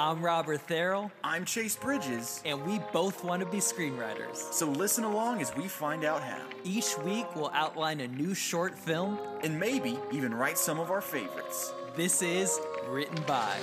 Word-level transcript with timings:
I'm 0.00 0.22
Robert 0.24 0.64
Therrell, 0.68 1.10
I'm 1.24 1.44
Chase 1.44 1.74
Bridges, 1.74 2.40
and 2.44 2.64
we 2.64 2.78
both 2.92 3.24
want 3.24 3.40
to 3.40 3.46
be 3.46 3.56
screenwriters. 3.58 4.36
so 4.52 4.68
listen 4.68 5.02
along 5.02 5.40
as 5.40 5.52
we 5.56 5.66
find 5.66 6.04
out 6.04 6.22
how, 6.22 6.40
Each 6.62 6.96
week, 6.98 7.26
we'll 7.34 7.50
outline 7.52 7.98
a 7.98 8.06
new 8.06 8.32
short 8.32 8.78
film. 8.78 9.18
and 9.42 9.58
maybe 9.58 9.98
even 10.12 10.32
write 10.32 10.56
some 10.56 10.78
of 10.78 10.92
our 10.92 11.00
favorites. 11.00 11.72
This 11.96 12.22
is 12.22 12.60
Written 12.88 13.20
By. 13.26 13.56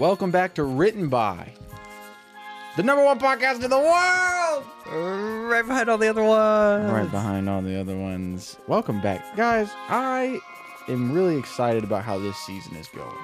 Welcome 0.00 0.30
back 0.30 0.54
to 0.54 0.62
Written 0.64 1.10
By, 1.10 1.52
the 2.78 2.82
number 2.82 3.04
one 3.04 3.18
podcast 3.18 3.62
in 3.62 3.68
the 3.68 3.78
world. 3.78 4.64
right 5.50 5.60
behind 5.66 5.90
all 5.90 5.98
the 5.98 6.08
other 6.08 6.24
ones. 6.24 6.90
Right 6.90 7.10
behind 7.10 7.50
all 7.50 7.60
the 7.60 7.78
other 7.78 7.94
ones. 7.96 8.56
Welcome 8.66 9.02
back, 9.02 9.36
guys. 9.36 9.68
I 9.90 10.38
am 10.88 11.12
really 11.12 11.36
excited 11.38 11.84
about 11.84 12.02
how 12.04 12.18
this 12.18 12.36
season 12.38 12.76
is 12.76 12.88
going. 12.88 13.14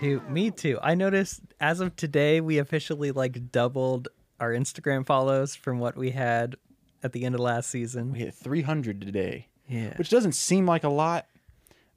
Dude, 0.00 0.28
me 0.28 0.50
too. 0.50 0.80
I 0.82 0.96
noticed 0.96 1.40
as 1.60 1.78
of 1.78 1.94
today, 1.94 2.40
we 2.40 2.58
officially 2.58 3.12
like 3.12 3.52
doubled 3.52 4.08
our 4.40 4.50
Instagram 4.50 5.06
follows 5.06 5.54
from 5.54 5.78
what 5.78 5.96
we 5.96 6.10
had 6.10 6.56
at 7.04 7.12
the 7.12 7.24
end 7.24 7.36
of 7.36 7.40
last 7.40 7.70
season. 7.70 8.12
We 8.12 8.18
hit 8.18 8.34
300 8.34 9.00
today, 9.00 9.46
Yeah. 9.68 9.96
which 9.96 10.10
doesn't 10.10 10.32
seem 10.34 10.66
like 10.66 10.82
a 10.82 10.88
lot, 10.88 11.26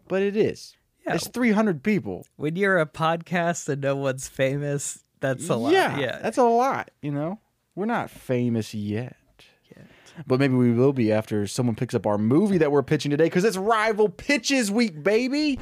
but 0.08 0.22
it 0.22 0.38
is. 0.38 0.76
Yeah. 1.06 1.16
It's 1.16 1.28
300 1.28 1.84
people. 1.84 2.26
When 2.36 2.56
you're 2.56 2.80
a 2.80 2.86
podcast 2.86 3.68
and 3.70 3.82
no 3.82 3.96
one's 3.96 4.28
famous, 4.28 5.04
that's 5.20 5.50
a 5.50 5.56
lot. 5.56 5.74
Yeah, 5.74 5.98
Yeah. 5.98 6.20
that's 6.22 6.38
a 6.38 6.44
lot. 6.44 6.92
You 7.02 7.12
know, 7.12 7.40
we're 7.76 7.86
not 7.86 8.10
famous 8.10 8.74
yet. 8.74 9.16
But 10.28 10.38
maybe 10.42 10.54
we 10.56 10.74
will 10.74 10.92
be 10.92 11.14
after 11.14 11.48
someone 11.48 11.78
picks 11.78 11.94
up 11.94 12.06
our 12.06 12.18
movie 12.18 12.58
that 12.58 12.74
we're 12.74 12.84
pitching 12.84 13.10
today 13.10 13.24
because 13.26 13.46
it's 13.46 13.56
Rival 13.56 14.10
Pitches 14.10 14.70
Week, 14.70 15.02
baby. 15.02 15.58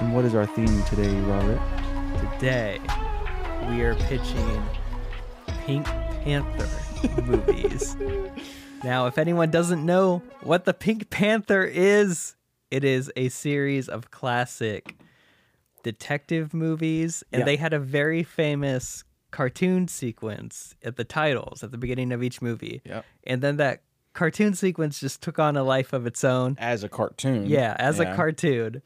And 0.00 0.14
what 0.14 0.24
is 0.24 0.34
our 0.34 0.46
theme 0.46 0.82
today, 0.84 1.14
Robert? 1.20 1.60
Today, 2.38 2.80
we 3.68 3.82
are 3.82 3.94
pitching 3.94 4.62
Pink 5.66 5.84
Panther 5.84 6.68
movies. 7.22 7.96
Now, 8.82 9.06
if 9.06 9.18
anyone 9.18 9.50
doesn't 9.50 9.84
know 9.84 10.22
what 10.42 10.64
the 10.64 10.72
Pink 10.74 11.10
Panther 11.10 11.64
is, 11.64 12.34
it 12.70 12.82
is 12.82 13.12
a 13.14 13.28
series 13.28 13.88
of 13.88 14.10
classic 14.10 14.96
detective 15.82 16.54
movies, 16.54 17.22
and 17.32 17.40
Yeah. 17.40 17.44
they 17.46 17.56
had 17.56 17.72
a 17.74 17.78
very 17.78 18.22
famous 18.22 19.04
cartoon 19.30 19.86
sequence 19.86 20.74
at 20.82 20.96
the 20.96 21.04
titles 21.04 21.62
at 21.62 21.70
the 21.70 21.78
beginning 21.78 22.10
of 22.12 22.22
each 22.22 22.40
movie. 22.42 22.80
Yep. 22.84 23.04
And 23.26 23.42
then 23.42 23.56
that 23.58 23.82
cartoon 24.12 24.54
sequence 24.54 24.98
just 24.98 25.22
took 25.22 25.38
on 25.38 25.56
a 25.56 25.62
life 25.62 25.92
of 25.92 26.06
its 26.06 26.24
own. 26.24 26.56
As 26.58 26.82
a 26.82 26.88
cartoon. 26.88 27.46
Yeah, 27.46 27.76
as 27.78 27.98
Yeah. 27.98 28.12
a 28.12 28.16
cartoon. 28.16 28.82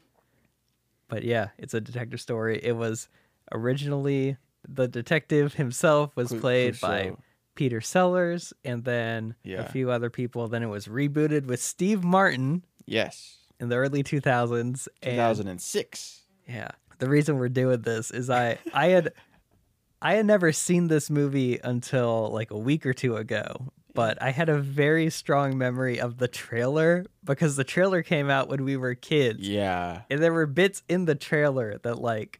But 1.07 1.23
yeah, 1.23 1.49
it's 1.57 1.73
a 1.73 1.81
detective 1.81 2.19
story. 2.21 2.59
It 2.63 2.73
was 2.73 3.07
originally 3.51 4.37
the 4.67 4.87
detective 4.87 5.53
himself 5.53 6.15
was 6.15 6.33
played 6.33 6.79
by 6.81 7.13
Peter 7.55 7.79
Sellers 7.81 8.51
and 8.63 8.83
then 8.83 9.35
Yeah. 9.43 9.61
a 9.61 9.69
few 9.69 9.91
other 9.91 10.09
people. 10.09 10.47
Then 10.47 10.63
it 10.63 10.67
was 10.67 10.87
rebooted 10.87 11.45
with 11.45 11.61
Steve 11.61 12.03
Martin 12.03 12.63
Yes. 12.85 13.37
in 13.59 13.69
the 13.69 13.75
early 13.75 14.03
2000s. 14.03 14.87
And 15.03 15.11
2006. 15.15 16.23
yeah, 16.47 16.69
the 16.99 17.07
reason 17.09 17.37
we're 17.37 17.49
doing 17.49 17.81
this 17.81 18.09
is 18.11 18.29
I 18.29 18.57
I 18.73 18.87
had 18.87 19.13
I 20.01 20.15
had 20.15 20.25
never 20.25 20.51
seen 20.51 20.87
this 20.87 21.09
movie 21.09 21.59
until 21.63 22.29
like 22.31 22.51
a 22.51 22.57
week 22.57 22.85
or 22.85 22.93
two 22.93 23.15
ago, 23.15 23.71
but 23.95 24.21
I 24.21 24.31
had 24.31 24.49
a 24.49 24.59
very 24.59 25.09
strong 25.09 25.57
memory 25.57 25.99
of 25.99 26.17
the 26.17 26.27
trailer 26.27 27.05
because 27.23 27.55
the 27.55 27.63
trailer 27.63 28.03
came 28.03 28.29
out 28.29 28.49
when 28.49 28.63
we 28.63 28.77
were 28.77 28.93
kids. 28.93 29.47
Yeah. 29.47 30.01
And 30.09 30.21
there 30.21 30.33
were 30.33 30.45
bits 30.45 30.83
in 30.87 31.05
the 31.05 31.15
trailer 31.15 31.79
that 31.79 31.99
like 31.99 32.39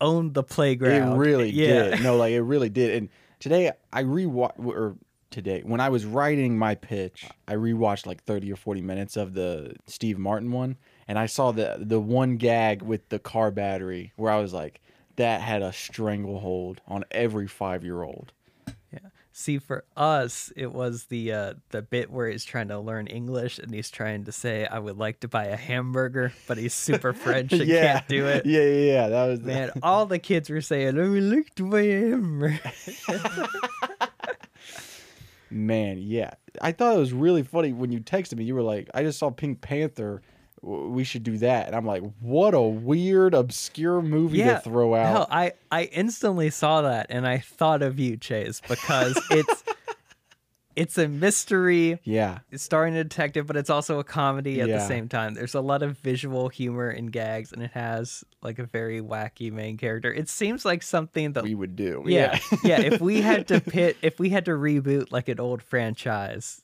owned 0.00 0.34
the 0.34 0.42
playground. 0.42 1.14
It 1.14 1.18
really 1.18 1.50
yeah. 1.54 1.90
did. 1.90 2.02
No, 2.02 2.16
like 2.16 2.32
it 2.32 2.42
really 2.42 2.70
did. 2.70 2.94
And 2.96 3.08
today 3.38 3.72
I 3.92 4.02
rewatched, 4.04 4.64
or 4.64 4.96
today 5.30 5.62
when 5.64 5.80
I 5.80 5.88
was 5.88 6.04
writing 6.04 6.58
my 6.58 6.74
pitch, 6.74 7.26
I 7.46 7.54
rewatched 7.54 8.06
like 8.06 8.24
thirty 8.24 8.52
or 8.52 8.56
forty 8.56 8.80
minutes 8.80 9.16
of 9.16 9.34
the 9.34 9.74
Steve 9.86 10.18
Martin 10.18 10.50
one, 10.50 10.76
and 11.06 11.18
I 11.18 11.26
saw 11.26 11.52
the 11.52 11.76
the 11.80 12.00
one 12.00 12.36
gag 12.36 12.82
with 12.82 13.08
the 13.08 13.18
car 13.18 13.50
battery 13.50 14.12
where 14.16 14.32
I 14.32 14.40
was 14.40 14.52
like, 14.52 14.80
that 15.16 15.40
had 15.40 15.62
a 15.62 15.72
stranglehold 15.72 16.80
on 16.86 17.04
every 17.10 17.46
five 17.46 17.84
year 17.84 18.02
old. 18.02 18.32
See, 19.40 19.60
for 19.60 19.84
us, 19.96 20.52
it 20.56 20.72
was 20.72 21.04
the 21.04 21.32
uh, 21.32 21.54
the 21.70 21.80
bit 21.80 22.10
where 22.10 22.28
he's 22.28 22.44
trying 22.44 22.66
to 22.68 22.80
learn 22.80 23.06
English 23.06 23.60
and 23.60 23.72
he's 23.72 23.88
trying 23.88 24.24
to 24.24 24.32
say, 24.32 24.66
"I 24.66 24.80
would 24.80 24.98
like 24.98 25.20
to 25.20 25.28
buy 25.28 25.44
a 25.44 25.56
hamburger," 25.56 26.32
but 26.48 26.58
he's 26.58 26.74
super 26.74 27.12
French 27.12 27.52
and 27.52 27.64
yeah, 27.68 27.92
can't 27.92 28.08
do 28.08 28.26
it. 28.26 28.44
Yeah, 28.44 28.62
yeah, 28.62 28.92
yeah. 28.92 29.08
That 29.08 29.26
was 29.26 29.40
Man, 29.42 29.70
all 29.80 30.06
the 30.06 30.18
kids 30.18 30.50
were 30.50 30.60
saying, 30.60 30.98
"I 30.98 31.08
would 31.08 31.22
like 31.22 31.54
to 31.54 31.70
buy 31.70 31.82
a 31.82 32.00
hamburger." 32.10 32.60
Man, 35.50 35.98
yeah. 35.98 36.32
I 36.60 36.72
thought 36.72 36.96
it 36.96 36.98
was 36.98 37.12
really 37.12 37.44
funny 37.44 37.72
when 37.72 37.92
you 37.92 38.00
texted 38.00 38.38
me. 38.38 38.44
You 38.44 38.56
were 38.56 38.62
like, 38.62 38.90
I 38.92 39.04
just 39.04 39.20
saw 39.20 39.30
Pink 39.30 39.60
Panther. 39.60 40.20
We 40.60 41.04
should 41.04 41.22
do 41.22 41.38
that. 41.38 41.66
And 41.66 41.76
I'm 41.76 41.86
like, 41.86 42.02
what 42.20 42.54
a 42.54 42.60
weird, 42.60 43.34
obscure 43.34 44.02
movie 44.02 44.38
to 44.38 44.60
throw 44.60 44.94
out. 44.94 45.14
No, 45.14 45.34
I 45.34 45.52
I 45.70 45.84
instantly 45.84 46.50
saw 46.50 46.82
that 46.82 47.06
and 47.10 47.26
I 47.26 47.38
thought 47.38 47.82
of 47.82 47.98
you, 47.98 48.16
Chase, 48.16 48.60
because 48.66 49.20
it's 49.30 49.64
it's 50.78 50.96
a 50.96 51.08
mystery 51.08 51.98
yeah. 52.04 52.38
it's 52.52 52.62
starring 52.62 52.96
a 52.96 53.02
detective, 53.02 53.48
but 53.48 53.56
it's 53.56 53.70
also 53.70 53.98
a 53.98 54.04
comedy 54.04 54.60
at 54.60 54.68
the 54.68 54.86
same 54.86 55.08
time. 55.08 55.34
There's 55.34 55.54
a 55.56 55.60
lot 55.60 55.82
of 55.82 55.98
visual 55.98 56.48
humor 56.48 56.88
and 56.88 57.10
gags, 57.10 57.52
and 57.52 57.62
it 57.62 57.72
has 57.72 58.22
like 58.42 58.60
a 58.60 58.64
very 58.64 59.00
wacky 59.00 59.50
main 59.50 59.76
character. 59.76 60.12
It 60.12 60.28
seems 60.28 60.64
like 60.64 60.84
something 60.84 61.32
that 61.32 61.42
We 61.42 61.56
would 61.56 61.74
do. 61.74 62.04
yeah, 62.06 62.38
yeah. 62.62 62.80
If 62.80 63.00
we 63.00 63.20
had 63.22 63.48
to 63.48 63.60
pit, 63.74 63.96
if 64.02 64.20
we 64.20 64.28
had 64.30 64.44
to 64.44 64.52
reboot 64.52 65.10
like 65.10 65.28
an 65.28 65.40
old 65.40 65.62
franchise, 65.62 66.62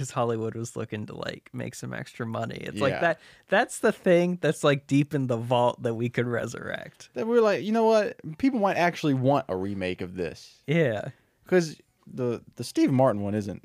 because 0.00 0.12
Hollywood 0.12 0.54
was 0.54 0.76
looking 0.76 1.04
to 1.06 1.14
like 1.14 1.50
make 1.52 1.74
some 1.74 1.92
extra 1.92 2.24
money, 2.24 2.56
it's 2.56 2.80
like 2.80 2.98
that. 3.02 3.20
That's 3.50 3.80
the 3.80 3.92
thing 3.92 4.38
that's 4.40 4.64
like 4.64 4.86
deep 4.86 5.12
in 5.12 5.26
the 5.26 5.36
vault 5.36 5.82
that 5.82 5.92
we 5.94 6.08
could 6.08 6.26
resurrect. 6.26 7.10
That 7.12 7.26
we're 7.26 7.42
like, 7.42 7.62
you 7.62 7.72
know 7.72 7.84
what? 7.84 8.16
People 8.38 8.60
might 8.60 8.78
actually 8.78 9.12
want 9.12 9.44
a 9.50 9.56
remake 9.56 10.00
of 10.00 10.14
this. 10.16 10.54
Yeah, 10.66 11.08
Because 11.44 11.76
the, 12.06 12.40
the 12.56 12.64
Steve 12.64 12.90
Martin 12.90 13.20
one 13.20 13.34
isn't 13.34 13.62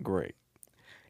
great. 0.00 0.36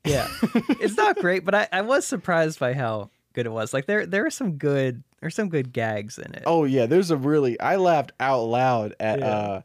yeah. 0.03 0.29
it's 0.81 0.97
not 0.97 1.17
great, 1.19 1.45
but 1.45 1.55
I, 1.55 1.69
I 1.71 1.83
was 1.83 2.07
surprised 2.07 2.59
by 2.59 2.73
how 2.73 3.11
good 3.35 3.45
it 3.45 3.53
was. 3.53 3.75
Like 3.75 3.85
there 3.85 4.07
there 4.07 4.25
are 4.25 4.31
some 4.31 4.53
good 4.53 5.03
there's 5.21 5.35
some 5.35 5.51
good 5.51 5.75
gags 5.75 6.17
in 6.19 6.33
it. 6.35 6.45
Oh, 6.47 6.65
yeah. 6.65 6.87
There's 6.87 7.11
a 7.11 7.17
really, 7.19 7.61
I 7.61 7.77
laughed 7.77 8.13
out 8.19 8.45
loud 8.45 8.95
at, 8.99 9.19
Yeah. 9.19 9.27
uh, 9.27 9.61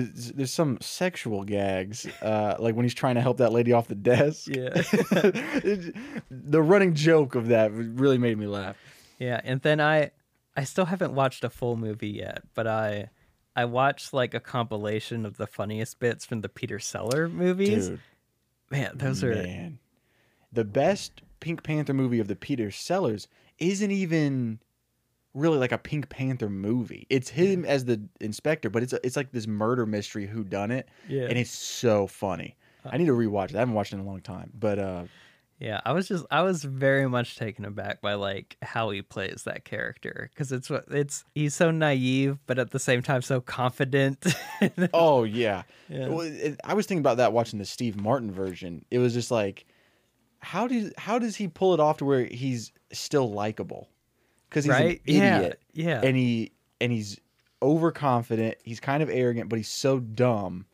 there's, 0.00 0.32
there's 0.32 0.50
some 0.52 0.78
sexual 0.80 1.44
gags, 1.44 2.06
uh, 2.22 2.56
like 2.58 2.74
when 2.74 2.84
he's 2.84 2.94
trying 2.94 3.14
to 3.14 3.20
help 3.20 3.38
that 3.38 3.52
lady 3.52 3.72
off 3.72 3.88
the 3.88 3.94
desk. 3.94 4.48
Yeah. 4.48 4.70
The 6.30 6.62
running 6.62 6.94
joke 6.94 7.34
of 7.34 7.48
that 7.48 7.72
really 7.72 8.18
made 8.18 8.38
me 8.38 8.46
laugh. 8.46 8.76
Yeah, 9.18 9.40
and 9.44 9.60
then 9.62 9.80
I 9.80 10.10
I 10.56 10.64
still 10.64 10.84
haven't 10.84 11.14
watched 11.14 11.42
a 11.44 11.50
full 11.50 11.76
movie 11.76 12.10
yet, 12.10 12.42
but 12.54 12.66
I 12.66 13.10
I 13.56 13.64
watched 13.64 14.12
like 14.12 14.34
a 14.34 14.40
compilation 14.40 15.24
of 15.24 15.36
the 15.36 15.46
funniest 15.46 15.98
bits 16.00 16.24
from 16.24 16.40
the 16.42 16.48
Peter 16.48 16.78
Seller 16.78 17.28
movies. 17.28 17.88
Dude, 17.88 18.00
Man, 18.70 18.92
those 18.94 19.22
are 19.22 19.34
man. 19.34 19.78
The 20.52 20.64
best 20.64 21.22
Pink 21.40 21.62
Panther 21.62 21.94
movie 21.94 22.20
of 22.20 22.28
the 22.28 22.36
Peter 22.36 22.70
Sellers 22.70 23.28
isn't 23.58 23.90
even 23.90 24.60
really 25.34 25.58
like 25.58 25.72
a 25.72 25.78
Pink 25.78 26.08
Panther 26.08 26.48
movie. 26.48 27.06
It's 27.10 27.28
him 27.28 27.64
as 27.64 27.84
the 27.84 28.00
inspector, 28.20 28.70
but 28.70 28.82
it's 28.82 28.92
a, 28.92 29.00
it's 29.04 29.16
like 29.16 29.32
this 29.32 29.46
murder 29.46 29.84
mystery 29.84 30.26
who 30.26 30.44
done 30.44 30.70
it, 30.70 30.88
Yeah. 31.08 31.24
and 31.24 31.36
it's 31.38 31.50
so 31.50 32.06
funny. 32.06 32.56
I 32.84 32.96
need 32.98 33.06
to 33.06 33.12
rewatch 33.12 33.50
it. 33.50 33.56
I 33.56 33.60
haven't 33.60 33.74
watched 33.74 33.92
it 33.92 33.96
in 33.96 34.02
a 34.02 34.06
long 34.06 34.20
time, 34.20 34.50
but 34.58 34.78
uh, 34.78 35.04
Yeah, 35.58 35.80
I 35.86 35.92
was 35.92 36.06
just 36.06 36.26
I 36.30 36.42
was 36.42 36.62
very 36.64 37.08
much 37.08 37.36
taken 37.36 37.64
aback 37.64 38.00
by 38.02 38.12
like 38.14 38.56
how 38.60 38.90
he 38.90 39.00
plays 39.00 39.44
that 39.46 39.64
character 39.64 40.28
because 40.34 40.52
it's 40.52 40.68
what 40.68 40.84
it's 40.90 41.24
he's 41.34 41.54
so 41.54 41.70
naive 41.70 42.38
but 42.46 42.58
at 42.58 42.72
the 42.72 42.78
same 42.78 43.00
time 43.02 43.22
so 43.22 43.40
confident. 43.40 44.24
Oh 44.92 45.24
yeah. 45.24 45.62
Yeah. 45.88 46.08
Well, 46.08 46.20
it, 46.20 46.60
I 46.64 46.74
was 46.74 46.86
thinking 46.86 47.00
about 47.00 47.16
that 47.16 47.32
watching 47.32 47.58
the 47.58 47.64
Steve 47.64 47.98
Martin 48.00 48.30
version. 48.30 48.84
It 48.90 48.98
was 48.98 49.12
just 49.14 49.30
like, 49.30 49.64
how 50.40 50.66
does 50.68 50.92
how 50.98 51.18
does 51.18 51.36
he 51.36 51.48
pull 51.48 51.72
it 51.74 51.80
off 51.80 51.98
to 51.98 52.04
where 52.04 52.24
he's 52.26 52.70
still 52.92 53.30
likable? 53.32 53.88
Because 54.54 54.64
he's 54.66 54.70
Right? 54.72 55.00
an 55.08 55.14
idiot. 55.40 55.60
yeah. 55.72 56.00
And 56.02 56.16
he 56.16 56.52
and 56.80 56.92
he's 56.92 57.18
overconfident. 57.60 58.56
He's 58.62 58.78
kind 58.78 59.02
of 59.02 59.10
arrogant, 59.10 59.48
but 59.48 59.56
he's 59.56 59.68
so 59.68 59.98
dumb, 59.98 60.66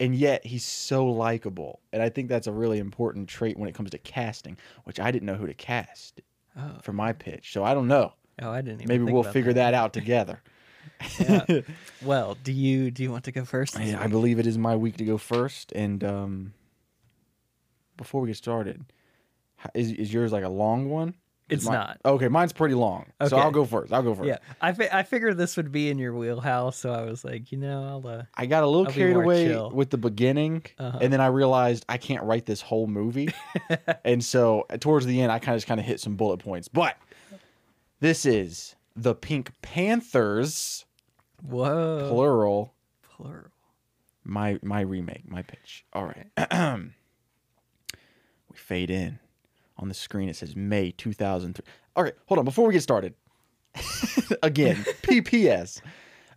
and 0.00 0.14
yet 0.14 0.46
he's 0.46 0.64
so 0.64 1.06
likable. 1.06 1.80
And 1.92 2.02
I 2.02 2.08
think 2.08 2.28
that's 2.30 2.46
a 2.46 2.52
really 2.52 2.78
important 2.78 3.28
trait 3.28 3.58
when 3.58 3.68
it 3.68 3.74
comes 3.74 3.90
to 3.90 3.98
casting, 3.98 4.56
which 4.84 4.98
I 4.98 5.10
didn't 5.10 5.26
know 5.26 5.34
who 5.34 5.46
to 5.46 5.54
cast 5.54 6.22
Oh. 6.56 6.78
for 6.82 6.92
my 6.94 7.12
pitch. 7.12 7.52
So 7.52 7.62
I 7.64 7.74
don't 7.74 7.88
know. 7.88 8.12
oh, 8.40 8.50
I 8.50 8.62
didn't 8.62 8.82
even. 8.82 8.88
Maybe 9.04 9.12
we'll 9.12 9.22
figure 9.24 9.52
that 9.52 9.74
out 9.74 9.92
together. 9.92 10.40
Yeah. 11.18 11.60
Well, 12.02 12.36
do 12.44 12.52
you 12.52 12.90
do 12.90 13.02
you 13.02 13.10
want 13.10 13.24
to 13.24 13.32
go 13.32 13.44
first? 13.44 13.78
Yeah, 13.78 14.00
I 14.00 14.06
believe 14.06 14.38
it 14.38 14.46
is 14.46 14.56
my 14.58 14.76
week 14.76 14.96
to 14.98 15.04
go 15.04 15.18
first. 15.18 15.72
And 15.72 16.02
um, 16.04 16.52
before 17.96 18.20
we 18.20 18.28
get 18.28 18.36
started, 18.36 18.84
is, 19.74 19.90
is 19.92 20.12
yours 20.12 20.30
like 20.32 20.44
a 20.44 20.48
long 20.48 20.90
one? 20.90 21.14
It's 21.50 21.66
mine- 21.66 21.74
not. 21.74 22.00
Okay, 22.06 22.28
mine's 22.28 22.54
pretty 22.54 22.74
long. 22.74 23.04
So 23.28 23.36
I'll 23.36 23.50
go 23.50 23.64
first. 23.66 23.92
I'll 23.92 24.02
go 24.02 24.14
first. 24.14 24.26
Yeah, 24.28 24.38
I 24.62 24.72
fi- 24.72 24.88
I 24.90 25.02
figured 25.02 25.36
this 25.36 25.56
would 25.58 25.70
be 25.70 25.90
in 25.90 25.98
your 25.98 26.14
wheelhouse, 26.14 26.78
so 26.78 26.90
I 26.90 27.02
was 27.02 27.22
like, 27.24 27.52
you 27.52 27.58
know, 27.58 27.84
I'll. 27.84 28.06
Uh, 28.06 28.22
I 28.34 28.46
got 28.46 28.62
a 28.62 28.66
little 28.66 28.86
I'll 28.86 28.92
carried 28.92 29.16
away 29.16 29.48
chill. 29.48 29.70
with 29.70 29.90
the 29.90 29.98
beginning, 29.98 30.62
Uh-huh. 30.78 30.98
and 31.02 31.12
then 31.12 31.20
I 31.20 31.26
realized 31.26 31.84
I 31.88 31.98
can't 31.98 32.22
write 32.24 32.46
this 32.46 32.62
whole 32.62 32.86
movie. 32.86 33.28
and 34.04 34.24
so 34.24 34.64
uh, 34.70 34.78
towards 34.78 35.04
the 35.04 35.20
end, 35.20 35.30
I 35.30 35.38
kind 35.38 35.54
of 35.54 35.58
just 35.58 35.66
kind 35.66 35.78
of 35.78 35.84
hit 35.84 36.00
some 36.00 36.16
bullet 36.16 36.38
points. 36.38 36.68
But 36.68 36.96
this 38.00 38.24
is 38.24 38.74
the 38.96 39.14
Pink 39.14 39.50
Panthers, 39.60 40.86
whoa. 41.42 42.08
plural, 42.10 42.72
Plural. 43.02 43.50
my 44.24 44.58
my 44.62 44.80
remake, 44.80 45.30
my 45.30 45.42
pitch. 45.42 45.84
All 45.92 46.06
right. 46.06 46.26
we 48.50 48.56
fade 48.56 48.90
in. 48.90 49.18
On 49.76 49.88
the 49.88 49.94
screen 49.94 50.28
it 50.28 50.36
says 50.36 50.54
May 50.54 50.92
2003. 50.92 51.64
All 51.96 52.04
right, 52.04 52.14
hold 52.26 52.38
on. 52.38 52.44
Before 52.44 52.66
we 52.66 52.72
get 52.72 52.82
started, 52.82 53.14
again, 54.42 54.76
PPS. 55.02 55.80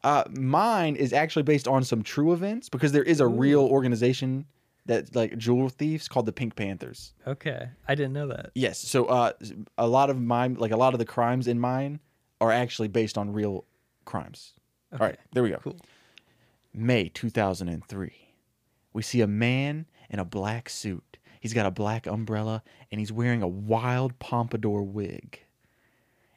Uh, 0.03 0.23
mine 0.31 0.95
is 0.95 1.11
actually 1.11 1.43
based 1.43 1.67
on 1.67 1.83
some 1.83 2.03
true 2.03 2.31
events 2.33 2.69
because 2.69 2.91
there 2.91 3.03
is 3.03 3.19
a 3.19 3.27
real 3.27 3.61
organization 3.61 4.45
that 4.85 5.13
like 5.15 5.37
jewel 5.37 5.69
thieves 5.69 6.07
called 6.07 6.25
the 6.25 6.31
Pink 6.31 6.55
Panthers. 6.55 7.13
Okay, 7.25 7.69
I 7.87 7.95
didn't 7.95 8.13
know 8.13 8.27
that. 8.27 8.51
Yes. 8.55 8.79
So 8.79 9.05
uh, 9.05 9.33
a 9.77 9.87
lot 9.87 10.09
of 10.09 10.21
mine, 10.21 10.55
like 10.55 10.71
a 10.71 10.77
lot 10.77 10.93
of 10.93 10.99
the 10.99 11.05
crimes 11.05 11.47
in 11.47 11.59
mine, 11.59 11.99
are 12.39 12.51
actually 12.51 12.87
based 12.87 13.17
on 13.17 13.33
real 13.33 13.65
crimes. 14.05 14.53
All 14.93 14.99
right, 14.99 15.17
there 15.33 15.43
we 15.43 15.49
go. 15.49 15.57
Cool. 15.57 15.77
May 16.73 17.09
2003. 17.09 18.11
We 18.93 19.01
see 19.01 19.21
a 19.21 19.27
man 19.27 19.85
in 20.09 20.19
a 20.19 20.25
black 20.25 20.69
suit. 20.69 21.03
He's 21.39 21.53
got 21.53 21.65
a 21.65 21.71
black 21.71 22.07
umbrella 22.07 22.63
and 22.91 22.99
he's 22.99 23.11
wearing 23.11 23.41
a 23.41 23.47
wild 23.47 24.17
pompadour 24.19 24.83
wig. 24.83 25.39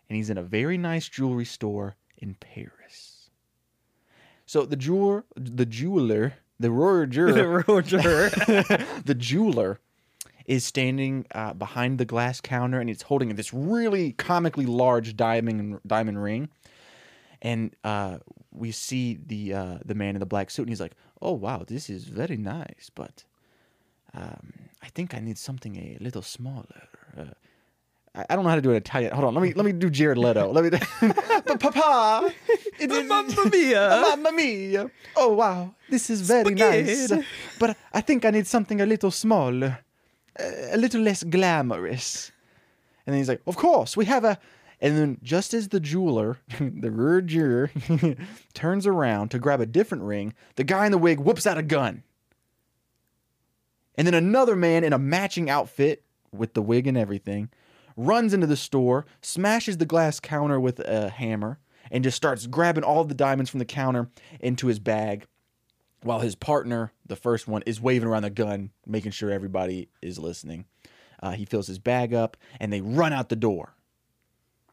And 0.08 0.16
he's 0.16 0.30
in 0.30 0.38
a 0.38 0.42
very 0.42 0.76
nice 0.76 1.08
jewelry 1.08 1.44
store 1.44 1.96
in 2.18 2.34
Paris. 2.34 3.30
So 4.46 4.66
the 4.66 4.76
jeweler, 4.76 5.24
the 5.36 5.66
jeweler, 5.66 6.34
the 6.58 6.70
Roger, 6.70 7.62
Roger. 7.68 8.28
the 9.04 9.14
jeweler 9.16 9.78
is 10.46 10.64
standing 10.64 11.24
uh, 11.32 11.54
behind 11.54 11.98
the 11.98 12.04
glass 12.04 12.40
counter 12.40 12.80
and 12.80 12.88
he's 12.88 13.02
holding 13.02 13.34
this 13.36 13.54
really 13.54 14.12
comically 14.12 14.66
large 14.66 15.16
diamond 15.16 15.80
diamond 15.86 16.20
ring. 16.20 16.48
And 17.40 17.74
uh, 17.84 18.18
we 18.50 18.72
see 18.72 19.18
the 19.24 19.54
uh, 19.54 19.78
the 19.84 19.94
man 19.94 20.16
in 20.16 20.20
the 20.20 20.26
black 20.26 20.50
suit 20.50 20.62
and 20.62 20.70
he's 20.70 20.80
like, 20.80 20.94
"Oh 21.22 21.32
wow, 21.32 21.64
this 21.66 21.88
is 21.88 22.04
very 22.04 22.36
nice, 22.36 22.90
but 22.92 23.24
um, 24.14 24.52
I 24.82 24.88
think 24.88 25.14
I 25.14 25.20
need 25.20 25.38
something 25.38 25.76
a 25.76 25.98
little 26.00 26.22
smaller." 26.22 26.88
Uh, 27.16 27.24
I, 28.14 28.26
I 28.30 28.34
don't 28.34 28.44
know 28.44 28.50
how 28.50 28.56
to 28.56 28.62
do 28.62 28.70
an 28.70 28.76
Italian. 28.76 29.12
Hold 29.12 29.26
on, 29.26 29.34
let 29.34 29.42
me 29.42 29.52
let 29.54 29.64
me 29.64 29.72
do 29.72 29.90
Jared 29.90 30.18
Leto. 30.18 30.52
Let 30.52 30.64
me, 30.64 30.70
but 30.70 31.60
Papa, 31.60 32.32
it 32.78 32.90
is 32.90 33.08
Mamma 33.08 33.50
mia. 33.50 33.88
Mamma 34.02 34.32
mia! 34.32 34.90
Oh 35.16 35.34
wow, 35.34 35.74
this 35.88 36.10
is 36.10 36.22
very 36.22 36.54
nice. 36.54 37.12
But 37.58 37.76
I 37.92 38.00
think 38.00 38.24
I 38.24 38.30
need 38.30 38.46
something 38.46 38.80
a 38.80 38.86
little 38.86 39.10
smaller, 39.10 39.78
a 40.38 40.76
little 40.76 41.02
less 41.02 41.22
glamorous. 41.22 42.32
And 43.06 43.14
then 43.14 43.18
he's 43.20 43.28
like, 43.28 43.42
"Of 43.46 43.56
course, 43.56 43.96
we 43.96 44.04
have 44.06 44.24
a." 44.24 44.38
And 44.82 44.96
then, 44.96 45.18
just 45.22 45.52
as 45.52 45.68
the 45.68 45.80
jeweler, 45.80 46.38
the 46.58 46.90
rear 46.90 47.16
Roger, 47.16 47.70
turns 48.54 48.86
around 48.86 49.30
to 49.30 49.38
grab 49.38 49.60
a 49.60 49.66
different 49.66 50.04
ring, 50.04 50.32
the 50.56 50.64
guy 50.64 50.86
in 50.86 50.92
the 50.92 50.98
wig 50.98 51.20
whips 51.20 51.46
out 51.46 51.58
a 51.58 51.62
gun. 51.62 52.02
And 54.00 54.06
then 54.06 54.14
another 54.14 54.56
man 54.56 54.82
in 54.82 54.94
a 54.94 54.98
matching 54.98 55.50
outfit 55.50 56.04
with 56.32 56.54
the 56.54 56.62
wig 56.62 56.86
and 56.86 56.96
everything 56.96 57.50
runs 57.98 58.32
into 58.32 58.46
the 58.46 58.56
store, 58.56 59.04
smashes 59.20 59.76
the 59.76 59.84
glass 59.84 60.20
counter 60.20 60.58
with 60.58 60.80
a 60.80 61.10
hammer, 61.10 61.58
and 61.90 62.02
just 62.02 62.16
starts 62.16 62.46
grabbing 62.46 62.82
all 62.82 63.04
the 63.04 63.12
diamonds 63.12 63.50
from 63.50 63.58
the 63.58 63.66
counter 63.66 64.08
into 64.40 64.68
his 64.68 64.78
bag 64.78 65.26
while 66.02 66.20
his 66.20 66.34
partner, 66.34 66.94
the 67.04 67.14
first 67.14 67.46
one, 67.46 67.60
is 67.66 67.78
waving 67.78 68.08
around 68.08 68.22
the 68.22 68.30
gun, 68.30 68.70
making 68.86 69.12
sure 69.12 69.30
everybody 69.30 69.90
is 70.00 70.18
listening. 70.18 70.64
Uh, 71.22 71.32
he 71.32 71.44
fills 71.44 71.66
his 71.66 71.78
bag 71.78 72.14
up 72.14 72.38
and 72.58 72.72
they 72.72 72.80
run 72.80 73.12
out 73.12 73.28
the 73.28 73.36
door. 73.36 73.74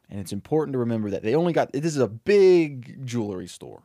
And 0.10 0.22
it's 0.22 0.32
important 0.32 0.72
to 0.72 0.80
remember 0.80 1.10
that 1.10 1.24
they 1.24 1.36
only 1.36 1.52
got 1.52 1.74
this 1.74 1.84
is 1.84 1.98
a 1.98 2.08
big 2.08 3.06
jewelry 3.06 3.48
store, 3.48 3.84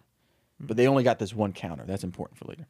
but 0.61 0.77
they 0.77 0.87
only 0.87 1.03
got 1.03 1.19
this 1.19 1.35
one 1.35 1.53
counter. 1.53 1.83
That's 1.85 2.05
important 2.05 2.39
for 2.39 2.45
later. 2.45 2.65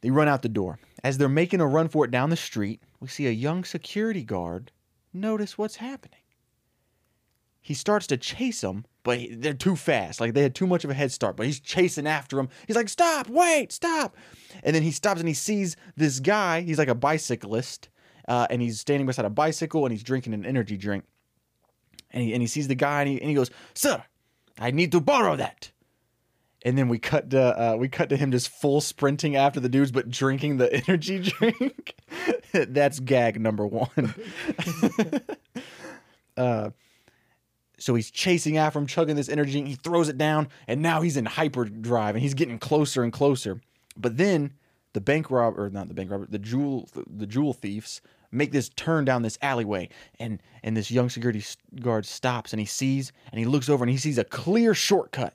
They 0.00 0.10
run 0.10 0.28
out 0.28 0.42
the 0.42 0.48
door. 0.48 0.78
As 1.02 1.18
they're 1.18 1.28
making 1.28 1.60
a 1.60 1.66
run 1.66 1.88
for 1.88 2.04
it 2.04 2.10
down 2.10 2.30
the 2.30 2.36
street, 2.36 2.82
we 3.00 3.08
see 3.08 3.26
a 3.26 3.30
young 3.30 3.64
security 3.64 4.22
guard 4.22 4.70
notice 5.12 5.56
what's 5.56 5.76
happening. 5.76 6.20
He 7.62 7.74
starts 7.74 8.06
to 8.08 8.16
chase 8.16 8.62
them, 8.62 8.84
but 9.02 9.20
they're 9.32 9.54
too 9.54 9.76
fast. 9.76 10.20
Like 10.20 10.34
they 10.34 10.42
had 10.42 10.54
too 10.54 10.66
much 10.66 10.84
of 10.84 10.90
a 10.90 10.94
head 10.94 11.12
start, 11.12 11.36
but 11.36 11.46
he's 11.46 11.60
chasing 11.60 12.06
after 12.06 12.36
them. 12.36 12.48
He's 12.66 12.76
like, 12.76 12.88
Stop, 12.88 13.28
wait, 13.28 13.72
stop. 13.72 14.16
And 14.62 14.74
then 14.74 14.82
he 14.82 14.90
stops 14.90 15.20
and 15.20 15.28
he 15.28 15.34
sees 15.34 15.76
this 15.96 16.20
guy. 16.20 16.62
He's 16.62 16.78
like 16.78 16.88
a 16.88 16.94
bicyclist, 16.94 17.88
uh, 18.28 18.46
and 18.50 18.62
he's 18.62 18.80
standing 18.80 19.06
beside 19.06 19.24
a 19.24 19.30
bicycle 19.30 19.84
and 19.84 19.92
he's 19.92 20.02
drinking 20.02 20.34
an 20.34 20.46
energy 20.46 20.76
drink. 20.76 21.04
And 22.10 22.24
he, 22.24 22.32
and 22.32 22.42
he 22.42 22.46
sees 22.46 22.68
the 22.68 22.74
guy 22.74 23.02
and 23.02 23.10
he, 23.10 23.20
and 23.20 23.28
he 23.28 23.34
goes, 23.34 23.50
Sir, 23.74 24.02
I 24.58 24.70
need 24.70 24.92
to 24.92 25.00
borrow 25.00 25.36
that. 25.36 25.70
And 26.62 26.76
then 26.76 26.88
we 26.88 26.98
cut 26.98 27.30
to 27.30 27.40
uh, 27.40 27.76
we 27.76 27.88
cut 27.88 28.10
to 28.10 28.16
him 28.16 28.32
just 28.32 28.48
full 28.48 28.80
sprinting 28.80 29.36
after 29.36 29.60
the 29.60 29.68
dudes, 29.68 29.92
but 29.92 30.10
drinking 30.10 30.58
the 30.58 30.72
energy 30.88 31.18
drink. 31.20 31.94
That's 32.52 33.00
gag 33.00 33.40
number 33.40 33.66
one. 33.66 34.14
uh, 36.36 36.70
so 37.78 37.94
he's 37.94 38.10
chasing 38.10 38.58
after 38.58 38.78
him, 38.78 38.86
chugging 38.86 39.16
this 39.16 39.30
energy. 39.30 39.52
drink. 39.52 39.68
He 39.68 39.74
throws 39.74 40.08
it 40.10 40.18
down, 40.18 40.48
and 40.68 40.82
now 40.82 41.00
he's 41.00 41.16
in 41.16 41.24
hyperdrive, 41.24 42.14
and 42.14 42.22
he's 42.22 42.34
getting 42.34 42.58
closer 42.58 43.02
and 43.02 43.12
closer. 43.12 43.60
But 43.96 44.18
then 44.18 44.52
the 44.92 45.00
bank 45.00 45.30
robber, 45.30 45.64
or 45.64 45.70
not 45.70 45.88
the 45.88 45.94
bank 45.94 46.10
robber, 46.10 46.26
the 46.28 46.38
jewel 46.38 46.88
the 46.94 47.26
jewel 47.26 47.54
thieves 47.54 48.02
make 48.32 48.52
this 48.52 48.68
turn 48.70 49.04
down 49.04 49.22
this 49.22 49.38
alleyway, 49.42 49.88
and 50.18 50.42
and 50.62 50.76
this 50.76 50.90
young 50.90 51.08
security 51.08 51.42
guard 51.80 52.06
stops, 52.06 52.52
and 52.52 52.60
he 52.60 52.66
sees, 52.66 53.12
and 53.32 53.38
he 53.38 53.46
looks 53.46 53.68
over, 53.68 53.82
and 53.82 53.90
he 53.90 53.96
sees 53.96 54.18
a 54.18 54.24
clear 54.24 54.74
shortcut 54.74 55.34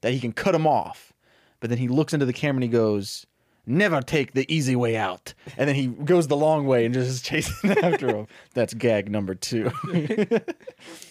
that 0.00 0.12
he 0.12 0.20
can 0.20 0.32
cut 0.32 0.54
him 0.54 0.66
off. 0.66 1.12
But 1.60 1.70
then 1.70 1.78
he 1.78 1.88
looks 1.88 2.12
into 2.12 2.26
the 2.26 2.32
camera 2.32 2.56
and 2.56 2.64
he 2.64 2.68
goes, 2.68 3.26
Never 3.66 4.00
take 4.00 4.32
the 4.32 4.52
easy 4.52 4.74
way 4.74 4.96
out. 4.96 5.34
And 5.56 5.68
then 5.68 5.76
he 5.76 5.86
goes 5.86 6.26
the 6.26 6.36
long 6.36 6.66
way 6.66 6.84
and 6.84 6.94
just 6.94 7.08
is 7.08 7.22
chasing 7.22 7.70
after 7.70 8.08
him. 8.08 8.26
That's 8.54 8.74
gag 8.74 9.10
number 9.10 9.34
two. 9.34 9.70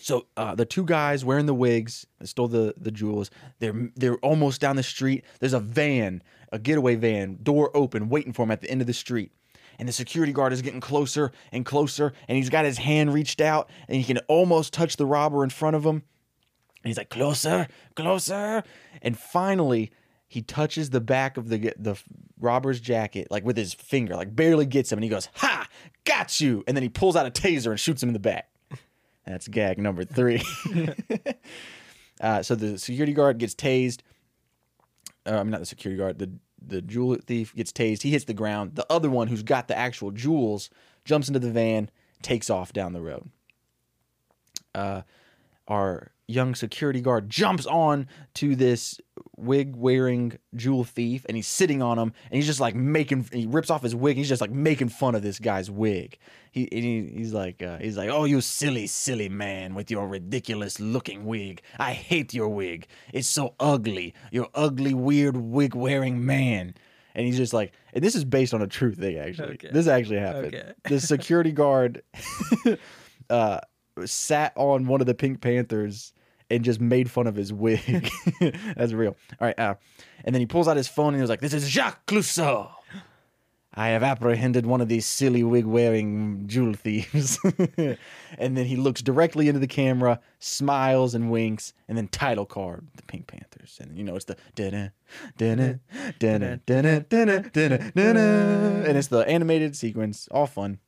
so 0.02 0.26
uh, 0.36 0.56
the 0.56 0.66
two 0.66 0.84
guys 0.84 1.24
wearing 1.24 1.46
the 1.46 1.54
wigs 1.54 2.06
that 2.18 2.28
stole 2.28 2.48
the, 2.48 2.74
the 2.76 2.92
jewels, 2.92 3.30
they're 3.60 3.90
they're 3.96 4.18
almost 4.18 4.60
down 4.60 4.76
the 4.76 4.84
street. 4.84 5.24
There's 5.40 5.54
a 5.54 5.60
van, 5.60 6.24
a 6.52 6.60
getaway 6.60 6.96
van, 6.96 7.38
door 7.44 7.72
open, 7.76 8.10
waiting 8.10 8.34
for 8.34 8.44
him 8.44 8.52
at 8.52 8.62
the 8.62 8.70
end 8.70 8.82
of 8.82 8.88
the 8.88 8.94
street. 8.94 9.32
And 9.78 9.88
the 9.88 9.94
security 9.94 10.34
guard 10.34 10.52
is 10.52 10.62
getting 10.62 10.82
closer 10.82 11.32
and 11.54 11.66
closer, 11.66 12.12
and 12.28 12.36
he's 12.36 12.50
got 12.50 12.66
his 12.66 12.80
hand 12.80 13.14
reached 13.14 13.40
out, 13.40 13.70
and 13.88 13.96
he 13.96 14.04
can 14.04 14.18
almost 14.28 14.74
touch 14.74 14.98
the 14.98 15.06
robber 15.06 15.46
in 15.46 15.50
front 15.50 15.78
of 15.78 15.86
him. 15.86 16.04
And 16.84 16.90
he's 16.90 16.98
like, 16.98 17.10
closer, 17.10 17.68
closer. 17.96 18.64
And 19.02 19.18
finally, 19.18 19.92
he 20.28 20.42
touches 20.42 20.92
the 20.92 21.02
back 21.02 21.38
of 21.38 21.50
the 21.50 21.74
the 21.78 21.96
robber's 22.40 22.80
jacket, 22.80 23.28
like 23.32 23.44
with 23.44 23.58
his 23.58 23.74
finger, 23.74 24.16
like 24.16 24.36
barely 24.36 24.66
gets 24.66 24.92
him. 24.92 24.98
And 24.98 25.04
he 25.04 25.10
goes, 25.10 25.28
Ha, 25.36 25.68
got 26.06 26.40
you. 26.40 26.64
And 26.68 26.78
then 26.78 26.84
he 26.84 26.90
pulls 26.90 27.16
out 27.16 27.26
a 27.26 27.32
taser 27.32 27.72
and 27.72 27.80
shoots 27.80 28.02
him 28.02 28.10
in 28.10 28.14
the 28.14 28.20
back. 28.20 28.50
That's 29.26 29.48
gag 29.48 29.78
number 29.78 30.06
three. 30.06 30.42
uh, 32.22 32.42
so 32.44 32.56
the 32.56 32.78
security 32.78 33.14
guard 33.14 33.38
gets 33.38 33.56
tased. 33.56 34.02
Uh, 35.26 35.36
I 35.36 35.44
mean, 35.44 35.52
not 35.52 35.60
the 35.60 35.66
security 35.66 36.00
guard. 36.00 36.20
The 36.20 36.32
the 36.66 36.82
jewel 36.82 37.18
thief 37.26 37.56
gets 37.56 37.72
tased. 37.72 38.04
He 38.04 38.12
hits 38.12 38.26
the 38.26 38.34
ground. 38.34 38.76
The 38.76 38.86
other 38.90 39.10
one, 39.10 39.28
who's 39.28 39.44
got 39.44 39.68
the 39.68 39.78
actual 39.78 40.12
jewels, 40.12 40.70
jumps 41.06 41.28
into 41.28 41.40
the 41.40 41.52
van, 41.52 41.90
takes 42.22 42.50
off 42.50 42.74
down 42.74 42.94
the 42.94 43.02
road. 43.02 43.30
Uh, 44.76 45.02
our 45.70 46.12
young 46.30 46.54
security 46.54 47.02
guard 47.02 47.28
jumps 47.28 47.66
on 47.66 48.08
to 48.36 48.56
this 48.56 49.00
wig 49.36 49.76
wearing 49.76 50.38
jewel 50.54 50.84
thief 50.84 51.26
and 51.28 51.36
he's 51.36 51.48
sitting 51.48 51.82
on 51.82 51.98
him 51.98 52.14
and 52.26 52.36
he's 52.36 52.46
just 52.46 52.60
like 52.60 52.76
making 52.76 53.28
he 53.34 53.48
rips 53.48 53.72
off 53.72 53.82
his 53.82 53.96
wig 53.96 54.12
and 54.12 54.20
he's 54.20 54.30
just 54.30 54.42
like 54.42 54.52
making 54.52 54.90
fun 54.90 55.16
of 55.16 55.24
this 55.24 55.40
guy's 55.40 55.72
wig. 55.72 56.18
He, 56.52 56.64
and 56.72 56.84
he 56.84 57.12
he's 57.16 57.34
like 57.34 57.64
uh, 57.64 57.78
he's 57.78 57.98
like 57.98 58.10
oh 58.10 58.26
you 58.26 58.42
silly 58.42 58.86
silly 58.86 59.30
man 59.30 59.74
with 59.74 59.90
your 59.90 60.08
ridiculous 60.08 60.80
looking 60.80 61.26
wig. 61.26 61.62
I 61.80 61.94
hate 61.94 62.34
your 62.34 62.50
wig. 62.50 62.88
It's 63.12 63.28
so 63.28 63.56
ugly. 63.60 64.14
Your 64.32 64.50
ugly 64.54 64.94
weird 64.94 65.38
wig 65.38 65.74
wearing 65.74 66.26
man. 66.26 66.76
And 67.16 67.26
he's 67.26 67.38
just 67.38 67.54
like 67.54 67.74
and 67.94 68.04
this 68.04 68.14
is 68.14 68.24
based 68.24 68.54
on 68.54 68.62
a 68.62 68.68
true 68.68 68.94
thing 68.94 69.18
actually. 69.18 69.54
Okay. 69.54 69.70
this 69.72 69.88
actually 69.88 70.20
happened. 70.20 70.54
Okay. 70.54 70.74
the 70.84 71.00
security 71.00 71.52
guard 71.52 72.04
uh 73.32 73.60
sat 74.08 74.54
on 74.56 74.88
one 74.88 75.02
of 75.02 75.08
the 75.08 75.14
pink 75.14 75.42
panthers 75.42 76.14
and 76.50 76.64
just 76.64 76.82
made 76.82 77.10
fun 77.12 77.28
of 77.28 77.36
his 77.36 77.54
wig. 77.54 78.10
That's 78.76 78.94
real. 78.94 79.16
All 79.40 79.48
right. 79.48 79.60
Uh, 79.60 79.76
and 80.24 80.34
then 80.34 80.40
he 80.40 80.46
pulls 80.46 80.68
out 80.68 80.78
his 80.78 80.88
phone 80.88 81.10
and 81.10 81.18
he 81.18 81.22
was 81.22 81.30
like, 81.30 81.42
This 81.42 81.54
is 81.54 81.68
Jacques 81.68 82.06
Clouseau. 82.06 82.72
I 83.74 83.90
have 83.90 84.04
apprehended 84.04 84.66
one 84.66 84.82
of 84.82 84.90
these 84.90 85.06
silly 85.06 85.44
wig 85.44 85.66
wearing 85.66 86.48
jewel 86.48 86.74
thieves. 86.74 87.40
and 88.38 88.58
then 88.58 88.66
he 88.66 88.76
looks 88.76 89.02
directly 89.02 89.48
into 89.48 89.60
the 89.60 89.68
camera, 89.68 90.20
smiles 90.40 91.14
and 91.14 91.30
winks, 91.30 91.74
and 91.88 91.98
then 91.98 92.08
title 92.08 92.46
card, 92.46 92.88
the 92.96 93.04
Pink 93.04 93.28
Panthers. 93.28 93.78
And 93.80 93.96
you 93.96 94.04
know, 94.04 94.16
it's 94.16 94.26
the 94.26 94.38
da-da, 94.56 94.90
da-da, 95.38 95.76
da-da, 96.18 96.58
da-da, 96.66 97.00
da-da, 97.08 97.40
da-da, 97.54 97.78
da-da. 97.96 98.90
and 98.90 98.98
it's 98.98 99.08
the 99.08 99.20
animated 99.20 99.78
sequence, 99.78 100.28
all 100.32 100.48
fun. 100.48 100.80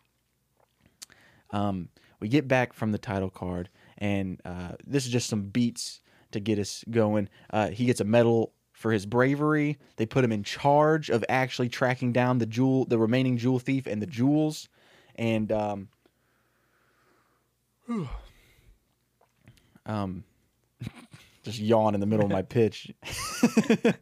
Um, 1.52 1.90
we 2.22 2.30
get 2.30 2.48
back 2.48 2.72
from 2.72 2.92
the 2.92 2.98
title 2.98 3.30
card, 3.30 3.70
and 3.98 4.40
uh, 4.46 4.74
this 4.86 5.06
is 5.06 5.12
just 5.12 5.28
some 5.28 5.42
beats 5.44 6.02
to 6.32 6.40
get 6.40 6.60
us 6.60 6.86
going. 6.90 7.28
Uh, 7.50 7.70
he 7.70 7.86
gets 7.86 8.00
a 8.00 8.06
medal 8.06 8.54
for 8.72 8.92
his 8.92 9.06
bravery. 9.06 9.78
They 9.98 10.06
put 10.06 10.24
him 10.24 10.32
in 10.32 10.44
charge 10.44 11.10
of 11.10 11.26
actually 11.28 11.70
tracking 11.70 12.14
down 12.14 12.38
the 12.38 12.46
jewel, 12.46 12.86
the 12.86 12.98
remaining 12.98 13.38
jewel 13.38 13.60
thief, 13.60 13.88
and 13.88 14.02
the 14.02 14.08
jewels. 14.08 14.70
And 15.16 15.52
um, 15.52 15.90
um, 19.86 20.24
just 21.44 21.60
yawn 21.60 21.96
in 21.96 22.00
the 22.00 22.06
middle 22.06 22.26
of 22.26 22.32
my 22.32 22.44
pitch. 22.44 22.94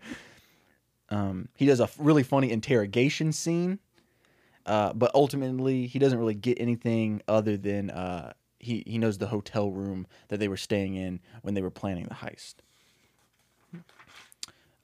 um, 1.10 1.50
he 1.56 1.66
does 1.66 1.80
a 1.80 1.90
really 1.98 2.24
funny 2.24 2.52
interrogation 2.52 3.32
scene 3.32 3.80
uh, 4.70 4.94
but 4.94 5.10
ultimately, 5.16 5.88
he 5.88 5.98
doesn't 5.98 6.20
really 6.20 6.36
get 6.36 6.62
anything 6.62 7.24
other 7.28 7.58
than 7.58 7.90
uh, 7.90 8.34
he 8.60 8.84
he 8.86 9.00
knows 9.00 9.18
the 9.18 9.28
hotel 9.28 9.72
room 9.72 10.06
that 10.28 10.40
they 10.40 10.48
were 10.48 10.58
staying 10.58 10.94
in 10.94 11.20
when 11.42 11.56
they 11.56 11.62
were 11.64 11.72
planning 11.72 12.06
the 12.06 12.14
heist. 12.14 12.56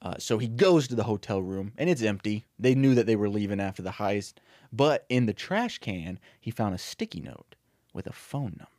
Uh, 0.01 0.15
so 0.18 0.39
he 0.39 0.48
goes 0.48 0.88
to 0.88 0.96
the 0.96 1.04
hotel 1.04 1.42
room 1.42 1.72
and 1.77 1.88
it's 1.89 2.01
empty. 2.01 2.46
They 2.58 2.74
knew 2.74 2.96
that 2.96 3.06
they 3.06 3.15
were 3.15 3.30
leaving 3.30 3.60
after 3.60 3.82
the 3.82 3.92
heist, 3.92 4.36
but 4.74 5.06
in 5.08 5.27
the 5.27 5.34
trash 5.34 5.77
can 5.77 6.20
he 6.39 6.51
found 6.51 6.74
a 6.74 6.80
sticky 6.80 7.22
note 7.22 7.56
with 7.94 8.08
a 8.08 8.12
phone 8.12 8.56
number. 8.58 8.70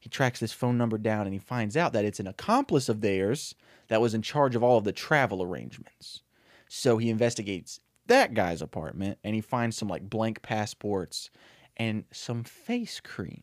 He 0.00 0.08
tracks 0.08 0.40
this 0.40 0.52
phone 0.52 0.76
number 0.76 0.98
down 0.98 1.26
and 1.26 1.32
he 1.32 1.38
finds 1.38 1.76
out 1.76 1.92
that 1.92 2.04
it's 2.04 2.20
an 2.20 2.26
accomplice 2.26 2.88
of 2.88 3.00
theirs 3.00 3.54
that 3.88 4.00
was 4.00 4.14
in 4.14 4.22
charge 4.22 4.54
of 4.54 4.62
all 4.62 4.78
of 4.78 4.84
the 4.84 4.92
travel 4.92 5.42
arrangements. 5.42 6.22
So 6.68 6.96
he 6.96 7.10
investigates 7.10 7.80
that 8.06 8.34
guy's 8.34 8.62
apartment 8.62 9.18
and 9.24 9.34
he 9.34 9.40
finds 9.40 9.76
some 9.76 9.88
like 9.88 10.08
blank 10.08 10.42
passports 10.42 11.30
and 11.76 12.04
some 12.12 12.44
face 12.44 13.00
cream. 13.00 13.42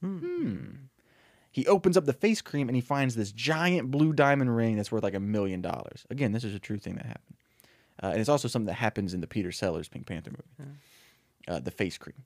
Hmm. 0.00 0.66
He 1.50 1.66
opens 1.66 1.96
up 1.96 2.04
the 2.04 2.12
face 2.12 2.40
cream 2.40 2.68
and 2.68 2.76
he 2.76 2.80
finds 2.80 3.14
this 3.16 3.32
giant 3.32 3.90
blue 3.90 4.12
diamond 4.12 4.54
ring 4.54 4.76
that's 4.76 4.92
worth 4.92 5.02
like 5.02 5.14
a 5.14 5.20
million 5.20 5.60
dollars. 5.60 6.06
Again, 6.10 6.32
this 6.32 6.44
is 6.44 6.54
a 6.54 6.58
true 6.58 6.78
thing 6.78 6.94
that 6.96 7.06
happened. 7.06 7.36
Uh, 8.02 8.06
and 8.08 8.20
it's 8.20 8.28
also 8.28 8.46
something 8.46 8.66
that 8.66 8.74
happens 8.74 9.14
in 9.14 9.20
the 9.20 9.26
Peter 9.26 9.50
Sellers 9.50 9.88
Pink 9.88 10.06
Panther 10.06 10.30
movie. 10.30 10.70
Uh, 11.48 11.58
the 11.60 11.70
face 11.70 11.98
cream. 11.98 12.24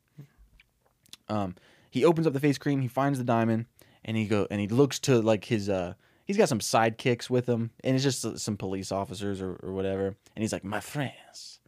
Um, 1.29 1.55
he 1.89 2.05
opens 2.05 2.27
up 2.27 2.33
the 2.33 2.41
face 2.41 2.59
cream, 2.59 2.81
he 2.81 2.89
finds 2.89 3.19
the 3.19 3.25
diamond, 3.25 3.67
and 4.05 4.17
he 4.17 4.27
go 4.27 4.47
and 4.51 4.61
he 4.61 4.67
looks 4.69 4.99
to 5.01 5.21
like 5.21 5.45
his 5.45 5.69
uh 5.69 5.95
he's 6.33 6.39
got 6.39 6.49
some 6.49 6.61
sidekicks 6.61 7.29
with 7.29 7.47
him, 7.49 7.71
and 7.85 7.95
it's 7.95 8.05
just 8.05 8.39
some 8.39 8.57
police 8.57 8.91
officers 8.91 9.43
or, 9.43 9.59
or 9.63 9.73
whatever. 9.73 10.07
And 10.07 10.43
he's 10.43 10.53
like, 10.53 10.65
My 10.65 10.81
friends, 10.81 11.61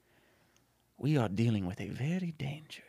we 0.99 1.17
are 1.19 1.29
dealing 1.29 1.67
with 1.67 1.81
a 1.81 1.89
very 1.89 2.35
dangerous 2.39 2.89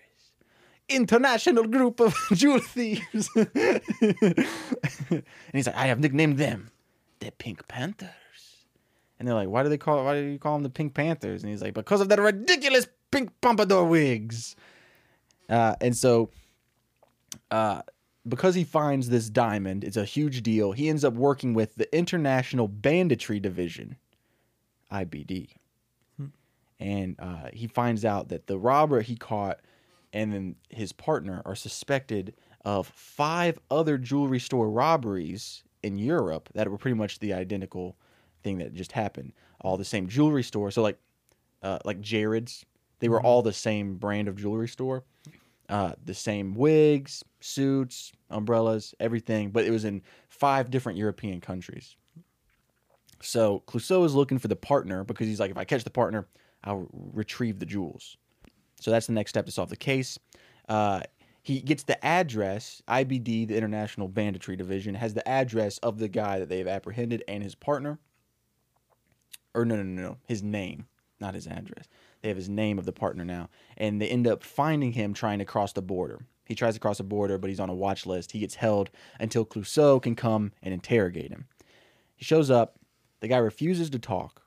international 0.88 1.65
group 1.65 2.00
of 2.00 2.15
jewel 2.34 2.60
thieves. 2.60 3.29
and 3.36 4.46
he's 5.51 5.67
like, 5.67 5.75
I 5.75 5.88
have 5.88 6.00
nicknamed 6.00 6.38
them 6.38 6.72
the 7.20 7.32
Pink 7.32 7.67
Panthers. 7.67 8.12
And 9.20 9.27
they're 9.27 9.36
like, 9.36 9.50
Why 9.50 9.63
do 9.63 9.70
they 9.70 9.77
call 9.77 10.05
why 10.05 10.22
do 10.22 10.27
you 10.27 10.39
call 10.39 10.53
them 10.53 10.63
the 10.63 10.70
Pink 10.70 10.94
Panthers? 10.94 11.44
And 11.44 11.51
he's 11.51 11.62
like, 11.62 11.74
Because 11.74 12.01
of 12.01 12.10
their 12.10 12.22
ridiculous 12.22 12.88
pink 13.12 13.32
pompadour 13.41 13.86
wigs. 13.86 14.55
Uh, 15.50 15.75
and 15.82 15.96
so 15.96 16.29
uh, 17.51 17.82
because 18.27 18.55
he 18.55 18.63
finds 18.63 19.10
this 19.10 19.29
diamond, 19.29 19.84
it's 19.84 19.98
a 19.98 20.05
huge 20.05 20.41
deal. 20.41 20.72
He 20.72 20.89
ends 20.89 21.03
up 21.03 21.13
working 21.13 21.53
with 21.53 21.75
the 21.75 21.94
International 21.96 22.67
Banditry 22.67 23.39
Division, 23.39 23.98
IBD. 24.91 25.50
And 26.79 27.15
uh, 27.20 27.50
he 27.53 27.67
finds 27.67 28.03
out 28.03 28.29
that 28.29 28.48
the 28.48 28.58
robber 28.58 29.01
he 29.01 29.15
caught 29.15 29.60
and 30.12 30.34
then 30.34 30.55
his 30.70 30.91
partner 30.91 31.41
are 31.46 31.55
suspected 31.55 32.34
of 32.63 32.88
five 32.88 33.60
other 33.70 33.98
jewelry 33.98 34.39
store 34.39 34.70
robberies 34.70 35.63
in 35.84 35.98
Europe 35.98 36.50
that 36.53 36.70
were 36.70 36.77
pretty 36.77 36.96
much 36.96 37.20
the 37.20 37.34
identical 37.34 37.96
thing 38.44 38.58
that 38.58 38.74
just 38.74 38.94
happened. 38.94 39.34
All 39.62 39.77
the 39.77 39.86
same 39.86 40.08
jewelry 40.08 40.44
store. 40.44 40.72
So 40.72 40.82
like 40.82 40.98
uh, 41.62 41.79
like 41.86 42.01
Jared's, 42.01 42.65
they 43.00 43.10
were 43.10 43.22
all 43.22 43.41
the 43.41 43.53
same 43.53 43.96
brand 43.96 44.27
of 44.27 44.36
jewelry 44.36 44.67
store 44.67 45.03
uh, 45.69 45.93
the 46.03 46.13
same 46.13 46.53
wigs, 46.53 47.24
suits, 47.39 48.12
umbrellas, 48.29 48.93
everything, 49.00 49.51
but 49.51 49.65
it 49.65 49.72
was 49.72 49.86
in 49.86 50.01
five 50.29 50.69
different 50.69 50.98
European 50.98 51.41
countries. 51.41 51.95
So 53.22 53.63
Clouseau 53.67 54.05
is 54.05 54.13
looking 54.13 54.38
for 54.39 54.48
the 54.48 54.55
partner 54.55 55.03
because 55.03 55.27
he's 55.27 55.39
like, 55.39 55.51
if 55.51 55.57
I 55.57 55.63
catch 55.63 55.84
the 55.84 55.89
partner, 55.89 56.27
I'll 56.63 56.88
retrieve 56.91 57.60
the 57.60 57.65
jewels. 57.65 58.17
So 58.79 58.91
that's 58.91 59.07
the 59.07 59.13
next 59.13 59.31
step 59.31 59.45
to 59.45 59.51
solve 59.51 59.69
the 59.69 59.75
case. 59.75 60.19
Uh, 60.67 61.01
he 61.41 61.62
gets 61.62 61.84
the 61.84 62.03
address. 62.03 62.81
IBD, 62.88 63.48
the 63.48 63.55
International 63.55 64.07
Banditry 64.07 64.55
Division, 64.55 64.95
has 64.95 65.13
the 65.13 65.27
address 65.27 65.77
of 65.79 66.00
the 66.00 66.07
guy 66.07 66.39
that 66.39 66.50
they've 66.50 66.67
apprehended 66.67 67.24
and 67.27 67.43
his 67.43 67.55
partner. 67.55 68.00
Or 69.53 69.63
no, 69.63 69.75
no, 69.75 69.84
no, 69.84 70.01
no, 70.01 70.17
his 70.27 70.43
name, 70.43 70.88
not 71.19 71.34
his 71.34 71.48
address. 71.48 71.86
They 72.25 72.29
have 72.29 72.38
his 72.38 72.50
name 72.50 72.79
of 72.79 72.86
the 72.86 72.91
partner 72.91 73.24
now, 73.24 73.50
and 73.77 74.01
they 74.01 74.08
end 74.08 74.25
up 74.25 74.41
finding 74.41 74.94
him 74.94 75.13
trying 75.13 75.38
to 75.38 75.46
cross 75.46 75.74
the 75.74 75.84
border. 75.84 76.25
He 76.46 76.55
tries 76.55 76.74
to 76.74 76.79
cross 76.79 76.98
the 76.98 77.03
border, 77.03 77.38
but 77.38 77.51
he's 77.51 77.60
on 77.60 77.70
a 77.70 77.75
watch 77.75 78.08
list. 78.08 78.32
He 78.32 78.39
gets 78.39 78.55
held 78.55 78.89
until 79.20 79.46
Clouseau 79.46 80.01
can 80.01 80.15
come 80.15 80.51
and 80.63 80.74
interrogate 80.74 81.29
him. 81.29 81.46
He 82.15 82.25
shows 82.25 82.50
up. 82.50 82.79
The 83.20 83.27
guy 83.27 83.38
refuses 83.38 83.91
to 83.91 84.00
talk, 84.00 84.41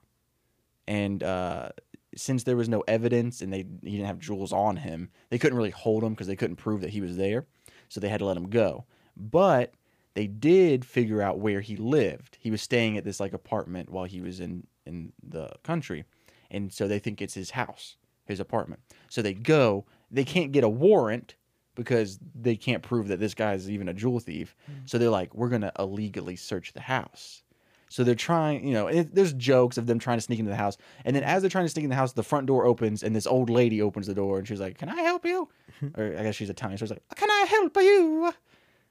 and 0.88 1.22
uh, 1.22 1.68
since 2.16 2.42
there 2.42 2.56
was 2.56 2.68
no 2.68 2.82
evidence 2.88 3.42
and 3.42 3.52
they 3.52 3.64
he 3.84 3.92
didn't 3.92 4.06
have 4.06 4.18
jewels 4.18 4.52
on 4.52 4.78
him, 4.78 5.10
they 5.30 5.38
couldn't 5.38 5.56
really 5.56 5.70
hold 5.70 6.02
him 6.02 6.14
because 6.14 6.26
they 6.26 6.34
couldn't 6.34 6.56
prove 6.56 6.80
that 6.80 6.90
he 6.90 7.00
was 7.00 7.16
there. 7.16 7.46
So 7.88 8.00
they 8.00 8.08
had 8.08 8.18
to 8.18 8.26
let 8.26 8.36
him 8.36 8.50
go. 8.50 8.86
But 9.16 9.72
they 10.14 10.26
did 10.26 10.84
figure 10.84 11.22
out 11.22 11.38
where 11.38 11.60
he 11.60 11.76
lived. 11.76 12.38
He 12.40 12.50
was 12.50 12.60
staying 12.60 12.98
at 12.98 13.04
this 13.04 13.20
like 13.20 13.34
apartment 13.34 13.88
while 13.88 14.04
he 14.04 14.20
was 14.20 14.40
in 14.40 14.66
in 14.84 15.12
the 15.22 15.52
country, 15.62 16.06
and 16.50 16.72
so 16.72 16.88
they 16.88 16.98
think 16.98 17.20
it's 17.20 17.34
his 17.34 17.50
house, 17.50 17.96
his 18.24 18.40
apartment. 18.40 18.80
So 19.08 19.22
they 19.22 19.34
go. 19.34 19.84
They 20.10 20.24
can't 20.24 20.52
get 20.52 20.64
a 20.64 20.68
warrant 20.68 21.34
because 21.74 22.18
they 22.34 22.56
can't 22.56 22.82
prove 22.82 23.08
that 23.08 23.20
this 23.20 23.34
guy 23.34 23.54
is 23.54 23.70
even 23.70 23.88
a 23.88 23.94
jewel 23.94 24.18
thief. 24.18 24.56
So 24.86 24.98
they're 24.98 25.10
like, 25.10 25.34
we're 25.34 25.48
gonna 25.48 25.72
illegally 25.78 26.36
search 26.36 26.72
the 26.72 26.80
house. 26.80 27.42
So 27.90 28.04
they're 28.04 28.14
trying, 28.14 28.66
you 28.66 28.74
know, 28.74 28.86
it, 28.86 29.14
there's 29.14 29.32
jokes 29.32 29.78
of 29.78 29.86
them 29.86 29.98
trying 29.98 30.18
to 30.18 30.22
sneak 30.22 30.38
into 30.38 30.50
the 30.50 30.56
house. 30.56 30.76
And 31.04 31.16
then 31.16 31.22
as 31.22 31.42
they're 31.42 31.50
trying 31.50 31.64
to 31.64 31.70
sneak 31.70 31.84
in 31.84 31.90
the 31.90 31.96
house, 31.96 32.12
the 32.12 32.22
front 32.22 32.46
door 32.46 32.66
opens 32.66 33.02
and 33.02 33.16
this 33.16 33.26
old 33.26 33.48
lady 33.48 33.80
opens 33.80 34.06
the 34.06 34.14
door 34.14 34.38
and 34.38 34.46
she's 34.46 34.60
like, 34.60 34.78
Can 34.78 34.88
I 34.88 35.00
help 35.02 35.24
you? 35.24 35.48
or 35.96 36.16
I 36.18 36.22
guess 36.24 36.34
she's 36.34 36.50
Italian. 36.50 36.78
So 36.78 36.84
she's 36.84 36.90
like, 36.90 37.02
Can 37.14 37.30
I 37.30 37.46
help 37.48 37.76
you? 37.76 38.32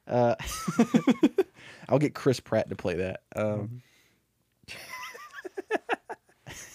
Uh, 0.06 0.34
I'll 1.88 1.98
get 1.98 2.14
Chris 2.14 2.40
Pratt 2.40 2.70
to 2.70 2.76
play 2.76 2.94
that. 2.94 3.20
Um, 3.36 3.82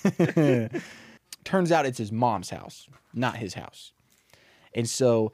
turns 1.43 1.71
out 1.71 1.85
it's 1.85 1.97
his 1.97 2.11
mom's 2.11 2.49
house, 2.49 2.87
not 3.13 3.37
his 3.37 3.53
house. 3.53 3.93
And 4.75 4.89
so 4.89 5.31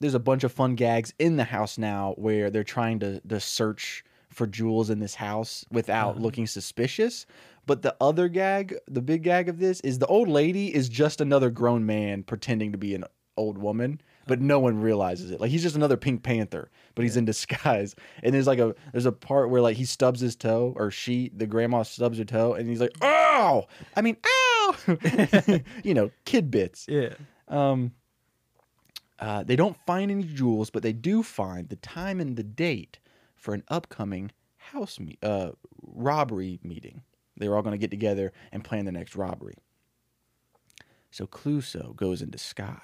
there's 0.00 0.14
a 0.14 0.20
bunch 0.20 0.44
of 0.44 0.52
fun 0.52 0.74
gags 0.74 1.14
in 1.18 1.36
the 1.36 1.44
house 1.44 1.78
now 1.78 2.14
where 2.16 2.50
they're 2.50 2.64
trying 2.64 2.98
to, 3.00 3.20
to 3.20 3.40
search 3.40 4.04
for 4.30 4.46
jewels 4.46 4.90
in 4.90 4.98
this 4.98 5.14
house 5.14 5.64
without 5.70 6.12
uh-huh. 6.12 6.20
looking 6.20 6.46
suspicious. 6.46 7.26
But 7.66 7.82
the 7.82 7.94
other 8.00 8.28
gag, 8.28 8.74
the 8.88 9.02
big 9.02 9.22
gag 9.22 9.48
of 9.48 9.58
this 9.58 9.80
is 9.80 9.98
the 9.98 10.06
old 10.06 10.28
lady 10.28 10.74
is 10.74 10.88
just 10.88 11.20
another 11.20 11.50
grown 11.50 11.86
man 11.86 12.24
pretending 12.24 12.72
to 12.72 12.78
be 12.78 12.94
an 12.94 13.04
old 13.36 13.58
woman, 13.58 14.00
but 14.26 14.40
no 14.40 14.58
one 14.58 14.80
realizes 14.80 15.30
it. 15.30 15.40
Like 15.40 15.50
he's 15.50 15.62
just 15.62 15.76
another 15.76 15.96
Pink 15.96 16.22
Panther, 16.22 16.70
but 16.94 17.02
he's 17.02 17.16
in 17.16 17.24
disguise. 17.32 17.94
And 18.22 18.34
there's 18.34 18.46
like 18.46 18.58
a 18.58 18.74
there's 18.92 19.06
a 19.06 19.12
part 19.12 19.50
where 19.50 19.62
like 19.62 19.76
he 19.76 19.84
stubs 19.84 20.20
his 20.20 20.36
toe, 20.36 20.72
or 20.76 20.90
she, 20.90 21.30
the 21.34 21.46
grandma 21.46 21.82
stubs 21.82 22.18
her 22.18 22.24
toe, 22.24 22.54
and 22.54 22.68
he's 22.68 22.80
like, 22.80 22.96
"Oh!" 23.00 23.64
I 23.96 24.02
mean, 24.02 24.16
"Ow!" 24.24 24.76
you 25.84 25.94
know, 25.94 26.10
kid 26.24 26.50
bits. 26.50 26.86
Yeah. 26.88 27.14
Um, 27.48 27.92
uh, 29.18 29.44
they 29.44 29.54
don't 29.54 29.76
find 29.86 30.10
any 30.10 30.24
jewels, 30.24 30.70
but 30.70 30.82
they 30.82 30.92
do 30.92 31.22
find 31.22 31.68
the 31.68 31.76
time 31.76 32.20
and 32.20 32.36
the 32.36 32.42
date 32.42 32.98
for 33.36 33.54
an 33.54 33.62
upcoming 33.68 34.32
house 34.56 34.98
me- 34.98 35.18
uh, 35.22 35.50
robbery 35.82 36.58
meeting. 36.62 37.02
They're 37.36 37.54
all 37.54 37.62
going 37.62 37.72
to 37.72 37.78
get 37.78 37.90
together 37.90 38.32
and 38.50 38.64
plan 38.64 38.84
the 38.84 38.92
next 38.92 39.14
robbery. 39.16 39.54
So 41.10 41.26
Clouseau 41.26 41.94
goes 41.94 42.22
in 42.22 42.30
disguise. 42.30 42.78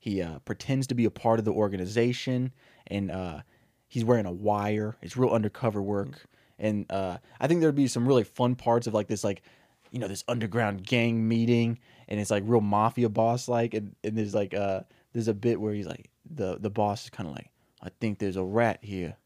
He 0.00 0.22
uh, 0.22 0.38
pretends 0.40 0.86
to 0.88 0.94
be 0.94 1.04
a 1.04 1.10
part 1.10 1.38
of 1.38 1.44
the 1.44 1.52
organization, 1.52 2.52
and 2.86 3.10
uh, 3.10 3.40
he's 3.86 4.04
wearing 4.04 4.24
a 4.24 4.32
wire. 4.32 4.96
It's 5.02 5.14
real 5.16 5.30
undercover 5.30 5.82
work, 5.82 6.26
and 6.58 6.90
uh, 6.90 7.18
I 7.38 7.46
think 7.46 7.60
there'd 7.60 7.74
be 7.74 7.86
some 7.86 8.08
really 8.08 8.24
fun 8.24 8.54
parts 8.54 8.86
of 8.86 8.94
like 8.94 9.08
this, 9.08 9.22
like 9.22 9.42
you 9.90 9.98
know, 9.98 10.08
this 10.08 10.24
underground 10.26 10.86
gang 10.86 11.28
meeting, 11.28 11.78
and 12.08 12.18
it's 12.18 12.30
like 12.30 12.44
real 12.46 12.62
mafia 12.62 13.10
boss 13.10 13.46
like, 13.46 13.74
and, 13.74 13.94
and 14.02 14.16
there's 14.16 14.34
like 14.34 14.54
uh, 14.54 14.80
there's 15.12 15.28
a 15.28 15.34
bit 15.34 15.60
where 15.60 15.74
he's 15.74 15.86
like 15.86 16.08
the 16.34 16.56
the 16.58 16.70
boss 16.70 17.04
is 17.04 17.10
kind 17.10 17.28
of 17.28 17.34
like, 17.34 17.50
I 17.82 17.90
think 18.00 18.18
there's 18.18 18.36
a 18.36 18.44
rat 18.44 18.78
here, 18.80 19.18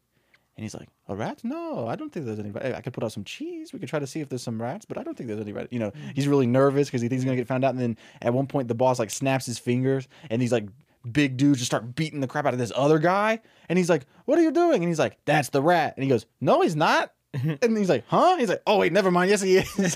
and 0.57 0.63
he's 0.63 0.73
like, 0.73 0.87
a 1.09 1.15
rat? 1.15 1.43
No, 1.43 1.87
I 1.87 1.95
don't 1.95 2.11
think 2.11 2.25
there's 2.25 2.39
any 2.39 2.51
rat. 2.51 2.75
I 2.75 2.81
could 2.81 2.93
put 2.93 3.03
out 3.03 3.11
some 3.11 3.25
cheese. 3.25 3.73
We 3.73 3.79
could 3.79 3.89
try 3.89 3.99
to 3.99 4.07
see 4.07 4.21
if 4.21 4.29
there's 4.29 4.41
some 4.41 4.61
rats, 4.61 4.85
but 4.85 4.97
I 4.97 5.03
don't 5.03 5.17
think 5.17 5.27
there's 5.27 5.41
any 5.41 5.51
rat. 5.51 5.67
You 5.71 5.79
know, 5.79 5.91
he's 6.13 6.29
really 6.29 6.47
nervous 6.47 6.87
because 6.87 7.01
he 7.01 7.09
thinks 7.09 7.23
he's 7.23 7.25
gonna 7.25 7.35
get 7.35 7.47
found 7.47 7.65
out. 7.65 7.71
And 7.71 7.79
then 7.79 7.97
at 8.21 8.33
one 8.33 8.47
point, 8.47 8.69
the 8.69 8.75
boss 8.75 8.97
like 8.97 9.09
snaps 9.09 9.45
his 9.45 9.59
fingers, 9.59 10.07
and 10.29 10.41
these 10.41 10.53
like 10.53 10.67
big 11.11 11.35
dudes 11.35 11.59
just 11.59 11.69
start 11.69 11.93
beating 11.95 12.21
the 12.21 12.27
crap 12.27 12.45
out 12.45 12.53
of 12.53 12.59
this 12.59 12.71
other 12.73 12.99
guy. 12.99 13.41
And 13.67 13.77
he's 13.77 13.89
like, 13.89 14.05
"What 14.25 14.39
are 14.39 14.43
you 14.43 14.51
doing?" 14.51 14.75
And 14.75 14.87
he's 14.87 14.99
like, 14.99 15.17
"That's 15.25 15.49
the 15.49 15.61
rat." 15.61 15.95
And 15.97 16.03
he 16.03 16.09
goes, 16.09 16.25
"No, 16.39 16.61
he's 16.61 16.75
not." 16.75 17.11
and 17.33 17.77
he's 17.77 17.89
like, 17.89 18.05
"Huh?" 18.07 18.37
He's 18.37 18.47
like, 18.47 18.61
"Oh 18.65 18.79
wait, 18.79 18.93
never 18.93 19.11
mind. 19.11 19.29
Yes, 19.29 19.41
he 19.41 19.57
is." 19.57 19.75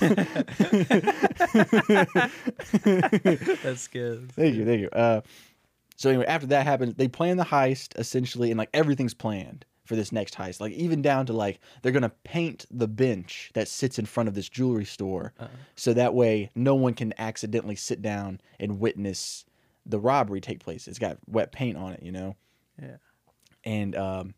That's 3.62 3.88
good. 3.88 4.30
Thank 4.32 4.56
you, 4.56 4.66
thank 4.66 4.80
you. 4.82 4.90
Uh, 4.92 5.22
so 5.96 6.10
anyway, 6.10 6.26
after 6.26 6.48
that 6.48 6.66
happens, 6.66 6.96
they 6.96 7.08
plan 7.08 7.38
the 7.38 7.44
heist 7.44 7.98
essentially, 7.98 8.50
and 8.50 8.58
like 8.58 8.68
everything's 8.74 9.14
planned 9.14 9.64
for 9.90 9.96
this 9.96 10.12
next 10.12 10.36
heist. 10.36 10.60
Like 10.60 10.72
even 10.74 11.02
down 11.02 11.26
to 11.26 11.32
like 11.32 11.58
they're 11.82 11.90
gonna 11.90 12.12
paint 12.22 12.64
the 12.70 12.86
bench 12.86 13.50
that 13.54 13.66
sits 13.66 13.98
in 13.98 14.06
front 14.06 14.28
of 14.28 14.36
this 14.36 14.48
jewelry 14.48 14.84
store, 14.84 15.32
so 15.74 15.92
that 15.92 16.14
way 16.14 16.48
no 16.54 16.76
one 16.76 16.94
can 16.94 17.12
accidentally 17.18 17.74
sit 17.74 18.00
down 18.00 18.40
and 18.60 18.78
witness 18.78 19.44
the 19.84 19.98
robbery 19.98 20.40
take 20.40 20.60
place. 20.60 20.86
It's 20.86 21.00
got 21.00 21.18
wet 21.26 21.50
paint 21.50 21.76
on 21.76 21.92
it, 21.92 22.04
you 22.04 22.12
know. 22.12 22.36
Yeah. 22.80 22.98
And 23.64 23.96
um, 23.96 24.34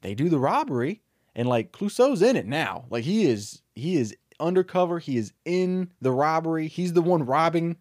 they 0.00 0.14
do 0.14 0.30
the 0.30 0.38
robbery, 0.38 1.02
and 1.36 1.46
like 1.46 1.72
Clouseau's 1.72 2.22
in 2.22 2.36
it 2.36 2.46
now. 2.46 2.86
Like 2.88 3.04
he 3.04 3.26
is, 3.26 3.60
he 3.74 3.96
is 3.96 4.16
undercover. 4.40 4.98
He 4.98 5.18
is 5.18 5.34
in 5.44 5.90
the 6.00 6.10
robbery. 6.10 6.68
He's 6.68 6.94
the 6.94 7.02
one 7.02 7.26
robbing. 7.26 7.76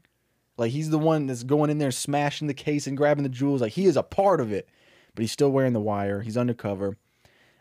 Like 0.58 0.74
he's 0.74 0.90
the 0.90 1.00
one 1.00 1.28
that's 1.28 1.44
going 1.44 1.70
in 1.70 1.78
there, 1.78 1.92
smashing 1.92 2.48
the 2.48 2.54
case 2.54 2.88
and 2.88 2.98
grabbing 2.98 3.24
the 3.24 3.30
jewels. 3.30 3.62
Like 3.62 3.72
he 3.72 3.86
is 3.86 3.96
a 3.96 4.04
part 4.04 4.42
of 4.42 4.52
it, 4.52 4.68
but 5.16 5.22
he's 5.22 5.32
still 5.32 5.50
wearing 5.52 5.74
the 5.74 5.80
wire. 5.80 6.22
He's 6.22 6.38
undercover. 6.38 6.98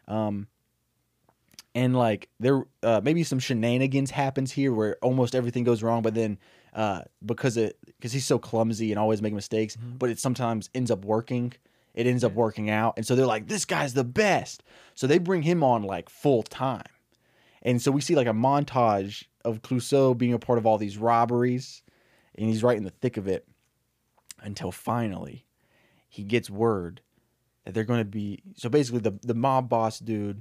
Um, 0.07 0.49
and 1.75 1.97
like 1.97 2.29
there, 2.41 2.65
uh, 2.83 3.01
maybe 3.03 3.23
some 3.23 3.39
shenanigans 3.39 4.11
happens 4.11 4.53
here 4.53 4.73
where 4.73 4.97
almost 5.03 5.35
everything 5.35 5.65
goes 5.65 5.83
wrong, 5.83 6.03
but 6.03 6.15
then 6.15 6.39
uh, 6.75 7.03
because 7.25 7.57
it 7.57 7.79
because 7.87 8.13
he's 8.13 8.27
so 8.27 8.39
clumsy 8.39 8.91
and 8.91 8.99
always 8.99 9.23
making 9.23 9.37
mistakes, 9.37 9.77
but 9.77 10.11
it 10.11 10.19
sometimes 10.19 10.71
ends 10.75 10.91
up 10.91 11.05
working. 11.05 11.53
It 11.95 12.07
ends 12.07 12.23
up 12.23 12.33
working 12.33 12.71
out, 12.71 12.95
and 12.97 13.07
so 13.07 13.17
they're 13.17 13.27
like, 13.27 13.49
"This 13.49 13.65
guy's 13.65 13.95
the 13.95 14.05
best." 14.05 14.63
So 14.95 15.07
they 15.07 15.19
bring 15.19 15.43
him 15.43 15.63
on 15.63 15.83
like 15.83 16.09
full 16.09 16.43
time, 16.43 16.87
and 17.63 17.83
so 17.83 17.91
we 17.91 18.01
see 18.01 18.15
like 18.15 18.27
a 18.27 18.33
montage 18.33 19.25
of 19.45 19.63
Clouseau 19.63 20.17
being 20.17 20.33
a 20.33 20.39
part 20.39 20.59
of 20.59 20.67
all 20.67 20.79
these 20.79 20.99
robberies, 20.99 21.83
and 22.37 22.49
he's 22.49 22.63
right 22.63 22.77
in 22.77 22.85
the 22.85 22.91
thick 22.91 23.17
of 23.17 23.27
it 23.27 23.47
until 24.41 24.71
finally 24.71 25.45
he 26.09 26.23
gets 26.23 26.49
word 26.49 27.01
that 27.69 27.75
they're 27.75 27.85
going 27.85 28.01
to 28.01 28.05
be. 28.07 28.43
So 28.57 28.71
basically, 28.71 29.01
the 29.01 29.19
the 29.23 29.35
mob 29.35 29.69
boss 29.69 29.99
dude, 29.99 30.41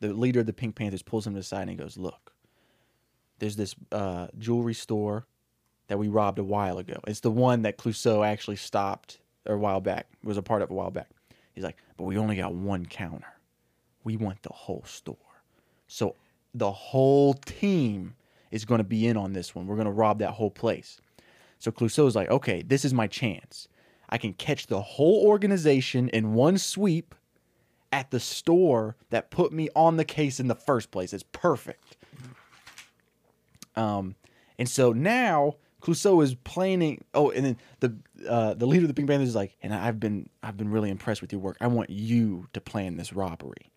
the 0.00 0.14
leader 0.14 0.40
of 0.40 0.46
the 0.46 0.54
Pink 0.54 0.74
Panthers, 0.74 1.02
pulls 1.02 1.26
him 1.26 1.34
to 1.34 1.40
the 1.40 1.44
side 1.44 1.60
and 1.60 1.70
he 1.70 1.76
goes, 1.76 1.98
"Look, 1.98 2.32
there's 3.40 3.56
this 3.56 3.74
uh, 3.92 4.28
jewelry 4.38 4.72
store 4.72 5.26
that 5.88 5.98
we 5.98 6.08
robbed 6.08 6.38
a 6.38 6.44
while 6.44 6.78
ago. 6.78 6.98
It's 7.06 7.20
the 7.20 7.30
one 7.30 7.60
that 7.62 7.76
Clouseau 7.76 8.26
actually 8.26 8.56
stopped 8.56 9.18
a 9.44 9.54
while 9.54 9.82
back. 9.82 10.06
Was 10.24 10.38
a 10.38 10.42
part 10.42 10.62
of 10.62 10.70
a 10.70 10.74
while 10.74 10.90
back. 10.90 11.10
He's 11.54 11.62
like, 11.62 11.76
but 11.98 12.04
we 12.04 12.16
only 12.16 12.36
got 12.36 12.54
one 12.54 12.86
counter. 12.86 13.34
We 14.02 14.16
want 14.16 14.42
the 14.42 14.54
whole 14.54 14.84
store. 14.86 15.16
So 15.88 16.16
the 16.54 16.72
whole 16.72 17.34
team 17.34 18.14
is 18.50 18.64
going 18.64 18.78
to 18.78 18.84
be 18.84 19.06
in 19.06 19.18
on 19.18 19.34
this 19.34 19.54
one. 19.54 19.66
We're 19.66 19.76
going 19.76 19.84
to 19.84 19.92
rob 19.92 20.20
that 20.20 20.30
whole 20.30 20.50
place. 20.50 21.02
So 21.58 21.70
Clouseau's 21.70 22.16
like, 22.16 22.30
okay, 22.30 22.62
this 22.62 22.86
is 22.86 22.94
my 22.94 23.08
chance. 23.08 23.68
I 24.12 24.18
can 24.18 24.34
catch 24.34 24.66
the 24.66 24.82
whole 24.82 25.26
organization 25.26 26.10
in 26.10 26.34
one 26.34 26.58
sweep 26.58 27.14
at 27.90 28.10
the 28.10 28.20
store 28.20 28.94
that 29.08 29.30
put 29.30 29.54
me 29.54 29.70
on 29.74 29.96
the 29.96 30.04
case 30.04 30.38
in 30.38 30.48
the 30.48 30.54
first 30.54 30.90
place. 30.90 31.14
It's 31.14 31.24
perfect. 31.32 31.96
Um, 33.74 34.16
and 34.58 34.68
so 34.68 34.92
now 34.92 35.54
Clouseau 35.80 36.22
is 36.22 36.34
planning. 36.34 37.02
Oh, 37.14 37.30
and 37.30 37.46
then 37.46 37.56
the 37.80 37.96
uh, 38.28 38.52
the 38.52 38.66
leader 38.66 38.84
of 38.84 38.88
the 38.88 38.94
Pink 38.94 39.08
Panthers 39.08 39.30
is 39.30 39.34
like, 39.34 39.56
and 39.62 39.72
I've 39.72 39.98
been 39.98 40.28
I've 40.42 40.58
been 40.58 40.70
really 40.70 40.90
impressed 40.90 41.22
with 41.22 41.32
your 41.32 41.40
work. 41.40 41.56
I 41.62 41.68
want 41.68 41.88
you 41.88 42.48
to 42.52 42.60
plan 42.60 42.98
this 42.98 43.14
robbery. 43.14 43.72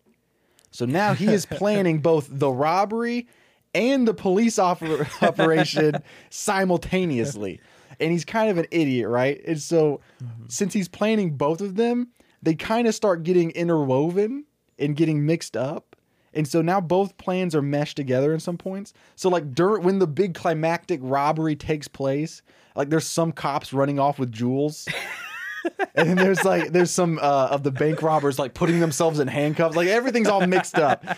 So 0.70 0.84
now 0.84 1.14
he 1.14 1.28
is 1.28 1.46
planning 1.46 1.98
both 2.02 2.28
the 2.30 2.50
robbery 2.50 3.26
and 3.74 4.06
the 4.06 4.12
police 4.12 4.56
oper- 4.56 5.08
operation 5.22 5.94
simultaneously. 6.30 7.60
And 8.00 8.12
he's 8.12 8.24
kind 8.24 8.50
of 8.50 8.58
an 8.58 8.66
idiot, 8.70 9.08
right? 9.08 9.40
And 9.46 9.60
so 9.60 10.00
since 10.48 10.72
he's 10.74 10.88
planning 10.88 11.36
both 11.36 11.60
of 11.60 11.76
them, 11.76 12.08
they 12.42 12.54
kind 12.54 12.86
of 12.86 12.94
start 12.94 13.22
getting 13.22 13.50
interwoven 13.52 14.44
and 14.78 14.94
getting 14.96 15.24
mixed 15.26 15.56
up. 15.56 15.96
And 16.34 16.46
so 16.46 16.60
now 16.60 16.80
both 16.82 17.16
plans 17.16 17.54
are 17.54 17.62
meshed 17.62 17.96
together 17.96 18.34
in 18.34 18.40
some 18.40 18.58
points. 18.58 18.92
So 19.14 19.30
like 19.30 19.54
during 19.54 19.82
when 19.82 19.98
the 19.98 20.06
big 20.06 20.34
climactic 20.34 21.00
robbery 21.02 21.56
takes 21.56 21.88
place, 21.88 22.42
like 22.74 22.90
there's 22.90 23.06
some 23.06 23.32
cops 23.32 23.72
running 23.72 23.98
off 23.98 24.18
with 24.18 24.30
jewels. 24.32 24.86
and 25.94 26.10
then 26.10 26.16
there's 26.16 26.44
like 26.44 26.72
there's 26.72 26.90
some 26.90 27.18
uh, 27.22 27.48
of 27.50 27.62
the 27.62 27.70
bank 27.70 28.02
robbers 28.02 28.38
like 28.38 28.52
putting 28.52 28.80
themselves 28.80 29.18
in 29.18 29.28
handcuffs. 29.28 29.76
Like 29.76 29.88
everything's 29.88 30.28
all 30.28 30.46
mixed 30.46 30.76
up. 30.76 31.02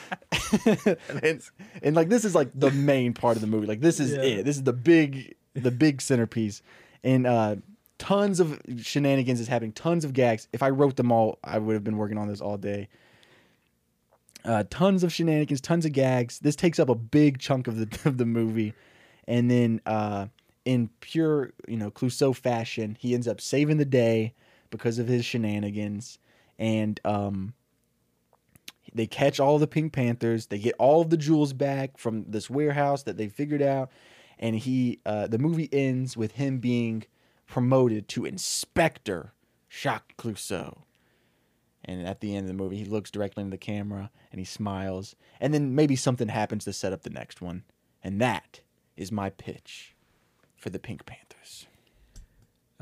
and 1.22 1.42
and 1.82 1.96
like 1.96 2.08
this 2.08 2.24
is 2.24 2.34
like 2.34 2.50
the 2.54 2.70
main 2.70 3.12
part 3.12 3.36
of 3.36 3.40
the 3.40 3.48
movie. 3.48 3.66
Like 3.66 3.80
this 3.80 3.98
is 3.98 4.12
Yeah. 4.12 4.20
it. 4.22 4.44
This 4.44 4.56
is 4.56 4.62
the 4.62 4.72
big 4.72 5.34
the 5.62 5.70
big 5.70 6.00
centerpiece. 6.00 6.62
And 7.02 7.26
uh 7.26 7.56
tons 7.98 8.40
of 8.40 8.60
shenanigans 8.80 9.40
is 9.40 9.48
happening, 9.48 9.72
tons 9.72 10.04
of 10.04 10.12
gags. 10.12 10.48
If 10.52 10.62
I 10.62 10.70
wrote 10.70 10.96
them 10.96 11.12
all, 11.12 11.38
I 11.44 11.58
would 11.58 11.74
have 11.74 11.84
been 11.84 11.96
working 11.98 12.16
on 12.16 12.28
this 12.28 12.40
all 12.40 12.56
day. 12.56 12.88
Uh, 14.44 14.64
tons 14.70 15.02
of 15.02 15.12
shenanigans, 15.12 15.60
tons 15.60 15.84
of 15.84 15.92
gags. 15.92 16.38
This 16.38 16.56
takes 16.56 16.78
up 16.78 16.88
a 16.88 16.94
big 16.94 17.38
chunk 17.38 17.66
of 17.66 17.76
the 17.76 18.00
of 18.08 18.18
the 18.18 18.24
movie, 18.24 18.72
and 19.26 19.50
then 19.50 19.80
uh, 19.84 20.28
in 20.64 20.88
pure 21.00 21.52
you 21.66 21.76
know 21.76 21.90
Clouseau 21.90 22.34
fashion, 22.34 22.96
he 22.98 23.14
ends 23.14 23.28
up 23.28 23.40
saving 23.40 23.76
the 23.78 23.84
day 23.84 24.32
because 24.70 24.98
of 24.98 25.08
his 25.08 25.24
shenanigans, 25.24 26.18
and 26.58 27.00
um, 27.04 27.52
they 28.94 29.06
catch 29.06 29.40
all 29.40 29.58
the 29.58 29.66
Pink 29.66 29.92
Panthers. 29.92 30.46
They 30.46 30.58
get 30.58 30.76
all 30.78 31.02
of 31.02 31.10
the 31.10 31.16
jewels 31.16 31.52
back 31.52 31.98
from 31.98 32.24
this 32.28 32.48
warehouse 32.48 33.02
that 33.02 33.16
they 33.16 33.28
figured 33.28 33.62
out, 33.62 33.90
and 34.38 34.56
he 34.56 35.00
uh, 35.06 35.26
the 35.26 35.38
movie 35.38 35.68
ends 35.72 36.16
with 36.16 36.32
him 36.32 36.58
being 36.58 37.04
promoted 37.46 38.08
to 38.08 38.24
Inspector 38.24 39.32
Jacques 39.70 40.14
Clouseau. 40.16 40.78
And 41.84 42.06
at 42.06 42.20
the 42.20 42.34
end 42.36 42.44
of 42.44 42.48
the 42.48 42.62
movie, 42.62 42.76
he 42.76 42.84
looks 42.84 43.10
directly 43.10 43.42
into 43.42 43.52
the 43.52 43.58
camera 43.58 44.10
and 44.30 44.38
he 44.38 44.44
smiles. 44.44 45.16
And 45.40 45.54
then 45.54 45.74
maybe 45.74 45.96
something 45.96 46.28
happens 46.28 46.64
to 46.64 46.72
set 46.74 46.92
up 46.92 47.02
the 47.02 47.08
next 47.10 47.40
one. 47.40 47.64
And 48.02 48.20
that 48.20 48.60
is 48.96 49.10
my 49.10 49.30
pitch 49.30 49.94
for 50.56 50.68
the 50.68 50.78
Pink 50.78 51.06
Panthers. 51.06 51.66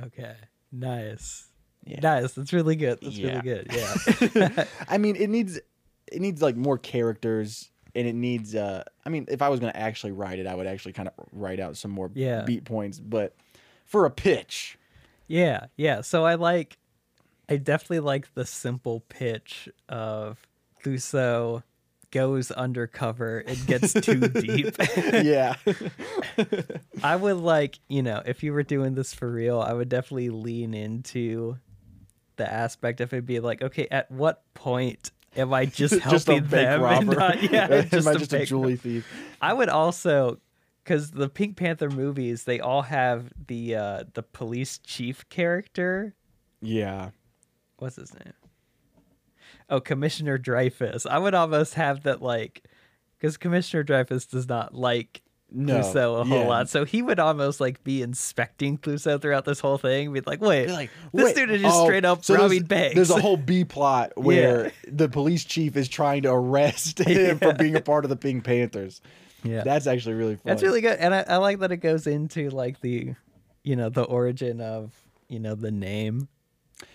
Okay. 0.03 0.35
Nice. 0.73 1.47
Yeah. 1.85 2.01
Nice. 2.01 2.33
That's 2.33 2.53
really 2.53 2.75
good. 2.75 2.99
That's 3.01 3.17
Yeah. 3.17 3.41
really 3.43 3.43
good. 3.43 4.35
Yeah. 4.35 4.65
I 4.89 4.99
mean, 4.99 5.15
it 5.17 5.31
needs 5.31 5.59
it 6.11 6.21
needs 6.21 6.43
like 6.43 6.57
more 6.57 6.79
characters 6.79 7.71
and 7.97 8.07
it 8.07 8.15
needs 8.15 8.55
uh 8.55 8.85
I 9.05 9.09
mean, 9.09 9.25
if 9.29 9.43
I 9.43 9.49
was 9.49 9.59
going 9.59 9.73
to 9.73 9.79
actually 9.79 10.13
write 10.13 10.39
it, 10.39 10.47
I 10.47 10.55
would 10.55 10.67
actually 10.69 10.93
kind 10.93 11.09
of 11.09 11.15
write 11.33 11.59
out 11.59 11.77
some 11.77 11.91
more 11.91 12.11
Yeah. 12.15 12.43
beat 12.43 12.65
points, 12.65 13.01
but 13.01 13.35
for 13.85 14.05
a 14.07 14.11
pitch, 14.11 14.79
Yeah, 15.29 15.67
yeah. 15.77 16.01
So 16.03 16.25
I 16.25 16.35
like, 16.35 16.77
I 17.49 17.57
definitely 17.57 18.01
like 18.01 18.33
the 18.35 18.45
simple 18.47 19.01
pitch 19.09 19.69
of 19.89 20.39
Clouseau 20.85 21.63
goes 22.13 22.51
undercover 22.53 23.43
it 23.47 23.67
gets 23.67 23.93
too 23.93 24.21
deep. 24.29 24.75
yeah. 25.13 25.55
I 27.03 27.17
would 27.17 27.37
like, 27.37 27.79
you 27.89 28.03
know, 28.03 28.23
if 28.25 28.43
you 28.43 28.53
were 28.53 28.63
doing 28.63 28.95
this 28.95 29.13
for 29.15 29.31
real, 29.31 29.61
I 29.61 29.73
would 29.73 29.89
definitely 29.89 30.31
lean 30.31 30.73
into 30.75 31.59
the 32.37 32.51
aspect 32.51 33.01
of 33.01 33.13
it 33.13 33.27
being 33.27 33.43
like, 33.43 33.63
okay, 33.63 33.87
at 33.91 34.11
what 34.11 34.43
point 34.55 35.11
am 35.37 35.53
I 35.53 35.67
just 35.67 35.95
helping 36.01 36.11
just 36.11 36.29
a 36.29 36.41
them? 36.41 36.81
robber. 36.83 37.15
not- 37.17 37.43
yeah, 37.43 37.67
Am 37.71 37.89
just 37.89 38.09
I 38.09 38.13
a 38.13 38.19
just 38.19 38.33
a 38.33 38.45
jewelry 38.47 38.77
thief? 38.77 39.07
I 39.41 39.53
would 39.53 39.69
also 39.69 40.39
because 40.83 41.11
the 41.11 41.29
Pink 41.29 41.57
Panther 41.57 41.91
movies, 41.91 42.45
they 42.45 42.61
all 42.61 42.83
have 42.83 43.33
the 43.49 43.75
uh 43.77 44.05
the 44.15 44.23
police 44.23 44.79
chief 44.79 45.29
character. 45.29 46.15
Yeah. 46.63 47.11
What's 47.79 47.97
his 47.97 48.15
name? 48.15 48.33
Oh, 49.69 49.81
Commissioner 49.81 50.39
Dreyfus. 50.39 51.07
I 51.07 51.19
would 51.19 51.35
almost 51.35 51.75
have 51.75 52.05
that 52.05 52.23
like 52.23 52.63
because 53.19 53.37
Commissioner 53.37 53.83
Dreyfus 53.83 54.27
does 54.27 54.49
not 54.49 54.75
like 54.75 55.23
No. 55.51 55.81
Clouseau 55.81 56.21
a 56.21 56.25
whole 56.25 56.41
yeah. 56.41 56.49
lot, 56.49 56.69
so 56.69 56.85
he 56.85 57.03
would 57.03 57.21
almost 57.21 57.61
like 57.61 57.85
be 57.85 58.03
inspecting 58.03 58.79
Clouseau 58.79 59.21
throughout 59.21 59.45
this 59.45 59.61
whole 59.61 59.79
thing. 59.79 60.13
Be 60.13 60.21
like, 60.21 60.41
wait, 60.41 60.69
like, 60.69 60.91
this 61.13 61.25
wait, 61.27 61.37
dude 61.37 61.51
is 61.51 61.63
just 61.63 61.77
oh, 61.77 61.85
straight 61.85 62.05
up 62.05 62.25
so 62.25 62.35
robbing 62.35 62.65
there's, 62.65 62.69
banks. 62.69 62.95
There's 62.97 63.11
a 63.11 63.21
whole 63.21 63.37
B 63.37 63.65
plot 63.65 64.13
where 64.17 64.73
the 64.89 65.09
police 65.09 65.45
chief 65.45 65.77
is 65.77 65.89
trying 65.89 66.23
to 66.23 66.33
arrest 66.33 66.99
him 67.07 67.39
for 67.39 67.55
being 67.55 67.77
a 67.77 67.81
part 67.81 68.05
of 68.05 68.09
the 68.09 68.17
Pink 68.17 68.43
Panthers. 68.43 69.01
yeah, 69.45 69.63
That's 69.63 69.87
actually 69.87 70.15
really 70.17 70.35
fun. 70.35 70.43
That's 70.47 70.65
really 70.65 70.81
good, 70.81 70.99
and 70.99 71.15
I, 71.15 71.25
I 71.29 71.37
like 71.37 71.61
that 71.61 71.71
it 71.71 71.79
goes 71.79 72.09
into 72.09 72.51
like 72.51 72.81
the, 72.81 73.15
you 73.63 73.77
know, 73.77 73.89
the 73.89 74.03
origin 74.03 74.61
of 74.61 74.93
you 75.29 75.39
know 75.39 75.55
the 75.55 75.71
name 75.71 76.29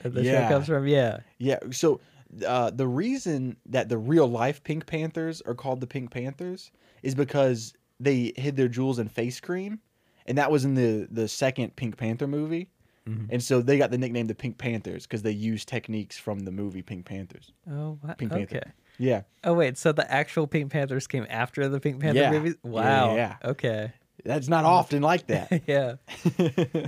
that 0.03 0.13
the 0.13 0.23
Yeah. 0.23 0.47
show 0.47 0.55
comes 0.55 0.67
from. 0.67 0.87
Yeah, 0.87 1.19
Yeah. 1.37 1.59
So 1.71 2.01
uh, 2.45 2.69
the 2.69 2.87
reason 2.87 3.57
that 3.65 3.89
the 3.89 3.97
real 3.97 4.27
life 4.27 4.63
Pink 4.63 4.85
Panthers 4.85 5.41
are 5.41 5.55
called 5.55 5.81
the 5.81 5.87
Pink 5.87 6.11
Panthers 6.11 6.71
is 7.03 7.15
because 7.15 7.73
they 8.01 8.33
hid 8.35 8.55
their 8.55 8.67
jewels 8.67 8.99
in 8.99 9.07
face 9.07 9.39
cream, 9.39 9.79
and 10.25 10.37
that 10.37 10.51
was 10.51 10.65
in 10.65 10.75
the 10.75 11.07
the 11.11 11.27
second 11.27 11.75
Pink 11.75 11.97
Panther 11.97 12.27
movie. 12.27 12.69
Mm-hmm. 13.07 13.25
And 13.33 13.43
so 13.43 13.61
they 13.61 13.79
got 13.79 13.89
the 13.89 13.97
nickname 13.97 14.27
the 14.27 14.35
Pink 14.35 14.59
Panthers 14.59 15.07
because 15.07 15.23
they 15.23 15.31
used 15.31 15.67
techniques 15.67 16.17
from 16.19 16.41
the 16.41 16.51
movie 16.51 16.83
Pink 16.83 17.05
Panthers. 17.05 17.51
Oh, 17.69 17.97
what? 18.01 18.17
Pink 18.19 18.31
okay. 18.31 18.45
Panther. 18.45 18.73
Yeah, 18.99 19.21
Oh 19.43 19.53
wait, 19.53 19.77
so 19.79 19.91
the 19.91 20.09
actual 20.11 20.45
Pink 20.45 20.71
Panthers 20.71 21.07
came 21.07 21.25
after 21.27 21.67
the 21.67 21.79
Pink 21.79 21.99
Panther 21.99 22.19
Yeah. 22.19 22.31
movies? 22.31 22.55
Yeah, 22.63 22.69
Wow. 22.69 23.15
yeah. 23.15 23.37
Okay. 23.43 23.91
that's 24.23 24.47
not 24.47 24.65
often 24.65 25.01
like 25.01 25.25
that. 25.27 25.63
yeah. 25.67 25.95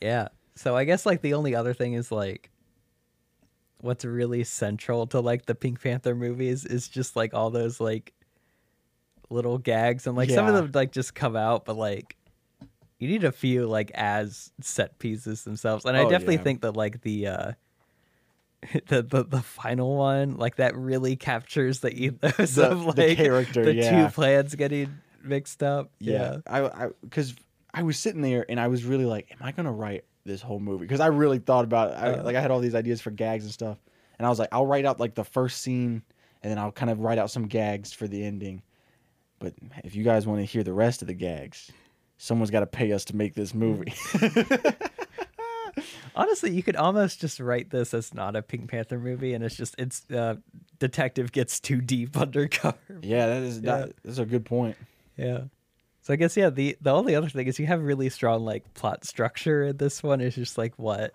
yeah. 0.00 0.28
So 0.54 0.76
I 0.76 0.84
guess 0.84 1.06
like 1.06 1.22
the 1.22 1.34
only 1.34 1.54
other 1.54 1.74
thing 1.74 1.94
is 1.94 2.12
like 2.12 2.50
what's 3.80 4.04
really 4.04 4.44
central 4.44 5.06
to 5.08 5.20
like 5.20 5.46
the 5.46 5.54
Pink 5.54 5.82
Panther 5.82 6.14
movies 6.14 6.64
is 6.64 6.86
just 6.88 7.16
like 7.16 7.34
all 7.34 7.50
those 7.50 7.80
like 7.80 8.12
little 9.30 9.58
gags 9.58 10.06
and 10.06 10.16
like 10.16 10.28
some 10.30 10.46
of 10.46 10.54
them 10.54 10.70
like 10.74 10.90
just 10.92 11.14
come 11.14 11.36
out 11.36 11.64
but 11.64 11.76
like 11.76 12.16
you 12.98 13.08
need 13.08 13.24
a 13.24 13.32
few 13.32 13.66
like 13.66 13.90
as 13.94 14.52
set 14.60 14.98
pieces 14.98 15.44
themselves. 15.44 15.84
And 15.86 15.96
I 15.96 16.00
Oh, 16.02 16.10
definitely 16.10 16.34
yeah. 16.36 16.42
think 16.42 16.60
that 16.62 16.72
like 16.76 17.00
the 17.02 17.26
uh 17.28 17.52
the, 18.88 19.02
the 19.02 19.24
the 19.24 19.40
final 19.40 19.96
one 19.96 20.36
like 20.36 20.56
that 20.56 20.76
really 20.76 21.16
captures 21.16 21.80
the 21.80 21.90
ethos 21.94 22.54
The- 22.56 22.70
of 22.70 22.94
the 22.96 23.06
like 23.08 23.16
character, 23.16 23.64
the 23.64 23.74
yeah. 23.74 24.06
two 24.08 24.12
plans 24.12 24.54
getting 24.54 24.98
mixed 25.22 25.62
up. 25.62 25.90
Yeah, 25.98 26.38
I, 26.46 26.60
I, 26.66 26.88
because 27.02 27.34
I 27.72 27.82
was 27.84 27.98
sitting 27.98 28.20
there 28.20 28.44
and 28.50 28.60
I 28.60 28.68
was 28.68 28.84
really 28.84 29.06
like, 29.06 29.30
am 29.30 29.38
I 29.46 29.52
gonna 29.52 29.72
write 29.72 30.04
this 30.24 30.42
whole 30.42 30.60
movie? 30.60 30.84
Because 30.84 31.00
I 31.00 31.06
really 31.06 31.38
thought 31.38 31.64
about, 31.64 31.92
I, 31.96 32.10
Uh. 32.12 32.22
like, 32.24 32.36
I 32.36 32.40
had 32.42 32.50
all 32.50 32.60
these 32.60 32.74
ideas 32.74 33.00
for 33.00 33.10
gags 33.10 33.44
and 33.44 33.52
stuff, 33.52 33.78
and 34.18 34.26
I 34.26 34.28
was 34.28 34.38
like, 34.38 34.50
I'll 34.52 34.66
write 34.66 34.84
out 34.84 35.00
like 35.00 35.14
the 35.14 35.24
first 35.24 35.62
scene, 35.62 36.02
and 36.42 36.50
then 36.50 36.58
I'll 36.58 36.72
kind 36.72 36.90
of 36.90 37.00
write 37.00 37.16
out 37.18 37.30
some 37.30 37.46
gags 37.46 37.92
for 37.94 38.06
the 38.08 38.22
ending. 38.22 38.60
But 39.40 39.54
if 39.84 39.94
you 39.96 40.04
guys 40.04 40.26
want 40.26 40.38
to 40.40 40.44
hear 40.44 40.62
the 40.62 40.72
rest 40.72 41.02
of 41.02 41.08
the 41.08 41.14
gags, 41.14 41.70
someone's 42.18 42.50
got 42.50 42.60
to 42.60 42.66
pay 42.66 42.92
us 42.92 43.04
to 43.06 43.16
make 43.16 43.34
this 43.34 43.52
movie. 43.54 43.92
Honestly, 46.16 46.50
you 46.50 46.62
could 46.62 46.76
almost 46.76 47.20
just 47.20 47.38
write 47.40 47.70
this 47.70 47.94
as 47.94 48.12
not 48.12 48.34
a 48.36 48.42
Pink 48.42 48.68
Panther 48.68 48.98
movie, 48.98 49.32
and 49.34 49.44
it's 49.44 49.54
just 49.56 49.74
it's 49.78 50.08
uh, 50.10 50.34
detective 50.78 51.30
gets 51.32 51.60
too 51.60 51.80
deep 51.80 52.16
undercover. 52.16 52.76
yeah, 53.02 53.26
that 53.26 53.42
is 53.42 53.60
Yeah. 53.60 53.76
that, 53.78 53.92
that's 54.04 54.18
a 54.18 54.26
good 54.26 54.44
point. 54.44 54.76
Yeah. 55.16 55.44
So 56.02 56.12
I 56.12 56.16
guess 56.16 56.36
yeah, 56.36 56.50
the 56.50 56.76
the 56.80 56.90
only 56.90 57.14
other 57.14 57.28
thing 57.28 57.46
is 57.46 57.58
you 57.58 57.66
have 57.66 57.82
really 57.82 58.08
strong 58.10 58.44
like 58.44 58.74
plot 58.74 59.04
structure 59.04 59.64
in 59.66 59.76
this 59.76 60.02
one. 60.02 60.20
Is 60.20 60.34
just 60.34 60.58
like 60.58 60.74
what 60.76 61.12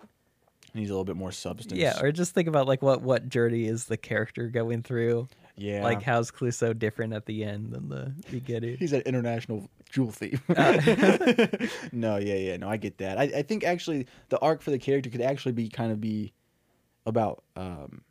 Needs 0.74 0.90
a 0.90 0.92
little 0.92 1.04
bit 1.04 1.16
more 1.16 1.32
substance. 1.32 1.78
yeah, 1.78 2.00
or 2.00 2.10
just 2.10 2.34
think 2.34 2.48
about 2.48 2.66
like 2.66 2.82
what 2.82 3.02
what 3.02 3.28
journey 3.28 3.66
is 3.66 3.84
the 3.84 3.96
character 3.98 4.48
going 4.48 4.82
through. 4.82 5.28
Yeah. 5.56 5.82
Like 5.82 6.02
how's 6.02 6.30
Clouseau 6.30 6.78
different 6.78 7.12
at 7.14 7.26
the 7.26 7.44
end 7.44 7.72
than 7.72 7.88
the 7.88 8.12
beginning? 8.30 8.76
He's 8.78 8.92
an 8.92 9.02
international 9.02 9.68
jewel 9.90 10.10
thief. 10.10 10.42
Uh. 10.50 10.72
no, 11.92 12.16
yeah, 12.16 12.34
yeah, 12.34 12.56
no, 12.56 12.68
I 12.68 12.76
get 12.76 12.98
that. 12.98 13.18
I, 13.18 13.24
I 13.24 13.42
think 13.42 13.64
actually 13.64 14.06
the 14.28 14.38
arc 14.40 14.62
for 14.62 14.70
the 14.70 14.78
character 14.78 15.10
could 15.10 15.22
actually 15.22 15.52
be 15.52 15.68
kind 15.68 15.92
of 15.92 16.00
be 16.00 16.32
about 17.06 17.42
um 17.56 18.02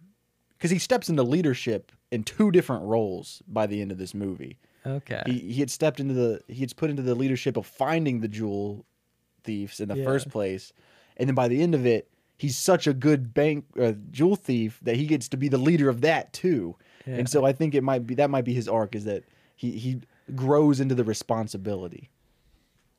because 0.58 0.72
he 0.72 0.80
steps 0.80 1.10
into 1.10 1.22
leadership 1.24 1.92
in 2.12 2.24
two 2.24 2.50
different 2.52 2.84
roles 2.84 3.42
by 3.48 3.68
the 3.68 3.82
end 3.82 3.92
of 3.92 3.98
this 3.98 4.14
movie. 4.14 4.58
okay. 4.86 5.22
He 5.26 5.40
he 5.40 5.60
had 5.60 5.70
stepped 5.70 6.00
into 6.00 6.14
the 6.14 6.42
he 6.48 6.62
had 6.62 6.76
put 6.76 6.90
into 6.90 7.02
the 7.02 7.16
leadership 7.16 7.58
of 7.58 7.66
finding 7.66 8.22
the 8.22 8.28
jewel 8.28 8.86
thieves 9.44 9.80
in 9.80 9.90
the 9.90 9.98
Yeah. 9.98 10.04
first 10.06 10.30
place, 10.30 10.74
and 11.18 11.28
then 11.30 11.36
by 11.36 11.48
the 11.48 11.62
end 11.62 11.76
of 11.76 11.86
it, 11.86 12.10
he's 12.38 12.58
such 12.58 12.88
a 12.88 12.94
good 12.94 13.34
bank 13.34 13.66
uh, 13.80 13.94
jewel 14.12 14.36
thief 14.36 14.80
that 14.82 14.96
he 14.96 15.06
gets 15.06 15.28
to 15.30 15.38
be 15.38 15.50
the 15.50 15.58
leader 15.58 15.90
of 15.90 16.02
that 16.02 16.34
too. 16.34 16.76
Yeah. 17.06 17.16
And 17.16 17.30
so 17.30 17.46
I 17.46 17.54
think 17.54 17.76
it 17.76 17.84
might 17.84 18.06
be 18.08 18.16
that 18.16 18.30
might 18.30 18.46
be 18.46 18.54
his 18.54 18.68
arc 18.68 18.96
is 18.96 19.06
that 19.06 19.24
he 19.56 19.72
he 19.72 20.02
grows 20.36 20.80
into 20.80 20.96
the 20.96 21.04
responsibility. 21.04 22.10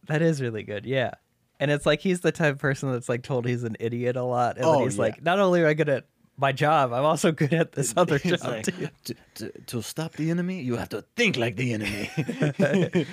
That 0.07 0.23
is 0.23 0.41
really 0.41 0.63
good. 0.63 0.87
Yeah. 0.87 1.13
And 1.59 1.71
it's 1.71 1.87
like 1.87 2.01
he's 2.01 2.21
the 2.21 2.33
type 2.33 2.53
of 2.55 2.59
person 2.59 2.93
that's 2.93 3.09
like 3.09 3.23
told 3.23 3.47
he's 3.47 3.65
an 3.65 3.77
idiot 3.81 4.17
a 4.17 4.23
lot. 4.23 4.57
And 4.57 4.65
Oh, 4.67 4.85
he's 4.85 4.97
yeah. 4.97 5.03
like, 5.03 5.23
not 5.25 5.39
only 5.41 5.63
am 5.63 5.67
I 5.69 5.75
good 5.75 5.89
at 5.89 6.05
my 6.37 6.53
job, 6.53 6.93
I'm 6.93 7.05
also 7.07 7.33
good 7.33 7.55
at 7.55 7.73
this 7.73 7.95
other 7.97 8.19
job 8.19 8.41
like, 8.43 8.65
to, 8.65 9.15
to, 9.37 9.51
to 9.69 9.83
stop 9.83 10.13
the 10.13 10.31
enemy, 10.31 10.61
you 10.61 10.77
have 10.77 10.91
to 10.91 11.03
think 11.17 11.37
like 11.39 11.57
the 11.57 11.73
enemy. 11.73 12.11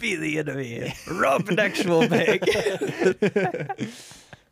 Be 0.00 0.16
the 0.16 0.38
enemy. 0.40 0.92
Rob 1.10 1.48
an 1.48 1.58
actual 1.60 2.08
bank. 2.08 2.42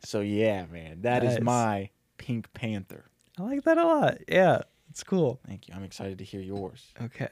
so 0.03 0.21
yeah, 0.21 0.65
man, 0.71 1.01
that 1.01 1.23
is 1.23 1.33
Nice. 1.35 1.41
my 1.43 1.89
Pink 2.17 2.51
Panther. 2.53 3.05
I 3.37 3.43
like 3.43 3.63
that 3.63 3.77
a 3.77 3.85
lot. 3.85 4.17
Yeah. 4.27 4.61
It's 4.93 5.03
cool. 5.03 5.39
Thank 5.47 5.67
you. 5.67 5.73
I'm 5.75 5.83
excited 5.83 6.19
to 6.19 6.23
hear 6.23 6.39
yours. 6.39 6.93
Okay. 7.01 7.29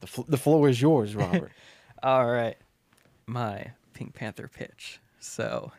The 0.00 0.06
fl- 0.06 0.22
the 0.28 0.36
floor 0.36 0.68
is 0.68 0.80
yours, 0.80 1.16
Robert. 1.24 1.50
All 2.00 2.26
right. 2.30 2.56
My 3.26 3.72
Pink 3.92 4.14
Panther 4.14 4.46
pitch. 4.46 5.00
So, 5.18 5.72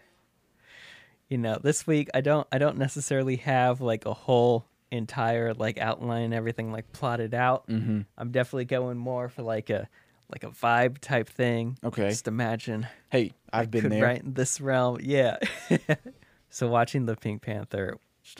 you 1.29 1.37
know, 1.37 1.57
this 1.63 1.87
week 1.87 2.09
I 2.13 2.19
don't 2.19 2.45
I 2.51 2.57
don't 2.57 2.77
necessarily 2.77 3.37
have 3.37 3.79
like 3.79 4.05
a 4.05 4.13
whole 4.13 4.65
entire 4.91 5.53
like 5.53 5.77
outline 5.79 6.23
and 6.23 6.33
everything 6.33 6.73
like 6.73 6.91
plotted 6.91 7.33
out. 7.33 7.65
mm-hmm. 7.69 8.01
I'm 8.17 8.31
definitely 8.31 8.65
going 8.65 8.97
more 8.97 9.29
for 9.29 9.43
like 9.43 9.69
a 9.69 9.87
like 10.29 10.43
a 10.43 10.49
vibe 10.49 10.97
type 10.99 11.29
thing. 11.29 11.77
Okay. 11.85 12.09
Just 12.09 12.27
imagine 12.27 12.85
Hey, 13.09 13.31
I've 13.53 13.71
been 13.71 13.83
could 13.83 13.93
there. 13.93 14.03
write 14.03 14.23
in 14.23 14.33
this 14.33 14.59
realm. 14.59 14.97
Yeah. 15.01 15.37
so 16.49 16.67
watching 16.67 17.05
the 17.05 17.15
Pink 17.15 17.41
Panther, 17.43 17.97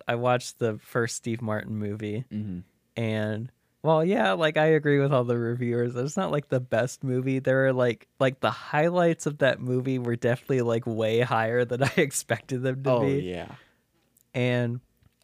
I 0.07 0.15
watched 0.15 0.59
the 0.59 0.79
first 0.83 1.15
Steve 1.15 1.41
Martin 1.41 1.75
movie 1.77 2.25
Mm-hmm. 2.31 2.59
and 2.95 3.51
well, 3.81 4.03
yeah, 4.03 4.33
like 4.33 4.57
I 4.57 4.65
agree 4.65 4.99
with 4.99 5.13
all 5.13 5.23
the 5.23 5.37
reviewers. 5.37 5.95
It's 5.95 6.17
not 6.17 6.31
like 6.31 6.49
the 6.49 6.59
best 6.59 7.01
movie. 7.01 7.39
There 7.39 7.65
are 7.67 7.71
like 7.73 8.07
like 8.19 8.41
the 8.41 8.51
highlights 8.51 9.25
of 9.25 9.37
that 9.37 9.61
movie 9.61 9.97
were 9.99 10.17
definitely 10.17 10.61
like 10.61 10.85
way 10.85 11.21
higher 11.21 11.63
than 11.63 11.83
I 11.83 11.91
expected 11.95 12.61
them 12.61 12.83
to 12.83 12.89
Oh 12.91 13.01
be. 13.05 13.21
yeah. 13.21 13.47
And 14.33 14.81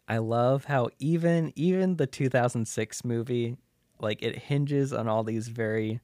I 0.08 0.18
love 0.18 0.64
how 0.64 0.88
even 0.98 1.52
even 1.56 1.96
the 1.96 2.06
2006 2.06 3.04
movie 3.04 3.56
like 4.00 4.22
it 4.22 4.36
hinges 4.38 4.92
on 4.92 5.06
all 5.08 5.22
these 5.24 5.48
very 5.48 6.00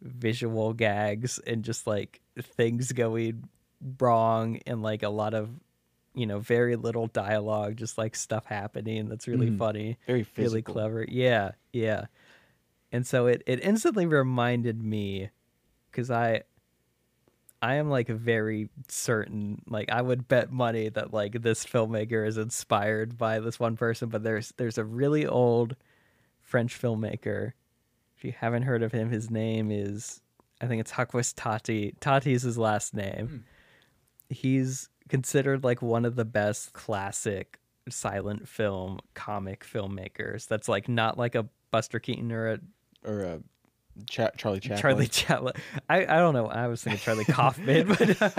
visual 0.00 0.72
gags 0.72 1.38
and 1.46 1.62
just 1.64 1.86
like 1.86 2.20
things 2.38 2.92
going 2.92 3.48
wrong 3.98 4.58
and 4.66 4.82
like 4.82 5.02
a 5.02 5.08
lot 5.08 5.34
of 5.34 5.50
you 6.20 6.26
know 6.26 6.38
very 6.38 6.76
little 6.76 7.06
dialogue 7.08 7.76
just 7.76 7.96
like 7.98 8.14
stuff 8.14 8.44
happening 8.46 9.08
that's 9.08 9.26
really 9.26 9.48
Mhm. 9.50 9.58
funny 9.58 9.98
Very 10.06 10.22
physical. 10.22 10.52
really 10.52 10.62
clever. 10.62 11.04
Yeah 11.08 11.52
yeah. 11.72 12.06
And 12.92 13.06
so 13.06 13.26
it 13.26 13.42
it 13.46 13.62
instantly 13.62 14.06
reminded 14.06 14.82
me 14.82 15.30
because 15.90 16.10
i 16.10 16.42
i 17.62 17.74
am 17.74 17.88
like 17.90 18.08
very 18.08 18.68
certain 18.88 19.62
like 19.68 19.90
i 19.90 20.00
would 20.02 20.26
bet 20.28 20.50
money 20.50 20.88
that 20.88 21.12
like 21.12 21.42
this 21.42 21.64
filmmaker 21.64 22.26
is 22.26 22.36
inspired 22.38 23.16
by 23.18 23.38
this 23.38 23.60
one 23.60 23.76
person 23.76 24.08
but 24.08 24.22
there's 24.22 24.52
there's 24.56 24.78
a 24.78 24.84
really 24.84 25.26
old 25.26 25.76
french 26.40 26.80
filmmaker. 26.80 27.52
If 28.16 28.24
you 28.24 28.32
haven't 28.36 28.62
heard 28.64 28.82
of 28.82 28.92
him 28.92 29.10
his 29.10 29.30
name 29.30 29.70
is 29.70 30.20
i 30.60 30.66
think 30.66 30.80
it's 30.80 30.92
Hakwes 30.92 31.32
tati. 31.36 31.94
Tati 32.00 32.32
is 32.32 32.42
his 32.42 32.58
last 32.58 32.92
name. 32.94 33.44
He's 34.28 34.88
considered 35.10 35.62
like 35.64 35.82
one 35.82 36.04
of 36.06 36.16
the 36.16 36.24
best 36.24 36.72
classic 36.72 37.58
silent 37.88 38.48
film 38.48 39.00
comic 39.14 39.64
filmmakers. 39.64 40.46
That's 40.48 40.68
like 40.68 40.88
not 40.88 41.18
like 41.18 41.34
a 41.34 41.46
Buster 41.70 41.98
Keaton 41.98 42.32
or 42.32 42.52
a 42.52 42.60
or 43.04 43.24
uh, 43.26 43.38
Cha- 44.08 44.30
Charlie 44.36 44.60
Chaplin. 44.60 44.78
Charlie 44.80 45.06
Chaplin. 45.08 45.54
I, 45.88 46.02
I 46.04 46.16
don't 46.18 46.34
know. 46.34 46.46
I 46.46 46.68
was 46.68 46.82
thinking 46.82 47.00
Charlie 47.00 47.24
Kaufman, 47.24 47.88
but 47.88 48.22
uh, 48.22 48.30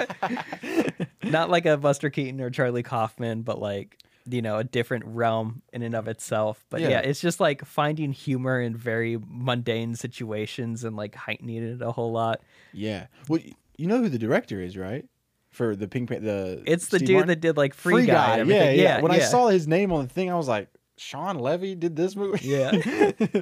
not 1.23 1.49
like 1.49 1.65
a 1.65 1.77
Buster 1.77 2.09
Keaton 2.09 2.41
or 2.41 2.49
Charlie 2.49 2.83
Kaufman, 2.83 3.41
but 3.43 3.59
like 3.59 3.97
you 4.29 4.41
know 4.41 4.57
a 4.57 4.63
different 4.63 5.03
realm 5.05 5.61
in 5.73 5.81
and 5.81 5.95
of 5.95 6.07
itself. 6.07 6.63
But 6.69 6.81
yeah, 6.81 6.89
Yeah. 6.89 6.99
it's 6.99 7.19
just 7.21 7.39
like 7.39 7.65
finding 7.65 8.11
humor 8.13 8.61
in 8.61 8.75
very 8.75 9.17
mundane 9.27 9.95
situations 9.95 10.83
and 10.83 10.95
like 10.95 11.15
heightening 11.15 11.63
it 11.63 11.81
a 11.81 11.91
whole 11.91 12.11
lot. 12.11 12.41
Yeah. 12.73 13.07
Well, 13.27 13.41
you 13.77 13.87
know 13.87 13.97
who 13.99 14.09
the 14.09 14.19
director 14.19 14.61
is, 14.61 14.77
right? 14.77 15.05
For 15.51 15.75
the 15.75 15.87
Pink 15.87 16.09
Pan- 16.09 16.23
the 16.23 16.63
It's 16.65 16.87
the 16.87 16.99
dude 16.99 17.11
Martin? 17.11 17.27
that 17.27 17.41
did 17.41 17.57
like 17.57 17.73
Free, 17.73 17.93
Free 17.93 18.05
Guy. 18.05 18.13
Guy. 18.13 18.37
and 18.39 18.49
Yeah, 18.49 18.71
yeah, 18.71 19.01
When 19.01 19.11
I 19.11 19.19
saw 19.19 19.47
his 19.49 19.67
name 19.67 19.91
on 19.91 20.07
the 20.07 20.13
thing, 20.13 20.31
I 20.31 20.35
was 20.35 20.47
like, 20.47 20.69
Shawn 20.97 21.39
Levy 21.39 21.75
did 21.75 21.95
this 21.95 22.15
movie. 22.15 22.47
Yeah. 22.47 22.71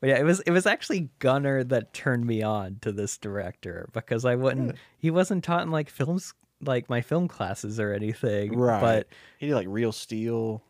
But 0.00 0.10
yeah, 0.10 0.18
it 0.18 0.24
was 0.24 0.40
it 0.40 0.50
was 0.50 0.66
actually 0.66 1.08
Gunnar 1.18 1.64
that 1.64 1.94
turned 1.94 2.26
me 2.26 2.42
on 2.42 2.76
to 2.82 2.92
this 2.92 3.16
director 3.16 3.88
because 3.94 4.26
I 4.26 4.34
wouldn't 4.34 4.76
he 4.98 5.10
wasn't 5.10 5.42
taught 5.44 5.62
in 5.62 5.70
like 5.70 5.88
films 5.88 6.34
like 6.60 6.90
my 6.90 7.00
film 7.00 7.26
classes 7.26 7.80
or 7.80 7.94
anything. 7.94 8.54
right. 8.54 8.80
But 8.82 9.06
he 9.38 9.46
did 9.46 9.54
like 9.54 9.66
Real 9.70 9.92
Steel. 9.92 10.62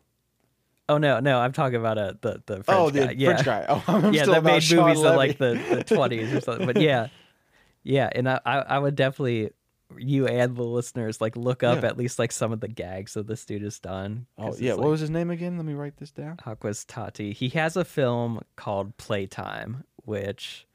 oh 0.87 0.97
no, 0.99 1.19
no, 1.19 1.39
I'm 1.39 1.51
talking 1.51 1.75
about 1.77 1.97
uh, 1.97 2.13
the 2.21 2.41
the 2.45 2.63
French 2.63 2.79
oh, 2.79 2.89
the 2.91 3.07
guy. 3.07 3.15
yeah. 3.17 3.29
French 3.33 3.45
guy. 3.45 3.65
Oh, 3.67 3.83
I'm 3.87 4.13
yeah, 4.13 4.21
still 4.21 4.35
that 4.35 4.43
made 4.43 4.63
Shawn 4.63 4.87
movies 4.87 4.99
in 5.01 5.05
Levy. 5.05 5.17
like 5.17 5.37
the, 5.37 5.75
the 5.75 5.83
20s 5.83 6.37
or 6.37 6.39
something. 6.39 6.65
But 6.67 6.79
yeah, 6.79 7.07
yeah, 7.83 8.09
and 8.15 8.29
I, 8.29 8.39
I 8.45 8.57
I 8.59 8.79
would 8.79 8.95
definitely 8.95 9.49
you 9.97 10.27
and 10.27 10.55
the 10.55 10.63
listeners 10.63 11.21
like 11.21 11.35
look 11.35 11.63
up 11.63 11.81
Yeah. 11.81 11.89
at 11.89 11.97
least 11.97 12.17
like 12.19 12.31
some 12.31 12.51
of 12.51 12.59
the 12.59 12.67
gags 12.67 13.13
that 13.13 13.27
this 13.27 13.45
dude 13.45 13.61
has 13.61 13.79
done. 13.79 14.25
Oh 14.37 14.55
yeah, 14.57 14.71
it's, 14.71 14.79
what 14.79 14.89
was 14.89 14.99
his 14.99 15.09
name 15.09 15.29
again? 15.29 15.57
Let 15.57 15.65
me 15.65 15.73
write 15.73 15.97
this 15.97 16.11
down. 16.11 16.37
Aquas 16.45 16.85
Tati. 16.85 17.33
He 17.33 17.49
has 17.49 17.75
a 17.77 17.85
film 17.85 18.41
called 18.55 18.97
Playtime, 18.97 19.83
which 19.97 20.67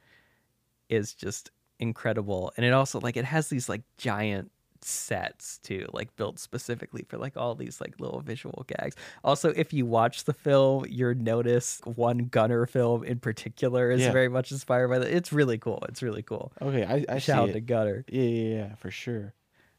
is 0.88 1.14
just 1.14 1.50
incredible. 1.78 2.52
And 2.56 2.64
it 2.66 2.72
also 2.72 3.00
like 3.00 3.16
it 3.16 3.24
has 3.24 3.48
these 3.48 3.68
like 3.68 3.82
giant 3.98 4.50
sets 4.84 5.58
too, 5.58 5.86
like 5.92 6.14
built 6.16 6.38
specifically 6.38 7.04
for 7.08 7.18
like 7.18 7.36
all 7.36 7.54
these 7.54 7.80
like 7.80 7.98
little 8.00 8.20
visual 8.20 8.64
gags. 8.66 8.96
Also, 9.24 9.50
if 9.56 9.72
you 9.72 9.86
watch 9.86 10.24
the 10.24 10.32
film, 10.32 10.84
you'll 10.88 11.14
notice 11.14 11.80
one 11.84 12.26
Gunner 12.26 12.66
film 12.66 13.04
in 13.04 13.18
particular 13.18 13.90
is 13.90 14.00
Yeah. 14.00 14.12
very 14.12 14.28
much 14.28 14.50
inspired 14.52 14.88
by 14.88 14.98
that. 15.00 15.10
It's 15.10 15.32
really 15.32 15.58
cool. 15.58 15.82
It's 15.88 16.02
really 16.02 16.22
cool. 16.22 16.52
Okay, 16.62 16.84
I, 16.84 17.14
I 17.14 17.18
Shout 17.18 17.48
out 17.48 17.52
to 17.52 17.60
Gunner. 17.60 18.04
Yeah, 18.08 18.22
yeah, 18.22 18.54
yeah, 18.56 18.74
for 18.76 18.90
sure. 18.90 19.34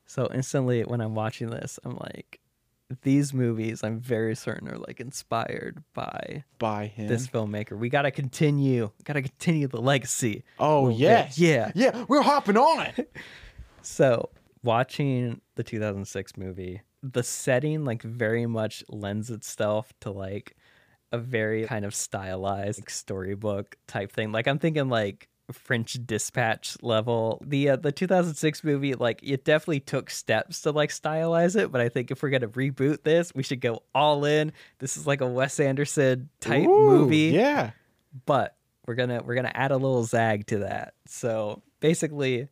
So 0.06 0.30
instantly 0.34 0.84
when 0.84 1.02
I'm 1.02 1.16
watching 1.16 1.50
this, 1.50 1.80
I'm 1.84 1.96
like, 1.96 2.40
these 3.04 3.34
movies 3.34 3.86
I'm 3.86 4.02
very 4.02 4.36
certain 4.36 4.68
are 4.68 4.78
like 4.78 5.00
inspired 5.00 5.82
by 5.94 6.44
By 6.60 6.88
him. 6.88 7.08
this 7.08 7.26
filmmaker. 7.26 7.78
We 7.80 7.88
got 7.88 8.02
to 8.02 8.12
continue. 8.12 8.92
Got 9.06 9.14
to 9.14 9.22
continue 9.22 9.70
the 9.70 9.80
legacy. 9.80 10.44
oh 10.60 10.84
little 10.84 10.98
bit. 11.00 11.38
Yeah. 11.38 11.72
yeah. 11.74 12.04
We're 12.10 12.22
hopping 12.22 12.58
on 12.58 12.88
it. 12.88 13.16
So, 13.84 14.30
watching 14.64 15.42
the 15.56 15.64
2006 15.64 16.38
movie, 16.38 16.82
the 17.04 17.24
setting 17.24 17.84
like 17.86 18.04
very 18.04 18.46
much 18.46 18.84
lends 18.90 19.30
itself 19.30 19.92
to 20.02 20.12
like 20.12 20.56
a 21.12 21.18
very 21.18 21.66
kind 21.66 21.84
of 21.86 21.94
stylized 21.94 22.80
like, 22.80 22.90
storybook 22.90 23.76
type 23.88 24.12
thing. 24.12 24.32
Like 24.32 24.48
I'm 24.48 24.60
thinking 24.60 24.90
like 24.90 25.28
French 25.52 25.98
Dispatch 26.06 26.78
level. 26.82 27.42
The 27.46 27.72
uh, 27.72 27.76
the 27.76 27.92
2006 27.92 28.64
movie 28.64 28.96
like 28.96 29.20
it 29.24 29.44
definitely 29.44 29.82
took 29.82 30.10
steps 30.10 30.62
to 30.62 30.72
like 30.72 30.90
stylize 30.90 31.60
it, 31.60 31.72
but 31.72 31.82
I 31.82 31.90
think 31.90 32.12
if 32.12 32.24
we're 32.24 32.30
going 32.30 32.42
to 32.42 32.48
reboot 32.48 33.04
this, 33.04 33.34
we 33.36 33.44
should 33.44 33.62
go 33.62 33.84
all 33.94 34.26
in. 34.26 34.54
This 34.80 34.96
is 34.98 35.06
like 35.06 35.22
a 35.22 35.28
Wes 35.28 35.60
Anderson 35.60 36.30
type 36.40 36.68
Ooh, 36.68 36.90
movie. 36.90 37.32
Yeah. 37.34 37.72
but 38.26 38.56
we're 38.88 38.96
gonna 38.96 39.22
we're 39.24 39.36
gonna 39.36 39.52
add 39.54 39.72
a 39.72 39.78
little 39.78 40.04
zag 40.04 40.48
to 40.48 40.60
that. 40.60 40.94
So 41.08 41.62
basically, 41.80 42.48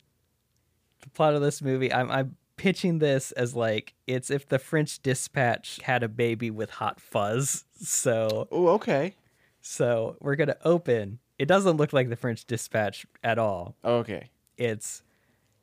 the 1.00 1.10
plot 1.10 1.34
of 1.34 1.42
this 1.42 1.62
movie, 1.62 1.92
I'm 1.92 2.10
I'm 2.10 2.36
pitching 2.56 2.98
this 2.98 3.32
as 3.32 3.54
like 3.54 3.94
it's 4.06 4.30
if 4.30 4.48
the 4.48 4.58
French 4.58 5.00
Dispatch 5.02 5.80
had 5.82 6.02
a 6.02 6.08
baby 6.08 6.50
with 6.50 6.70
Hot 6.70 7.00
Fuzz. 7.00 7.64
So 7.80 8.48
Oh, 8.52 8.68
okay. 8.68 9.14
so 9.60 10.16
we're 10.20 10.36
gonna 10.36 10.56
open. 10.64 11.18
It 11.38 11.46
doesn't 11.46 11.78
look 11.78 11.92
like 11.94 12.10
the 12.10 12.16
French 12.16 12.44
Dispatch 12.44 13.06
at 13.24 13.38
all. 13.38 13.76
Okay. 13.84 14.28
It's 14.58 15.02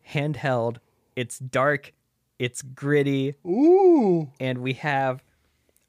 handheld. 0.10 0.78
It's 1.16 1.38
dark. 1.40 1.94
It's 2.40 2.62
gritty 2.62 3.36
Ooh. 3.46 4.30
and 4.40 4.60
we 4.60 4.74
have 4.74 5.24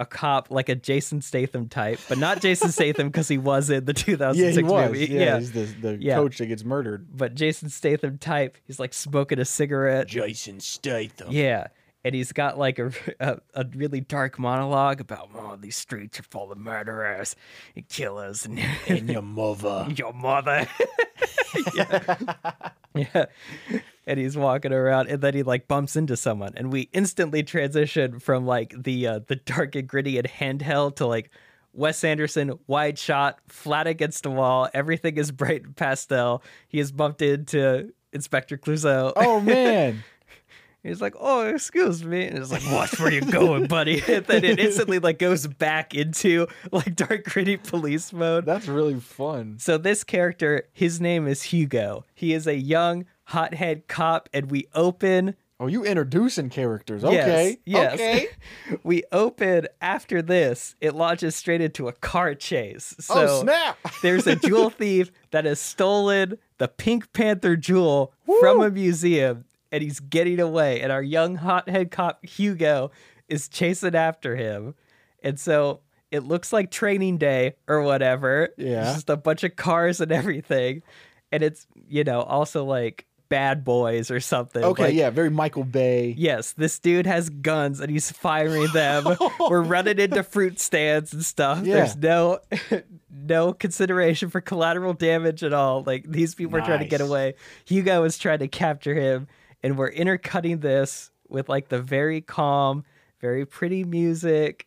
a 0.01 0.07
cop 0.07 0.51
like 0.51 0.69
a 0.69 0.75
Jason 0.75 1.21
Statham 1.21 1.69
type, 1.69 1.99
but 2.09 2.19
not 2.19 2.41
Jason 2.41 2.71
Statham 2.71 3.09
because 3.09 3.27
he 3.29 3.39
was 3.39 3.69
in 3.71 3.85
the 3.85 3.93
2006 3.95 4.39
Yeah, 4.57 4.63
he 4.63 4.63
was. 4.63 4.91
movie. 4.93 5.07
Yeah, 5.13 5.39
he's 5.39 5.53
the 5.53 5.63
the 5.65 5.97
Yeah. 6.01 6.15
coach 6.15 6.39
that 6.39 6.47
gets 6.47 6.65
murdered. 6.65 7.09
but 7.17 7.35
Jason 7.35 7.69
Statham 7.69 8.19
type. 8.19 8.57
He's 8.65 8.79
like 8.79 8.95
smoking 8.95 9.39
a 9.41 9.45
cigarette. 9.45 10.07
Jason 10.07 10.61
Statham. 10.61 11.29
Yeah. 11.31 11.69
And 12.05 12.15
he's 12.15 12.31
got 12.33 12.57
like 12.57 12.79
a, 12.79 12.93
a, 13.19 13.39
a 13.55 13.67
really 13.75 14.01
dark 14.01 14.39
monologue 14.39 15.01
about, 15.01 15.31
oh, 15.35 15.57
these 15.61 15.75
streets 15.77 16.21
are 16.21 16.23
full 16.23 16.53
of 16.53 16.57
murderers 16.59 17.35
and 17.75 17.87
killers 17.89 18.47
and, 18.47 18.61
And 18.87 19.11
your 19.11 19.21
mother. 19.21 19.89
your 19.97 20.13
mother. 20.13 20.69
yeah. 21.75 22.17
yeah. 22.95 23.25
And 24.09 24.19
he's 24.19 24.37
walking 24.37 24.73
around 24.73 25.09
and 25.09 25.21
then 25.21 25.35
he 25.35 25.43
like 25.43 25.69
bumps 25.69 25.95
into 25.95 26.17
someone 26.17 26.55
and 26.57 26.73
we 26.73 26.89
instantly 26.95 27.43
transition 27.43 28.19
from 28.19 28.47
like 28.47 28.75
the 28.83 29.07
uh, 29.07 29.21
the 29.27 29.37
dark 29.37 29.77
and 29.77 29.87
gritty 29.87 30.17
and 30.17 30.27
handheld 30.27 30.97
to 30.97 31.07
like 31.07 31.31
Wes 31.75 32.03
Anderson, 32.03 32.59
wide 32.67 32.99
shot, 32.99 33.39
flat 33.47 33.87
against 33.87 34.23
the 34.23 34.31
wall. 34.31 34.69
Everything 34.75 35.17
is 35.17 35.31
bright 35.31 35.63
and 35.65 35.77
pastel. 35.77 36.43
He 36.69 36.79
has 36.79 36.91
bumped 36.91 37.23
into 37.23 37.93
Inspector 38.13 38.57
Clouseau. 38.59 39.13
Oh 39.15 39.41
man. 39.43 40.03
He's 40.83 41.01
like, 41.03 41.15
"Oh, 41.19 41.47
excuse 41.47 42.05
me," 42.05 42.25
and 42.27 42.39
it's 42.39 42.53
like, 42.53 42.63
"Watch 42.71 42.99
where 42.99 43.13
you're 43.13 43.23
going, 43.23 43.67
buddy." 43.67 44.01
And 44.09 44.25
then 44.27 44.45
it 44.45 44.59
instantly 44.61 45.01
like 45.01 45.19
goes 45.19 45.47
back 45.47 45.95
into 45.95 46.47
like 46.73 46.95
dark, 46.95 47.25
gritty 47.25 47.57
police 47.57 48.13
mode. 48.13 48.47
That's 48.47 48.69
really 48.69 49.01
fun. 49.01 49.59
So 49.59 49.77
this 49.77 50.05
character, 50.05 50.69
his 50.73 51.01
name 51.01 51.27
is 51.27 51.43
Hugo. 51.43 52.05
He 52.15 52.33
is 52.33 52.47
a 52.47 52.55
young 52.55 53.07
hothead 53.29 53.87
cop, 53.89 54.29
and 54.33 54.51
we 54.51 54.67
open. 54.75 55.37
Oh, 55.61 55.67
you 55.67 55.85
introducing 55.85 56.51
characters. 56.51 57.05
Okay. 57.05 57.59
Yes, 57.65 57.99
yes. 57.99 58.01
Okay. 58.01 58.29
we 58.85 59.03
open 59.13 59.67
after 59.81 60.23
this. 60.23 60.77
It 60.81 60.95
launches 60.95 61.35
straight 61.35 61.61
into 61.61 61.89
a 61.89 61.93
car 61.93 62.35
chase. 62.35 62.95
Oh, 62.99 63.03
so 63.03 63.27
oh, 63.27 63.43
snap. 63.43 63.79
there's 64.03 64.27
a 64.27 64.37
jewel 64.37 64.71
thief 64.79 65.11
that 65.33 65.45
has 65.45 65.61
stolen 65.61 66.39
the 66.59 66.69
Pink 66.69 67.13
Panther 67.13 67.57
jewel 67.57 68.15
from 68.41 68.63
a 68.63 68.71
museum 68.71 69.45
and 69.73 69.83
he's 69.83 70.01
getting 70.01 70.39
away. 70.39 70.81
And 70.81 70.93
our 70.93 71.03
young 71.03 71.37
hothead 71.37 71.91
cop 71.91 72.25
Hugo 72.25 72.93
is 73.29 73.49
chasing 73.49 73.97
after 73.97 74.37
him. 74.37 74.75
And 75.25 75.41
so 75.41 75.81
it 76.11 76.21
looks 76.21 76.53
like 76.53 76.71
training 76.71 77.19
day 77.19 77.57
or 77.67 77.83
whatever. 77.83 78.51
Yeah. 78.57 78.85
It's 78.85 78.95
just 78.95 79.11
a 79.11 79.17
bunch 79.17 79.43
of 79.45 79.57
cars 79.57 80.01
and 80.01 80.13
everything. 80.13 80.83
And 81.33 81.43
it's, 81.43 81.67
you 81.75 82.05
know, 82.05 82.23
also 82.23 82.65
like 82.65 83.07
bad 83.29 83.65
boys 83.65 84.11
or 84.11 84.21
something. 84.21 84.63
Okay, 84.63 84.85
Like, 84.85 84.95
yeah, 84.95 85.11
very 85.11 85.31
Michael 85.31 85.65
Bay. 85.65 86.15
Yes, 86.17 86.53
this 86.53 86.79
dude 86.79 87.07
has 87.07 87.29
guns 87.31 87.81
and 87.81 87.91
he's 87.91 88.11
firing 88.11 88.69
them. 88.73 89.05
We're 89.41 89.63
running 89.63 89.99
into 89.99 90.23
fruit 90.23 90.59
stands 90.59 91.13
and 91.13 91.25
stuff. 91.25 91.65
Yeah. 91.65 91.75
There's 91.75 91.97
no 91.97 92.41
no 93.11 93.53
consideration 93.53 94.31
for 94.31 94.41
collateral 94.41 94.95
damage 94.95 95.43
at 95.43 95.53
all. 95.53 95.83
Like 95.83 96.05
these 96.11 96.35
people 96.35 96.57
are 96.59 96.63
trying 96.63 96.81
to 96.81 96.87
get 96.87 97.01
away. 97.01 97.35
Hugo 97.65 98.05
is 98.05 98.19
trying 98.19 98.41
to 98.41 98.49
capture 98.49 98.95
him, 98.95 99.29
and 99.63 99.77
we're 99.77 99.89
intercutting 99.89 100.61
this 100.61 101.11
with 101.29 101.49
like 101.49 101.69
the 101.69 101.81
very 101.81 102.21
calm, 102.21 102.85
very 103.21 103.45
pretty 103.45 103.85
music, 103.85 104.67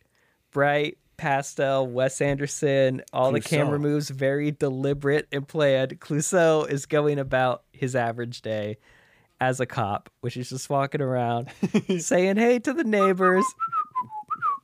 bright 0.51 0.97
pastel, 1.21 1.85
Wes 1.85 2.19
Anderson, 2.19 3.03
all 3.13 3.31
the 3.31 3.39
camera 3.41 3.77
moves 3.77 4.09
very 4.09 4.49
deliberate 4.49 5.27
and 5.31 5.47
planned. 5.47 5.99
Clouseau 5.99 6.67
is 6.67 6.87
going 6.87 7.19
about 7.19 7.63
his 7.71 7.95
average 7.95 8.41
day 8.41 8.77
as 9.39 9.59
a 9.59 9.67
cop, 9.67 10.09
which 10.21 10.35
is 10.35 10.49
just 10.49 10.67
walking 10.67 10.99
around 10.99 11.47
saying 11.99 12.37
hey 12.37 12.57
to 12.57 12.73
the 12.73 12.83
neighbors. 12.83 13.45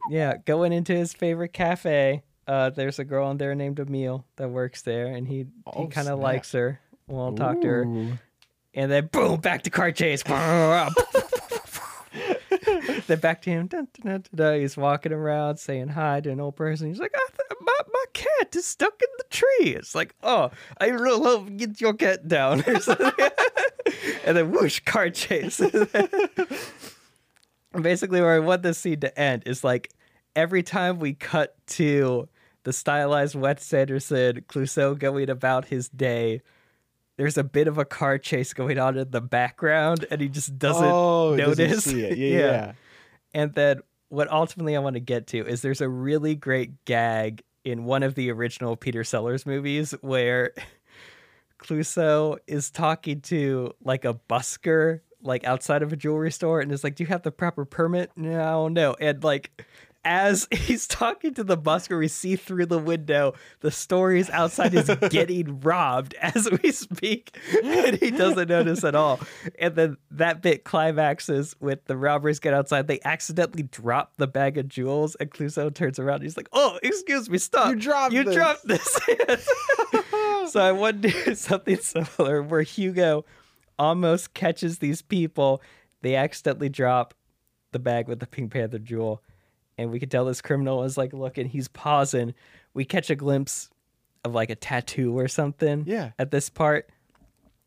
Yeah, 0.09 0.37
going 0.45 0.73
into 0.73 0.93
his 0.95 1.13
favorite 1.13 1.53
cafe. 1.53 2.23
Uh, 2.47 2.71
there's 2.71 2.97
a 2.97 3.03
girl 3.03 3.29
in 3.29 3.37
there 3.37 3.53
named 3.53 3.79
Emile 3.79 4.25
that 4.37 4.49
works 4.49 4.81
there, 4.81 5.07
and 5.07 5.27
he 5.27 5.37
he 5.37 5.45
Oh, 5.67 5.87
kind 5.87 6.07
of 6.07 6.17
likes 6.17 6.53
her. 6.53 6.79
Won't 7.07 7.37
talk 7.37 7.61
to 7.61 7.67
her, 7.67 7.81
and 8.73 8.91
then 8.91 9.07
boom, 9.11 9.39
back 9.41 9.61
to 9.63 9.69
car 9.69 9.91
chase. 9.91 10.23
then 13.07 13.19
back 13.19 13.41
to 13.43 13.49
him. 13.49 13.67
Dun, 13.67 13.87
dun, 14.03 14.23
dun. 14.33 14.59
He's 14.59 14.77
walking 14.77 15.11
around 15.11 15.57
saying 15.57 15.89
hi 15.89 16.21
to 16.21 16.31
an 16.31 16.39
old 16.39 16.55
person. 16.55 16.87
He's 16.87 16.99
like, 16.99 17.13
I 17.15 17.27
th- 17.29 17.61
my, 17.61 17.73
my 17.91 18.05
cat 18.13 18.55
is 18.55 18.65
stuck 18.65 19.01
in 19.01 19.07
the 19.17 19.25
tree. 19.29 19.71
It's 19.71 19.95
like, 19.95 20.15
oh, 20.23 20.51
I 20.79 20.87
really 20.87 21.19
love 21.19 21.57
get 21.57 21.81
your 21.81 21.93
cat 21.93 22.27
down. 22.27 22.63
or 22.67 22.79
something. 22.79 23.11
and 24.25 24.37
then 24.37 24.51
whoosh, 24.51 24.79
car 24.81 25.09
chase. 25.09 25.59
Basically, 27.81 28.21
where 28.21 28.35
I 28.35 28.39
want 28.39 28.63
this 28.63 28.77
scene 28.77 28.99
to 29.01 29.19
end 29.19 29.43
is 29.45 29.63
like 29.63 29.91
every 30.35 30.63
time 30.63 30.99
we 30.99 31.13
cut 31.13 31.55
to 31.67 32.27
the 32.63 32.73
stylized 32.73 33.35
Wes 33.35 33.71
Anderson 33.73 34.43
Clouseau 34.47 34.97
going 34.97 35.29
about 35.29 35.65
his 35.65 35.89
day, 35.89 36.41
there's 37.17 37.37
a 37.37 37.43
bit 37.43 37.67
of 37.67 37.77
a 37.77 37.85
car 37.85 38.17
chase 38.17 38.53
going 38.53 38.79
on 38.79 38.97
in 38.97 39.11
the 39.11 39.21
background, 39.21 40.05
and 40.09 40.21
he 40.21 40.29
just 40.29 40.57
doesn't 40.57 40.85
oh, 40.85 41.35
doesn't 41.35 41.57
notice. 41.57 41.83
see 41.83 42.03
it. 42.03 42.17
Yeah, 42.27 42.39
yeah. 42.39 42.71
And 43.33 43.53
then 43.53 43.81
what 44.09 44.31
ultimately 44.31 44.75
I 44.75 44.79
want 44.79 44.95
to 44.95 45.01
get 45.01 45.27
to 45.27 45.45
is 45.45 45.61
there's 45.61 45.81
a 45.81 45.89
really 45.89 46.35
great 46.35 46.85
gag 46.85 47.43
in 47.63 47.83
one 47.83 48.03
of 48.03 48.15
the 48.15 48.31
original 48.31 48.75
Peter 48.75 49.03
Sellers 49.03 49.45
movies 49.45 49.93
where 50.01 50.53
Clouseau 51.59 52.37
is 52.47 52.69
talking 52.69 53.21
to 53.21 53.73
like 53.83 54.05
a 54.05 54.13
busker 54.29 55.01
like 55.21 55.43
outside 55.43 55.81
of 55.81 55.91
a 55.91 55.95
jewelry 55.95 56.31
store 56.31 56.61
and 56.61 56.71
is 56.71 56.83
like, 56.83 56.95
Do 56.95 57.03
you 57.03 57.07
have 57.07 57.23
the 57.23 57.31
proper 57.31 57.65
permit? 57.65 58.11
No, 58.15 58.67
no. 58.67 58.95
And 58.99 59.23
like 59.23 59.65
as 60.03 60.47
he's 60.51 60.87
talking 60.87 61.33
to 61.35 61.43
the 61.43 61.57
busker, 61.57 61.97
we 61.97 62.07
see 62.07 62.35
through 62.35 62.65
the 62.65 62.79
window 62.79 63.33
the 63.59 63.71
stories 63.71 64.29
outside 64.29 64.73
is 64.73 64.89
getting 65.09 65.59
robbed 65.59 66.13
as 66.21 66.49
we 66.63 66.71
speak, 66.71 67.37
and 67.63 67.97
he 67.97 68.11
doesn't 68.11 68.49
notice 68.49 68.83
at 68.83 68.95
all. 68.95 69.19
And 69.59 69.75
then 69.75 69.97
that 70.11 70.41
bit 70.41 70.63
climaxes 70.63 71.55
with 71.59 71.85
the 71.85 71.97
robbers 71.97 72.39
get 72.39 72.53
outside. 72.53 72.87
They 72.87 72.99
accidentally 73.03 73.63
drop 73.63 74.13
the 74.17 74.27
bag 74.27 74.57
of 74.57 74.67
jewels, 74.67 75.15
and 75.15 75.29
Clouseau 75.29 75.73
turns 75.73 75.99
around. 75.99 76.21
He's 76.21 76.37
like, 76.37 76.49
"Oh, 76.53 76.79
excuse 76.81 77.29
me, 77.29 77.37
stop! 77.37 77.69
You 77.69 77.75
dropped 77.75 78.13
you 78.13 78.23
this." 78.23 78.35
dropped 78.35 78.67
this." 78.67 78.97
so 80.51 80.61
I 80.61 80.71
wonder 80.71 81.35
something 81.35 81.77
similar 81.77 82.41
where 82.41 82.61
Hugo 82.61 83.25
almost 83.77 84.33
catches 84.33 84.79
these 84.79 85.01
people. 85.01 85.61
They 86.01 86.15
accidentally 86.15 86.69
drop 86.69 87.13
the 87.71 87.79
bag 87.79 88.07
with 88.07 88.19
the 88.19 88.27
Pink 88.27 88.51
Panther 88.51 88.79
jewel 88.79 89.21
and 89.77 89.91
we 89.91 89.99
could 89.99 90.09
tell 90.11 90.25
this 90.25 90.41
criminal 90.41 90.83
is 90.83 90.97
like 90.97 91.13
looking 91.13 91.47
he's 91.47 91.67
pausing. 91.67 92.33
We 92.73 92.85
catch 92.85 93.09
a 93.09 93.15
glimpse 93.15 93.69
of 94.23 94.33
like 94.33 94.49
a 94.49 94.55
tattoo 94.55 95.17
or 95.17 95.27
something 95.27 95.83
Yeah. 95.87 96.11
at 96.19 96.31
this 96.31 96.49
part. 96.49 96.89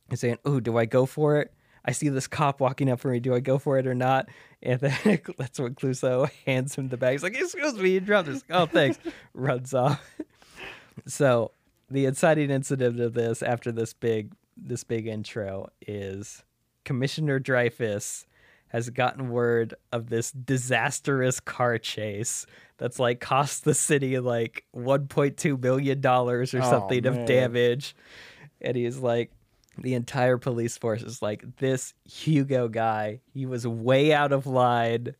And 0.08 0.18
saying 0.18 0.38
oh 0.44 0.58
do 0.60 0.76
i 0.76 0.84
go 0.86 1.06
for 1.06 1.38
it? 1.38 1.52
I 1.84 1.92
see 1.92 2.08
this 2.10 2.26
cop 2.26 2.60
walking 2.60 2.90
up 2.90 3.00
for 3.00 3.10
me. 3.10 3.20
Do 3.20 3.34
i 3.34 3.40
go 3.40 3.58
for 3.58 3.78
it 3.78 3.86
or 3.86 3.94
not? 3.94 4.28
And 4.62 4.80
then 4.80 4.92
that's 5.38 5.58
when 5.60 5.74
Clouseau 5.74 6.28
hands 6.46 6.74
him 6.74 6.88
the 6.88 6.96
bag. 6.96 7.12
He's 7.12 7.22
like 7.22 7.36
excuse 7.38 7.74
me 7.74 7.90
you 7.90 8.00
dropped 8.00 8.28
this 8.28 8.44
oh 8.50 8.66
thanks. 8.66 8.98
Runs 9.34 9.72
off. 9.72 10.04
So 11.06 11.52
the 11.90 12.06
inciting 12.06 12.50
incident 12.50 13.00
of 13.00 13.14
this 13.14 13.42
after 13.42 13.72
this 13.72 13.92
big 13.94 14.32
this 14.56 14.84
big 14.84 15.06
intro 15.06 15.70
is 15.86 16.44
commissioner 16.84 17.38
dreyfus 17.38 18.26
has 18.70 18.88
gotten 18.90 19.30
word 19.30 19.74
of 19.92 20.09
this 20.09 20.33
disastrous 20.33 21.38
car 21.40 21.76
chase 21.78 22.46
that's 22.78 22.98
like 22.98 23.20
cost 23.20 23.64
the 23.64 23.74
city 23.74 24.18
like 24.18 24.64
1.2 24.74 25.61
million 25.61 26.00
dollars 26.00 26.54
or 26.54 26.62
Oh, 26.62 26.70
something 26.70 27.06
of 27.06 27.26
damage. 27.26 27.94
And 28.61 28.76
he's 28.76 28.98
like 28.98 29.30
the 29.78 29.94
entire 29.94 30.38
police 30.38 30.76
force 30.78 31.02
is 31.02 31.22
like 31.22 31.44
this 31.56 31.94
hugo 32.04 32.68
guy 32.68 33.20
he 33.33 33.46
was 33.46 33.66
way 33.66 34.12
out 34.12 34.33
of 34.33 34.46
line 34.46 35.14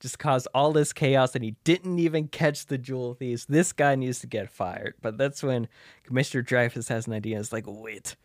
just 0.00 0.18
caused 0.18 0.46
all 0.54 0.72
this 0.72 0.92
chaos 0.92 1.34
and 1.34 1.42
he 1.42 1.56
didn't 1.64 1.98
even 1.98 2.28
catch 2.28 2.66
the 2.66 2.76
jewel 2.76 3.14
thieves. 3.14 3.46
This 3.46 3.72
guy 3.72 3.94
needs 3.94 4.18
to 4.20 4.26
get 4.26 4.50
fired. 4.50 4.94
But 5.00 5.16
that's 5.16 5.42
when 5.42 5.66
commissioner 6.02 6.42
dreyfus 6.42 6.88
has 6.88 7.06
an 7.06 7.12
idea 7.14 7.38
it's 7.38 7.52
like 7.52 7.64
wait 7.66 8.16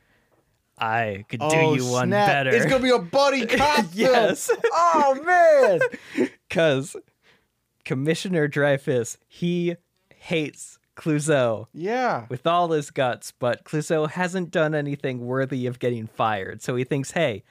i 0.80 1.26
could 1.30 1.40
do 1.40 1.46
oh, 1.50 1.74
you 1.76 1.86
one 1.86 2.10
better 2.10 2.50
It's 2.50 2.66
gonna 2.66 2.84
be 2.84 2.90
a 2.90 3.00
buddy 3.00 3.46
cop. 3.58 3.86
Yes. 3.94 4.50
Oh 4.72 5.22
man. 6.16 6.30
because 6.50 6.96
Commissioner 7.86 8.48
Dreyfus 8.48 9.18
he 9.28 9.76
hates 10.16 10.80
Clouseau 10.96 11.68
Yeah. 11.74 12.26
with 12.30 12.46
all 12.46 12.72
his 12.72 12.92
guts, 12.92 13.32
but 13.32 13.64
Clouseau 13.64 14.10
hasn't 14.10 14.52
done 14.52 14.76
anything 14.76 15.26
worthy 15.26 15.66
of 15.66 15.80
getting 15.80 16.08
fired. 16.08 16.62
So 16.62 16.76
he 16.76 16.84
thinks, 16.84 17.12
hey, 17.12 17.44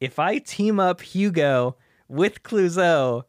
if 0.00 0.18
I 0.18 0.38
team 0.38 0.78
up 0.78 1.00
Hugo 1.00 1.76
with 2.08 2.42
Clouseau, 2.42 3.22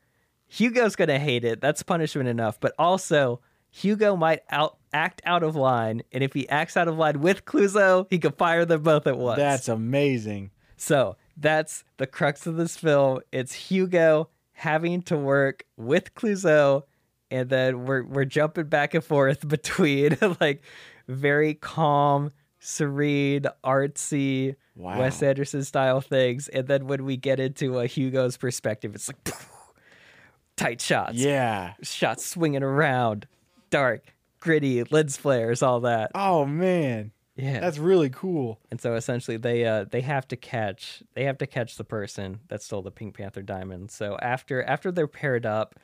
Hugo's 0.48 0.96
gonna 0.98 1.20
hate 1.20 1.46
it. 1.46 1.62
That's 1.62 1.84
punishment 1.84 2.28
enough. 2.28 2.60
But 2.60 2.74
also, 2.78 3.40
Hugo 3.72 4.16
might 4.16 4.42
out 4.50 4.78
act 4.94 5.22
out 5.26 5.42
of 5.44 5.56
line, 5.56 6.04
and 6.12 6.24
if 6.24 6.34
he 6.34 6.48
acts 6.50 6.76
out 6.78 6.88
of 6.88 6.98
line 6.98 7.22
with 7.22 7.46
Clouseau, 7.46 8.06
he 8.10 8.20
could 8.20 8.36
fire 8.38 8.66
them 8.66 8.84
both 8.84 9.08
at 9.08 9.18
once. 9.18 9.38
That's 9.38 9.68
amazing. 9.70 10.52
So 10.78 11.16
that's 11.38 11.84
the 11.98 12.06
crux 12.08 12.46
of 12.46 12.58
this 12.58 12.76
film. 12.78 13.22
It's 13.32 13.54
Hugo 13.54 14.30
having 14.54 15.02
to 15.04 15.16
work 15.18 15.64
with 15.78 16.14
Clouseau, 16.16 16.84
and 17.32 17.50
then 17.50 17.86
we're 17.86 18.04
we're 18.04 18.26
jumping 18.26 18.66
back 18.66 18.94
and 18.94 19.04
forth 19.04 19.48
between 19.48 20.18
like 20.42 20.64
very 21.08 21.54
calm, 21.54 22.32
serene, 22.60 23.46
artsy 23.64 24.56
Wow. 24.76 25.00
Wes 25.00 25.22
Anderson 25.22 25.64
style 25.66 26.00
things, 26.02 26.48
and 26.48 26.66
then 26.68 26.88
when 26.88 27.04
we 27.06 27.18
get 27.18 27.40
into 27.42 27.80
a 27.80 27.88
Hugo's 27.88 28.38
perspective, 28.38 28.96
it's 28.96 29.10
like 29.10 29.30
tight 30.56 30.82
shots, 30.82 31.16
Yeah. 31.16 31.74
shots 31.84 32.26
swinging 32.26 32.64
around, 32.64 33.28
dark, 33.72 34.14
gritty, 34.40 34.84
lens 34.84 35.18
flares, 35.18 35.64
all 35.64 35.80
that. 35.82 36.12
Oh 36.14 36.46
man. 36.46 37.12
Yeah, 37.38 37.60
That's 37.62 37.80
really 37.80 38.10
cool. 38.10 38.60
and 38.70 38.80
so 38.80 38.94
essentially 38.94 39.38
they 39.38 39.66
uh 39.66 39.86
they 39.90 40.02
have 40.02 40.28
to 40.28 40.36
catch 40.36 41.02
they 41.16 41.24
have 41.24 41.40
to 41.40 41.48
catch 41.48 41.78
the 41.78 41.84
person 41.84 42.42
that 42.50 42.62
stole 42.62 42.84
the 42.84 42.92
Pink 42.92 43.16
Panther 43.18 43.42
diamond. 43.42 43.90
So 43.90 44.18
after 44.22 44.62
after 44.64 44.92
they're 44.92 45.08
paired 45.08 45.46
up, 45.46 45.80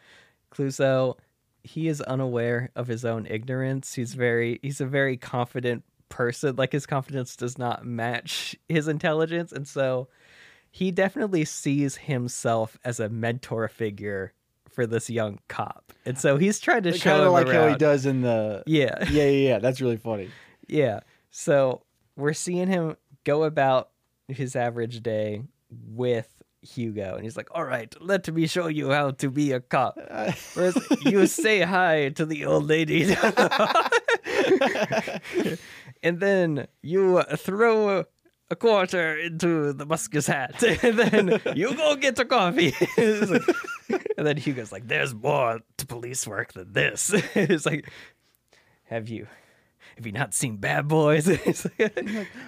Clouseau 0.51 1.15
he 1.63 1.87
is 1.87 1.99
unaware 2.01 2.69
of 2.75 2.87
his 2.87 3.03
own 3.03 3.25
ignorance. 3.25 3.95
He's 3.95 4.13
very 4.13 4.59
he's 4.61 4.81
a 4.81 4.85
very 4.85 5.17
confident 5.17 5.83
person. 6.09 6.55
Like 6.57 6.71
his 6.73 6.85
confidence 6.85 7.35
does 7.35 7.57
not 7.57 7.85
match 7.85 8.55
his 8.69 8.87
intelligence 8.87 9.51
and 9.51 9.67
so 9.67 10.09
he 10.69 10.91
definitely 10.91 11.45
sees 11.45 11.95
himself 11.95 12.77
as 12.83 12.99
a 12.99 13.09
mentor 13.09 13.67
figure 13.69 14.33
for 14.77 14.85
this 14.85 15.09
young 15.09 15.39
cop. 15.47 15.91
And 16.05 16.19
so 16.19 16.37
he's 16.37 16.59
trying 16.59 16.83
to 16.83 16.95
show 16.95 17.09
Kind 17.09 17.23
of 17.23 17.33
like 17.33 17.49
how 17.49 17.67
he 17.67 17.73
does 17.73 18.05
in 18.05 18.21
the. 18.21 18.61
Yeah. 18.67 19.09
Yeah, 19.09 19.23
yeah, 19.23 19.49
yeah. 19.49 19.57
That's 19.57 19.81
really 19.81 19.97
funny. 19.97 20.29
Yeah. 20.67 20.99
So 21.31 21.81
we're 22.15 22.33
seeing 22.33 22.67
him 22.67 22.95
go 23.23 23.43
about 23.43 23.89
his 24.27 24.55
average 24.55 25.01
day 25.01 25.41
with 25.71 26.31
Hugo, 26.61 27.15
and 27.15 27.23
he's 27.23 27.35
like, 27.35 27.49
"All 27.55 27.63
right, 27.63 27.91
let 27.99 28.31
me 28.31 28.45
show 28.45 28.67
you 28.67 28.91
how 28.91 29.09
to 29.11 29.31
be 29.31 29.51
a 29.51 29.61
cop." 29.61 29.97
Whereas 30.53 30.77
you 31.05 31.25
say 31.25 31.61
hi 31.61 32.09
to 32.09 32.23
the 32.23 32.45
old 32.45 32.67
lady, 32.67 33.03
and 36.03 36.19
then 36.19 36.67
you 36.83 37.23
throw 37.35 38.03
a 38.49 38.55
quarter 38.55 39.17
into 39.17 39.73
the 39.73 39.85
busker's 39.85 40.27
hat, 40.27 40.61
and 40.83 40.97
then 40.99 41.41
you 41.55 41.75
go 41.75 41.95
get 41.95 42.19
a 42.19 42.25
coffee. 42.25 42.73
Like- 42.97 43.43
and 44.17 44.25
then 44.27 44.35
Hugo's 44.35 44.71
like, 44.71 44.87
"There's 44.87 45.13
more 45.13 45.59
to 45.77 45.85
police 45.85 46.27
work 46.27 46.51
than 46.53 46.73
this." 46.73 47.13
it's 47.35 47.65
like, 47.65 47.89
have 48.85 49.07
you? 49.07 49.27
Have 49.95 50.05
you 50.05 50.11
not 50.11 50.33
seen 50.33 50.57
Bad 50.57 50.87
Boys? 50.87 51.27
Like, 51.27 51.95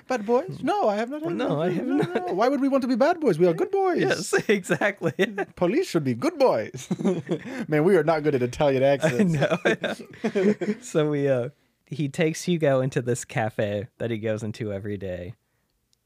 Bad 0.08 0.26
boys? 0.26 0.60
No, 0.62 0.88
I 0.90 0.98
have 0.98 1.10
not. 1.10 1.24
No, 1.32 1.62
I 1.62 1.72
have 1.72 1.86
not. 1.88 2.36
Why 2.36 2.48
would 2.48 2.60
we 2.62 2.68
want 2.68 2.82
to 2.84 2.88
be 2.88 2.96
bad 2.96 3.20
boys? 3.20 3.40
We 3.40 3.48
are 3.48 3.54
good 3.54 3.72
boys. 3.72 4.02
yes, 4.02 4.34
exactly. 4.50 5.14
Police 5.56 5.88
should 5.90 6.04
be 6.04 6.14
good 6.14 6.38
boys. 6.38 6.88
Man, 7.68 7.84
we 7.86 7.96
are 7.96 8.04
not 8.04 8.22
good 8.24 8.36
at 8.36 8.44
Italian 8.44 8.84
accents. 8.84 9.36
I 9.66 9.78
know. 9.82 10.56
so 10.82 11.10
we 11.10 11.28
uh 11.28 11.50
he 11.88 12.08
takes 12.10 12.44
Hugo 12.44 12.82
into 12.82 13.02
this 13.02 13.26
cafe 13.26 13.88
that 13.98 14.12
he 14.12 14.18
goes 14.20 14.44
into 14.44 14.72
every 14.72 14.98
day. 14.98 15.34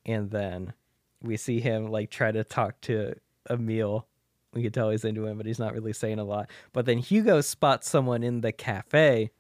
And 0.06 0.30
then 0.30 0.74
we 1.22 1.38
see 1.38 1.60
him 1.60 1.88
like 1.88 2.10
try 2.10 2.32
to 2.32 2.44
talk 2.44 2.80
to 2.82 3.16
Emil. 3.50 4.08
We 4.54 4.62
can 4.62 4.72
tell 4.72 4.90
he's 4.90 5.06
into 5.06 5.26
him, 5.26 5.38
but 5.38 5.46
he's 5.46 5.60
not 5.60 5.74
really 5.74 5.94
saying 5.94 6.20
a 6.20 6.24
lot. 6.24 6.50
But 6.74 6.86
then 6.86 7.00
Hugo 7.00 7.42
spots 7.42 7.90
someone 7.90 8.24
in 8.24 8.42
the 8.42 8.52
cafe 8.52 9.32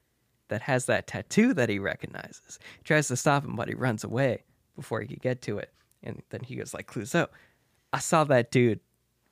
that 0.47 0.62
has 0.63 0.86
that 0.86 1.08
tattoo 1.08 1.54
that 1.54 1.69
he 1.69 1.80
recognizes. 1.80 2.60
He 2.78 2.84
tries 2.84 3.08
to 3.10 3.17
stop 3.17 3.43
him, 3.45 3.56
but 3.56 3.67
he 3.67 3.76
runs 3.76 4.04
away 4.04 4.43
before 4.76 5.02
he 5.02 5.08
could 5.08 5.21
get 5.21 5.41
to 5.43 5.58
it. 5.60 5.71
And 6.02 6.21
then 6.30 6.41
Hugo's 6.41 6.73
like, 6.73 6.88
Clouseau, 6.88 7.28
I 7.91 7.99
saw 7.99 8.23
that 8.26 8.52
dude 8.52 8.80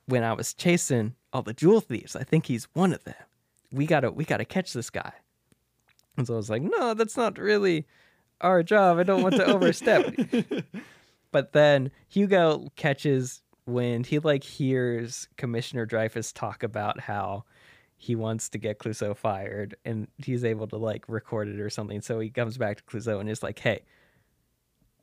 when 0.06 0.22
I 0.24 0.32
was 0.32 0.54
chasing 0.54 1.14
all 1.32 1.42
the 1.42 1.52
jewel 1.52 1.80
thieves. 1.80 2.16
I 2.16 2.24
think 2.24 2.46
he's 2.46 2.68
one 2.74 2.92
of 2.92 3.04
them. 3.04 3.14
We 3.72 3.86
gotta 3.86 4.10
we 4.10 4.24
gotta 4.24 4.44
catch 4.44 4.72
this 4.72 4.90
guy. 4.90 5.12
And 6.16 6.26
so 6.26 6.34
I 6.34 6.36
was 6.36 6.50
like, 6.50 6.62
no, 6.62 6.94
that's 6.94 7.16
not 7.16 7.38
really 7.38 7.86
our 8.40 8.62
job. 8.62 8.98
I 8.98 9.02
don't 9.02 9.22
want 9.22 9.36
to 9.36 9.46
overstep. 9.52 10.14
But 11.32 11.52
then 11.52 11.90
Hugo 12.08 12.68
catches 12.76 13.42
wind. 13.66 14.06
He 14.06 14.18
like 14.18 14.44
hears 14.44 15.28
Commissioner 15.36 15.86
Dreyfus 15.86 16.32
talk 16.32 16.62
about 16.62 17.00
how 17.00 17.44
he 17.96 18.14
wants 18.14 18.48
to 18.50 18.58
get 18.58 18.78
Clouseau 18.78 19.16
fired 19.16 19.76
and 19.84 20.08
he's 20.18 20.44
able 20.44 20.66
to 20.68 20.76
like 20.76 21.04
record 21.08 21.48
it 21.48 21.60
or 21.60 21.70
something. 21.70 22.00
So 22.00 22.20
he 22.20 22.30
comes 22.30 22.58
back 22.58 22.78
to 22.78 22.82
Clouseau 22.84 23.20
and 23.20 23.28
is 23.28 23.42
like, 23.42 23.58
hey, 23.58 23.82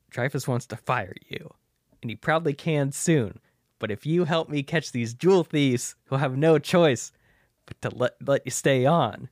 Dreyfus 0.10 0.48
wants 0.48 0.66
to 0.68 0.76
fire 0.76 1.16
you. 1.28 1.54
And 2.02 2.10
he 2.10 2.16
probably 2.16 2.54
can 2.54 2.92
soon. 2.92 3.40
But 3.80 3.92
if 3.92 4.06
you 4.06 4.26
help 4.26 4.50
me 4.50 4.64
catch 4.64 4.92
these 4.92 5.14
jewel 5.14 5.44
thieves 5.44 5.96
who 6.06 6.18
have 6.18 6.38
no 6.38 6.60
choice 6.60 7.12
but 7.66 7.82
to 7.82 7.90
let 7.96 8.16
let 8.26 8.42
you 8.46 8.52
stay 8.52 8.86
on, 8.86 9.30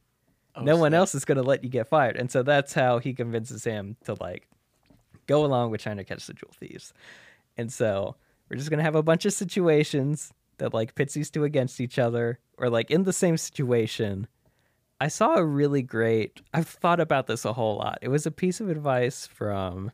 oh, 0.55 0.61
no 0.61 0.77
one 0.77 0.93
else 0.93 1.13
is 1.13 1.25
going 1.25 1.37
to 1.37 1.43
let 1.43 1.63
you 1.63 1.69
get 1.69 1.89
fired. 1.89 2.15
And 2.15 2.31
so 2.31 2.43
that's 2.43 2.73
how 2.73 2.99
he 2.99 3.13
convinces 3.13 3.65
him 3.65 3.97
to 4.05 4.15
like 4.19 4.47
go 5.27 5.45
along 5.45 5.71
with 5.71 5.81
trying 5.81 5.97
to 5.97 6.03
catch 6.03 6.25
the 6.25 6.33
jewel 6.33 6.53
thieves. 6.59 6.93
And 7.57 7.71
so 7.71 8.15
we're 8.49 8.57
just 8.57 8.69
going 8.69 8.79
to 8.79 8.83
have 8.83 8.95
a 8.95 9.03
bunch 9.03 9.25
of 9.25 9.33
situations 9.33 10.33
that 10.57 10.73
like 10.73 10.95
pits 10.95 11.13
these 11.13 11.29
two 11.29 11.43
against 11.43 11.79
each 11.79 11.99
other 11.99 12.39
or 12.57 12.69
like 12.69 12.89
in 12.89 13.03
the 13.03 13.13
same 13.13 13.37
situation. 13.37 14.27
I 14.99 15.09
saw 15.09 15.35
a 15.35 15.45
really 15.45 15.83
great, 15.83 16.41
I've 16.53 16.67
thought 16.67 16.99
about 16.99 17.27
this 17.27 17.45
a 17.45 17.53
whole 17.53 17.77
lot. 17.77 17.99
It 18.01 18.07
was 18.07 18.25
a 18.25 18.31
piece 18.31 18.59
of 18.59 18.69
advice 18.69 19.27
from 19.27 19.91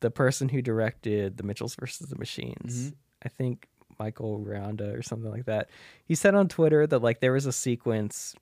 the 0.00 0.10
person 0.10 0.48
who 0.48 0.62
directed 0.62 1.36
The 1.36 1.42
Mitchells 1.42 1.74
versus 1.74 2.08
the 2.08 2.16
Machines. 2.16 2.86
Mm-hmm. 2.86 2.94
I 3.22 3.28
think 3.28 3.68
Michael 3.98 4.40
Rianda 4.40 4.98
or 4.98 5.02
something 5.02 5.30
like 5.30 5.44
that. 5.44 5.68
He 6.06 6.14
said 6.14 6.34
on 6.34 6.48
Twitter 6.48 6.86
that 6.86 7.02
like 7.02 7.20
there 7.20 7.34
was 7.34 7.44
a 7.44 7.52
sequence 7.52 8.34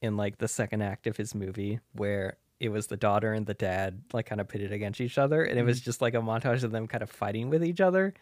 in 0.00 0.16
like 0.16 0.38
the 0.38 0.46
second 0.46 0.82
act 0.82 1.08
of 1.08 1.16
his 1.16 1.34
movie 1.34 1.80
where 1.92 2.36
it 2.60 2.70
was 2.70 2.86
the 2.86 2.96
daughter 2.96 3.32
and 3.32 3.46
the 3.46 3.54
dad 3.54 4.02
like 4.12 4.26
kind 4.26 4.40
of 4.40 4.48
pitted 4.48 4.72
against 4.72 5.00
each 5.00 5.18
other 5.18 5.42
and 5.44 5.58
it 5.58 5.62
was 5.62 5.78
mm-hmm. 5.78 5.84
just 5.84 6.00
like 6.00 6.14
a 6.14 6.18
montage 6.18 6.62
of 6.62 6.72
them 6.72 6.86
kind 6.86 7.02
of 7.02 7.10
fighting 7.10 7.50
with 7.50 7.64
each 7.64 7.80
other. 7.80 8.14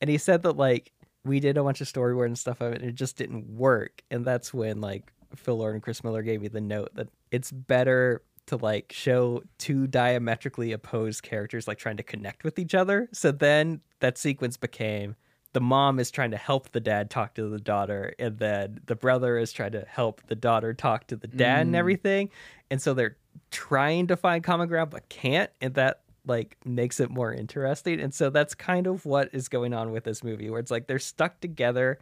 And 0.00 0.10
he 0.10 0.18
said 0.18 0.42
that 0.42 0.56
like 0.56 0.92
we 1.24 1.40
did 1.40 1.56
a 1.56 1.64
bunch 1.64 1.80
of 1.80 1.86
storyboard 1.86 2.26
and 2.26 2.38
stuff 2.38 2.60
of 2.60 2.72
it 2.72 2.82
and 2.82 2.90
it 2.90 2.94
just 2.94 3.16
didn't 3.16 3.48
work. 3.48 4.02
And 4.10 4.24
that's 4.24 4.52
when 4.52 4.80
like 4.80 5.12
phil 5.34 5.56
lord 5.56 5.74
and 5.74 5.82
chris 5.82 6.04
miller 6.04 6.22
gave 6.22 6.40
me 6.40 6.46
the 6.46 6.60
note 6.60 6.94
that 6.94 7.08
it's 7.32 7.50
better 7.50 8.22
to 8.46 8.56
like 8.56 8.92
show 8.92 9.42
two 9.58 9.86
diametrically 9.86 10.72
opposed 10.72 11.22
characters 11.22 11.66
like 11.66 11.78
trying 11.78 11.96
to 11.96 12.02
connect 12.02 12.44
with 12.44 12.58
each 12.58 12.74
other. 12.74 13.08
So 13.12 13.32
then 13.32 13.80
that 14.00 14.18
sequence 14.18 14.56
became 14.56 15.16
the 15.54 15.60
mom 15.60 16.00
is 16.00 16.10
trying 16.10 16.32
to 16.32 16.36
help 16.36 16.72
the 16.72 16.80
dad 16.80 17.10
talk 17.10 17.34
to 17.34 17.48
the 17.48 17.60
daughter 17.60 18.14
and 18.18 18.38
then 18.38 18.80
the 18.86 18.96
brother 18.96 19.38
is 19.38 19.52
trying 19.52 19.72
to 19.72 19.84
help 19.88 20.20
the 20.26 20.34
daughter 20.34 20.74
talk 20.74 21.06
to 21.06 21.16
the 21.16 21.28
dad 21.28 21.62
and 21.62 21.74
mm. 21.74 21.78
everything. 21.78 22.28
And 22.70 22.82
so 22.82 22.92
they're 22.92 23.16
trying 23.50 24.06
to 24.08 24.16
find 24.16 24.42
common 24.44 24.68
ground 24.68 24.90
but 24.90 25.08
can't 25.08 25.50
and 25.60 25.74
that 25.74 26.00
like 26.26 26.56
makes 26.64 27.00
it 27.00 27.10
more 27.10 27.32
interesting. 27.32 28.00
And 28.00 28.14
so 28.14 28.30
that's 28.30 28.54
kind 28.54 28.86
of 28.86 29.04
what 29.04 29.28
is 29.32 29.48
going 29.48 29.74
on 29.74 29.92
with 29.92 30.04
this 30.04 30.24
movie 30.24 30.48
where 30.50 30.60
it's 30.60 30.70
like 30.70 30.86
they're 30.86 30.98
stuck 30.98 31.40
together 31.40 31.98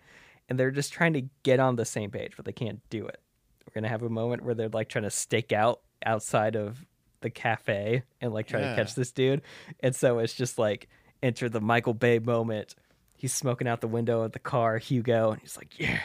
and 0.49 0.59
they're 0.59 0.71
just 0.71 0.93
trying 0.93 1.13
to 1.15 1.23
get 1.43 1.59
on 1.61 1.77
the 1.77 1.85
same 1.85 2.11
page 2.11 2.35
but 2.37 2.45
they 2.45 2.53
can't 2.53 2.81
do 2.91 3.07
it. 3.07 3.21
We're 3.67 3.75
gonna 3.81 3.89
have 3.89 4.03
a 4.03 4.09
moment 4.09 4.45
where 4.45 4.55
they're 4.55 4.69
like 4.69 4.89
trying 4.89 5.05
to 5.05 5.11
stake 5.11 5.53
out 5.53 5.81
outside 6.05 6.57
of 6.57 6.85
the 7.21 7.31
cafe 7.31 8.03
and 8.21 8.33
like 8.33 8.47
try 8.49 8.61
Yeah. 8.61 8.71
to 8.71 8.77
catch 8.77 8.95
this 8.95 9.13
dude. 9.13 9.43
And 9.81 9.95
so 9.95 10.19
it's 10.19 10.35
just 10.35 10.59
like 10.59 10.89
enter 11.23 11.49
the 11.49 11.61
michael 11.61 11.95
bay 11.95 12.19
moment. 12.19 12.75
He's 13.17 13.33
smoking 13.33 13.69
out 13.69 13.81
the 13.81 13.89
window 13.89 14.23
of 14.23 14.33
the 14.33 14.41
car 14.41 14.79
hugo 14.79 15.31
and 15.33 15.41
he's 15.41 15.57
like 15.57 15.79
yeah 15.79 16.01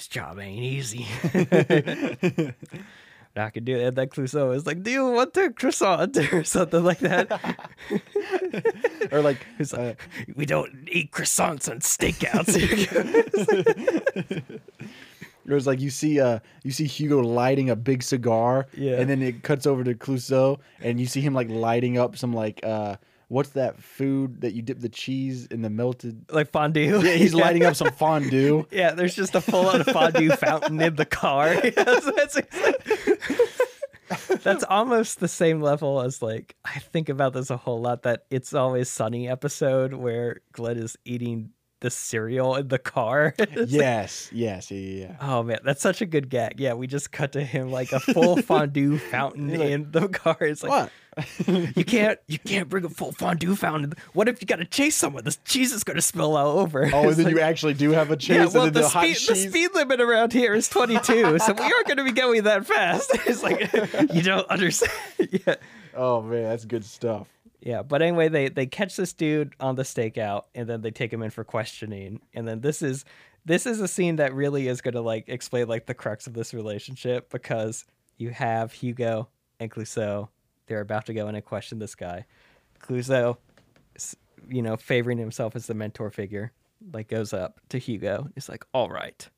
this 0.00 0.08
job 0.08 0.38
ain't 0.38 0.62
easy 0.64 1.06
but 3.34 3.42
I 3.42 3.50
could 3.50 3.66
do 3.66 3.76
it. 3.76 3.94
That 3.96 4.08
Clouseau 4.10 4.54
is 4.56 4.64
like, 4.66 4.82
"Do 4.82 4.90
you 4.90 5.10
want 5.12 5.36
a 5.36 5.50
croissant 5.50 6.16
or 6.32 6.42
something 6.42 6.82
like 6.82 7.00
that?" 7.00 7.28
or 9.12 9.20
like 9.20 9.44
He's 9.58 9.74
uh, 9.74 9.94
"We 10.34 10.46
don't 10.46 10.88
eat 10.90 11.12
croissants 11.12 11.70
on 11.70 11.80
stakeouts." 11.80 12.56
It 15.46 15.52
was 15.52 15.66
like 15.66 15.80
you 15.80 15.90
see 15.90 16.18
uh 16.20 16.38
you 16.64 16.70
see 16.70 16.86
Hugo 16.86 17.20
lighting 17.20 17.68
a 17.70 17.76
big 17.76 18.02
cigar, 18.02 18.66
Yeah. 18.74 19.00
and 19.00 19.08
then 19.10 19.20
it 19.22 19.42
cuts 19.42 19.66
over 19.66 19.84
to 19.84 19.94
Clouseau, 19.94 20.58
and 20.80 20.98
you 21.00 21.06
see 21.06 21.20
him 21.20 21.34
like 21.34 21.48
lighting 21.50 21.98
up 21.98 22.16
some 22.16 22.32
like 22.32 22.60
uh 22.64 22.96
what's 23.30 23.50
that 23.50 23.80
food 23.80 24.40
that 24.40 24.54
you 24.54 24.60
dip 24.60 24.80
the 24.80 24.88
cheese 24.88 25.46
in 25.46 25.62
the 25.62 25.70
melted? 25.70 26.26
like 26.30 26.50
fondue. 26.50 27.00
Yeah, 27.00 27.14
he's 27.14 27.32
lighting 27.44 27.64
up 27.64 27.76
some 27.76 27.92
fondue. 27.92 28.66
Yeah, 28.70 28.92
there's 28.92 29.14
just 29.14 29.34
a 29.34 29.40
full-on 29.40 29.84
fondue 29.84 30.30
fountain 30.36 30.80
in 30.80 30.96
the 30.96 31.06
car. 31.06 31.54
That's, 31.60 32.40
that's 34.42 34.64
almost 34.64 35.20
the 35.20 35.28
same 35.28 35.60
level 35.60 36.00
as 36.00 36.20
like 36.20 36.56
I 36.64 36.80
think 36.80 37.08
about 37.08 37.32
this 37.32 37.50
a 37.50 37.56
whole 37.56 37.80
lot. 37.80 38.02
That 38.02 38.24
it's 38.30 38.52
always 38.52 38.90
sunny 38.90 39.28
episode 39.28 39.94
where 39.94 40.40
Glenn 40.52 40.78
is 40.78 40.96
eating 41.04 41.50
the 41.80 41.90
cereal 41.90 42.54
in 42.56 42.68
the 42.68 42.78
car. 42.78 43.34
Yes, 43.66 44.30
yes, 44.32 44.70
yeah, 44.70 45.06
yeah. 45.06 45.16
Oh 45.20 45.42
man, 45.42 45.58
that's 45.64 45.82
such 45.82 46.00
a 46.00 46.06
good 46.06 46.28
gag. 46.28 46.60
Yeah, 46.60 46.74
we 46.74 46.86
just 46.86 47.10
cut 47.10 47.32
to 47.32 47.44
him 47.44 47.70
like 47.70 47.92
a 47.92 48.00
full 48.00 48.36
fondue 48.42 48.98
fountain 48.98 49.50
like, 49.58 49.70
in 49.70 49.90
the 49.90 50.08
car. 50.08 50.36
It's 50.40 50.62
like 50.62 50.70
What? 50.70 51.26
you 51.76 51.84
can't 51.84 52.18
you 52.26 52.38
can't 52.38 52.68
bring 52.68 52.84
a 52.84 52.88
full 52.88 53.12
fondue 53.12 53.56
fountain. 53.56 53.94
What 54.12 54.28
if 54.28 54.40
you 54.40 54.46
got 54.46 54.56
to 54.56 54.64
chase 54.64 54.96
someone? 54.96 55.24
This 55.24 55.38
cheese 55.44 55.72
is 55.72 55.84
going 55.84 55.96
to 55.96 56.02
spill 56.02 56.36
all 56.36 56.58
over. 56.58 56.88
Oh, 56.92 57.08
and 57.08 57.12
then 57.12 57.24
like, 57.26 57.34
you 57.34 57.40
actually 57.40 57.74
do 57.74 57.90
have 57.90 58.10
a 58.10 58.16
chase, 58.16 58.36
yeah, 58.36 58.46
well, 58.46 58.70
the, 58.70 58.80
the, 58.80 58.88
speed, 58.88 59.16
the 59.28 59.36
speed 59.36 59.70
limit 59.74 60.00
around 60.00 60.32
here 60.32 60.54
is 60.54 60.68
22, 60.68 61.38
so 61.38 61.52
we 61.52 61.64
aren't 61.64 61.86
going 61.86 61.96
to 61.96 62.04
be 62.04 62.12
going 62.12 62.44
that 62.44 62.66
fast. 62.66 63.10
It's 63.26 63.42
like, 63.42 63.72
you 64.14 64.22
don't 64.22 64.48
understand. 64.48 64.92
yeah. 65.30 65.56
Oh 65.94 66.22
man, 66.22 66.44
that's 66.44 66.64
good 66.64 66.84
stuff. 66.84 67.26
Yeah, 67.60 67.82
but 67.82 68.00
anyway, 68.00 68.28
they 68.28 68.48
they 68.48 68.66
catch 68.66 68.96
this 68.96 69.12
dude 69.12 69.54
on 69.60 69.76
the 69.76 69.82
stakeout, 69.82 70.44
and 70.54 70.68
then 70.68 70.80
they 70.80 70.90
take 70.90 71.12
him 71.12 71.22
in 71.22 71.30
for 71.30 71.44
questioning, 71.44 72.20
and 72.32 72.48
then 72.48 72.60
this 72.60 72.80
is 72.80 73.04
this 73.44 73.66
is 73.66 73.80
a 73.80 73.88
scene 73.88 74.16
that 74.16 74.34
really 74.34 74.68
is 74.68 74.80
going 74.80 74.94
to 74.94 75.00
like 75.00 75.28
explain 75.28 75.68
like 75.68 75.86
the 75.86 75.94
crux 75.94 76.26
of 76.26 76.32
this 76.32 76.54
relationship 76.54 77.30
because 77.30 77.84
you 78.16 78.30
have 78.30 78.72
Hugo 78.72 79.28
and 79.58 79.70
Clouseau. 79.70 80.28
They're 80.66 80.80
about 80.80 81.06
to 81.06 81.14
go 81.14 81.28
in 81.28 81.34
and 81.34 81.44
question 81.44 81.78
this 81.78 81.94
guy. 81.94 82.26
Clouseau, 82.80 83.36
you 84.48 84.62
know, 84.62 84.76
favoring 84.76 85.18
himself 85.18 85.54
as 85.54 85.66
the 85.66 85.74
mentor 85.74 86.10
figure, 86.10 86.52
like 86.92 87.08
goes 87.08 87.34
up 87.34 87.60
to 87.68 87.78
Hugo. 87.78 88.28
He's 88.34 88.48
like, 88.48 88.64
"All 88.72 88.88
right, 88.88 89.28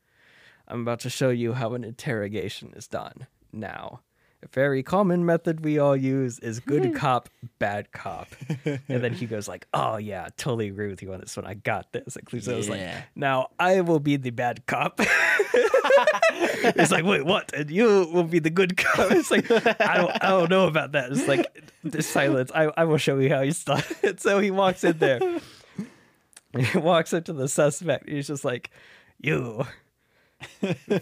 I'm 0.69 0.83
about 0.83 1.01
to 1.01 1.11
show 1.11 1.31
you 1.31 1.55
how 1.55 1.75
an 1.75 1.85
interrogation 1.85 2.73
is 2.77 2.87
done. 2.87 3.27
Now, 3.53 4.01
a 4.43 4.49
very 4.49 4.83
common 4.83 5.25
method 5.25 5.65
we 5.65 5.79
all 5.79 5.97
use 5.97 6.39
is 6.41 6.61
good 6.61 6.85
hmm. 6.85 6.93
cop, 6.93 7.29
bad 7.59 7.93
cop. 7.93 8.29
and 8.65 8.81
then 9.03 9.13
Hugo's 9.13 9.49
like, 9.49 9.67
oh, 9.73 9.97
yeah, 9.97 10.29
totally 10.37 10.69
agree 10.69 10.89
with 10.89 11.03
you 11.03 11.13
on 11.13 11.21
this 11.21 11.37
one. 11.37 11.47
I 11.47 11.55
got 11.55 11.93
this. 11.93 12.17
And 12.17 12.27
Clouseau's 12.27 12.69
like, 12.69 12.83
now 13.15 13.49
I 13.59 13.81
will 13.81 14.01
be 14.01 14.17
the 14.17 14.31
bad 14.31 14.67
cop. 14.67 14.95
it's 15.01 16.91
like, 16.91 17.05
wait, 17.05 17.25
what? 17.25 17.53
And 17.55 17.71
you 17.71 18.09
will 18.13 18.25
be 18.25 18.39
the 18.39 18.51
good 18.51 18.77
cop. 18.77 19.13
It's 19.13 19.31
like, 19.31 19.51
I 19.51 19.97
don't, 19.97 20.25
I 20.25 20.29
don't 20.29 20.51
know 20.51 20.67
about 20.67 20.93
that. 20.93 21.13
It's 21.13 21.29
like, 21.29 21.47
this 21.85 22.09
silence. 22.09 22.51
I, 22.55 22.71
I 22.77 22.85
will 22.85 22.99
show 22.99 23.19
you 23.19 23.29
how 23.29 23.43
he's 23.43 23.63
done. 23.63 23.83
And 24.03 24.21
so 24.21 24.41
he 24.41 24.51
walks 24.51 24.85
in 24.85 24.99
there. 24.99 25.21
He 26.59 26.79
walks 26.79 27.13
up 27.15 27.25
to 27.27 27.33
the 27.33 27.49
suspect. 27.49 28.09
He's 28.09 28.27
just 28.27 28.45
like, 28.45 28.71
you 29.19 29.67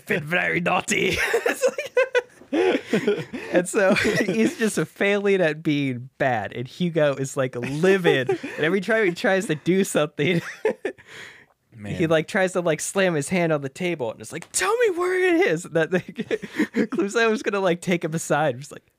been 0.06 0.24
very 0.24 0.60
naughty. 0.60 1.16
It's 1.32 1.68
like- 1.68 1.89
and 2.52 3.68
so 3.68 3.94
he's 4.26 4.58
just 4.58 4.78
failing 4.88 5.40
at 5.40 5.62
being 5.62 6.10
bad. 6.18 6.52
And 6.52 6.66
Hugo 6.66 7.14
is 7.14 7.36
like 7.36 7.56
livid. 7.56 8.30
and 8.30 8.60
every 8.60 8.80
time 8.80 9.06
he 9.06 9.12
tries 9.12 9.46
to 9.46 9.54
do 9.54 9.84
something, 9.84 10.40
Man, 11.76 11.94
he 11.94 12.06
like 12.06 12.28
tries 12.28 12.52
to 12.52 12.60
like 12.60 12.80
slam 12.80 13.14
his 13.14 13.28
hand 13.28 13.52
on 13.52 13.62
the 13.62 13.68
table 13.68 14.10
and 14.10 14.20
it's 14.20 14.32
like, 14.32 14.50
tell 14.52 14.76
me 14.78 14.90
where 14.90 15.34
it 15.34 15.46
is. 15.46 15.62
That 15.64 15.92
like, 15.92 16.04
Clouseau 16.74 17.30
was 17.30 17.42
gonna 17.42 17.60
like 17.60 17.80
take 17.80 18.04
him 18.04 18.14
aside. 18.14 18.56
He's 18.56 18.72
like, 18.72 18.90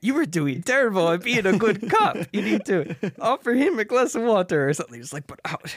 you 0.00 0.14
were 0.14 0.24
doing 0.24 0.62
terrible 0.62 1.10
at 1.10 1.22
being 1.22 1.44
a 1.44 1.56
good 1.58 1.90
cop. 1.90 2.16
You 2.32 2.40
need 2.40 2.64
to 2.66 2.96
offer 3.20 3.52
him 3.52 3.78
a 3.78 3.84
glass 3.84 4.14
of 4.14 4.22
water 4.22 4.68
or 4.68 4.72
something. 4.72 4.96
He's 4.98 5.12
like, 5.12 5.26
but 5.26 5.40
how- 5.44 5.58
uh, 5.64 5.68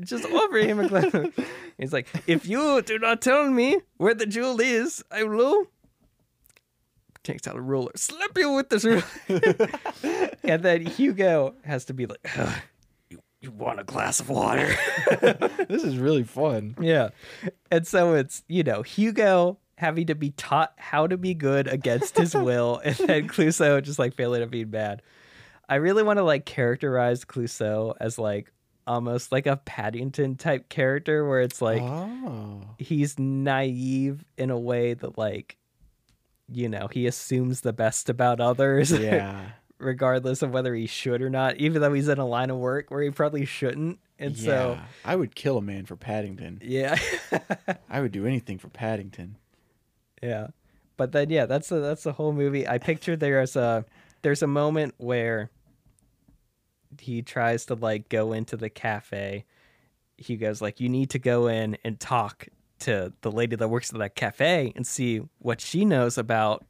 just 0.00 0.24
offer 0.24 0.58
him 0.58 0.78
a 0.78 0.88
glass. 0.88 1.12
Of... 1.12 1.34
He's 1.78 1.92
like, 1.92 2.08
if 2.26 2.46
you 2.46 2.82
do 2.82 2.98
not 2.98 3.20
tell 3.20 3.50
me 3.50 3.78
where 3.96 4.14
the 4.14 4.26
jewel 4.26 4.60
is, 4.60 5.02
I 5.10 5.24
will. 5.24 5.66
Takes 7.24 7.48
out 7.48 7.56
a 7.56 7.60
ruler, 7.60 7.90
slap 7.96 8.36
you 8.36 8.52
with 8.52 8.68
this 8.68 8.84
ruler, 8.84 9.02
and 10.44 10.62
then 10.62 10.84
Hugo 10.84 11.54
has 11.64 11.86
to 11.86 11.94
be 11.94 12.04
like, 12.04 12.24
you, 13.08 13.18
you 13.40 13.50
want 13.50 13.80
a 13.80 13.84
glass 13.84 14.20
of 14.20 14.28
water? 14.28 14.76
this 15.68 15.82
is 15.82 15.96
really 15.96 16.22
fun. 16.22 16.76
Yeah. 16.78 17.10
And 17.70 17.86
so 17.86 18.12
it's, 18.12 18.44
you 18.46 18.62
know, 18.62 18.82
Hugo 18.82 19.58
having 19.76 20.06
to 20.06 20.14
be 20.14 20.30
taught 20.30 20.74
how 20.76 21.06
to 21.06 21.16
be 21.16 21.34
good 21.34 21.66
against 21.66 22.18
his 22.18 22.34
will, 22.34 22.80
and 22.84 22.94
then 22.96 23.28
Clouseau 23.28 23.82
just 23.82 23.98
like 23.98 24.14
failing 24.14 24.42
at 24.42 24.50
being 24.50 24.68
bad. 24.68 25.02
I 25.68 25.76
really 25.76 26.02
want 26.02 26.18
to 26.18 26.24
like 26.24 26.44
characterize 26.44 27.24
Clouseau 27.24 27.94
as 28.00 28.18
like 28.18 28.52
almost 28.86 29.32
like 29.32 29.46
a 29.46 29.56
Paddington 29.56 30.36
type 30.36 30.68
character 30.68 31.26
where 31.26 31.40
it's 31.40 31.62
like 31.62 31.80
oh, 31.80 32.60
he's 32.78 33.18
naive 33.18 34.24
in 34.36 34.50
a 34.50 34.58
way 34.58 34.92
that 34.94 35.16
like 35.16 35.56
you 36.50 36.68
know, 36.68 36.88
he 36.90 37.06
assumes 37.06 37.60
the 37.60 37.72
best 37.72 38.08
about 38.08 38.40
others. 38.40 38.90
yeah. 38.98 39.46
regardless 39.78 40.42
of 40.42 40.50
whether 40.50 40.74
he 40.74 40.86
should 40.86 41.20
or 41.20 41.30
not, 41.30 41.56
even 41.56 41.82
though 41.82 41.92
he's 41.92 42.08
in 42.08 42.18
a 42.18 42.26
line 42.26 42.50
of 42.50 42.56
work 42.56 42.90
where 42.90 43.02
he 43.02 43.10
probably 43.10 43.44
shouldn't. 43.44 43.98
And 44.18 44.36
so 44.36 44.78
I 45.04 45.16
would 45.16 45.34
kill 45.34 45.58
a 45.58 45.62
man 45.62 45.86
for 45.86 45.96
Paddington. 45.96 46.60
yeah. 46.62 46.96
I 47.90 48.00
would 48.00 48.12
do 48.12 48.26
anything 48.26 48.58
for 48.58 48.68
Paddington. 48.68 49.36
Yeah. 50.22 50.48
But 50.96 51.12
then 51.12 51.30
yeah, 51.30 51.46
that's 51.46 51.68
the 51.68 51.80
that's 51.80 52.04
the 52.04 52.12
whole 52.12 52.32
movie. 52.32 52.68
I 52.68 52.78
picture 52.78 53.16
there's 53.16 53.56
a 53.56 53.84
there's 54.22 54.42
a 54.42 54.46
moment 54.46 54.94
where 54.96 55.50
he 57.00 57.22
tries 57.22 57.66
to 57.66 57.74
like 57.74 58.08
go 58.08 58.32
into 58.32 58.56
the 58.56 58.70
cafe. 58.70 59.44
He 60.16 60.36
goes 60.36 60.62
like 60.62 60.80
you 60.80 60.88
need 60.88 61.10
to 61.10 61.18
go 61.18 61.48
in 61.48 61.76
and 61.84 61.98
talk 61.98 62.46
to 62.84 63.12
the 63.22 63.32
lady 63.32 63.56
that 63.56 63.68
works 63.68 63.92
at 63.92 63.98
that 63.98 64.14
cafe 64.14 64.72
and 64.76 64.86
see 64.86 65.22
what 65.38 65.60
she 65.60 65.84
knows 65.84 66.18
about 66.18 66.64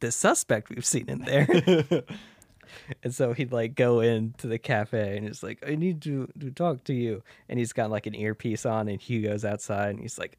this 0.00 0.16
suspect 0.16 0.68
we've 0.68 0.84
seen 0.84 1.08
in 1.08 1.20
there. 1.20 1.46
and 3.02 3.14
so 3.14 3.32
he'd 3.32 3.52
like 3.52 3.74
go 3.74 4.00
into 4.00 4.48
the 4.48 4.58
cafe 4.58 5.16
and 5.16 5.26
he's 5.26 5.42
like, 5.42 5.62
I 5.66 5.76
need 5.76 6.02
to, 6.02 6.28
to 6.40 6.50
talk 6.50 6.84
to 6.84 6.92
you. 6.92 7.22
And 7.48 7.58
he's 7.58 7.72
got 7.72 7.90
like 7.90 8.06
an 8.06 8.14
earpiece 8.14 8.66
on 8.66 8.88
and 8.88 9.00
Hugo's 9.00 9.44
outside 9.44 9.90
and 9.90 10.00
he's 10.00 10.18
like, 10.18 10.38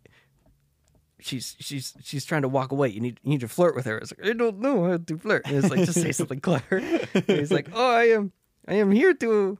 She's 1.21 1.55
she's 1.61 1.93
she's 2.03 2.25
trying 2.25 2.41
to 2.41 2.49
walk 2.49 2.73
away. 2.73 2.89
You 2.89 2.99
need 2.99 3.21
you 3.23 3.29
need 3.29 3.39
to 3.39 3.47
flirt 3.47 3.73
with 3.73 3.85
her. 3.85 3.97
It's 3.99 4.11
like 4.15 4.29
I 4.29 4.33
don't 4.33 4.59
know 4.59 4.83
how 4.83 4.97
to 4.97 5.17
flirt. 5.17 5.43
And 5.45 5.55
it's 5.55 5.69
like 5.69 5.85
just 5.85 5.99
say 5.99 6.11
something 6.11 6.41
clever. 6.41 6.77
And 7.13 7.23
he's 7.25 7.53
like, 7.53 7.69
Oh, 7.73 7.89
I 7.89 8.09
am 8.09 8.33
I 8.67 8.73
am 8.73 8.91
here 8.91 9.13
to 9.13 9.57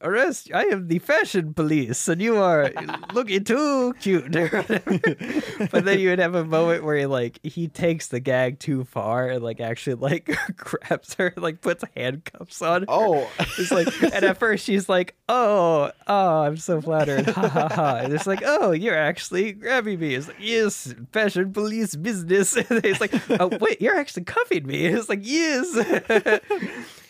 arrest. 0.00 0.50
I 0.52 0.64
am 0.64 0.88
the 0.88 0.98
fashion 0.98 1.54
police, 1.54 2.08
and 2.08 2.20
you 2.20 2.36
are 2.36 2.70
looking 3.14 3.44
too 3.44 3.94
cute, 4.00 4.30
but 4.32 5.84
then 5.84 5.98
you 5.98 6.10
would 6.10 6.18
have 6.18 6.34
a 6.34 6.44
moment 6.44 6.84
where 6.84 6.96
he 6.96 7.06
like 7.06 7.40
he 7.42 7.68
takes 7.68 8.08
the 8.08 8.20
gag 8.20 8.58
too 8.58 8.84
far 8.84 9.28
and 9.28 9.42
like 9.42 9.60
actually 9.60 9.94
like 9.94 10.36
grabs 10.56 11.14
her, 11.14 11.32
like 11.36 11.60
puts 11.60 11.84
handcuffs 11.96 12.62
on. 12.62 12.82
Her. 12.82 12.86
Oh. 12.88 13.30
it's 13.58 13.70
like, 13.70 13.88
and 14.02 14.24
at 14.24 14.38
first 14.38 14.64
she's 14.64 14.88
like, 14.88 15.14
"Oh, 15.28 15.90
oh, 16.06 16.40
I'm 16.42 16.56
so 16.56 16.80
flattered," 16.80 17.26
ha 17.26 17.48
ha 17.48 17.68
ha. 17.68 17.96
And 18.02 18.12
it's 18.12 18.26
like, 18.26 18.42
"Oh, 18.44 18.72
you're 18.72 18.98
actually 18.98 19.52
grabbing 19.52 20.00
me." 20.00 20.14
It's 20.14 20.28
like, 20.28 20.36
"Yes, 20.40 20.94
fashion 21.12 21.52
police 21.52 21.96
business." 21.96 22.56
And 22.56 22.84
it's 22.84 23.00
like, 23.00 23.14
"Oh, 23.40 23.48
wait, 23.60 23.80
you're 23.80 23.96
actually 23.96 24.24
cuffing 24.24 24.66
me." 24.66 24.86
It's 24.86 25.08
like, 25.08 25.20
"Yes." 25.22 26.40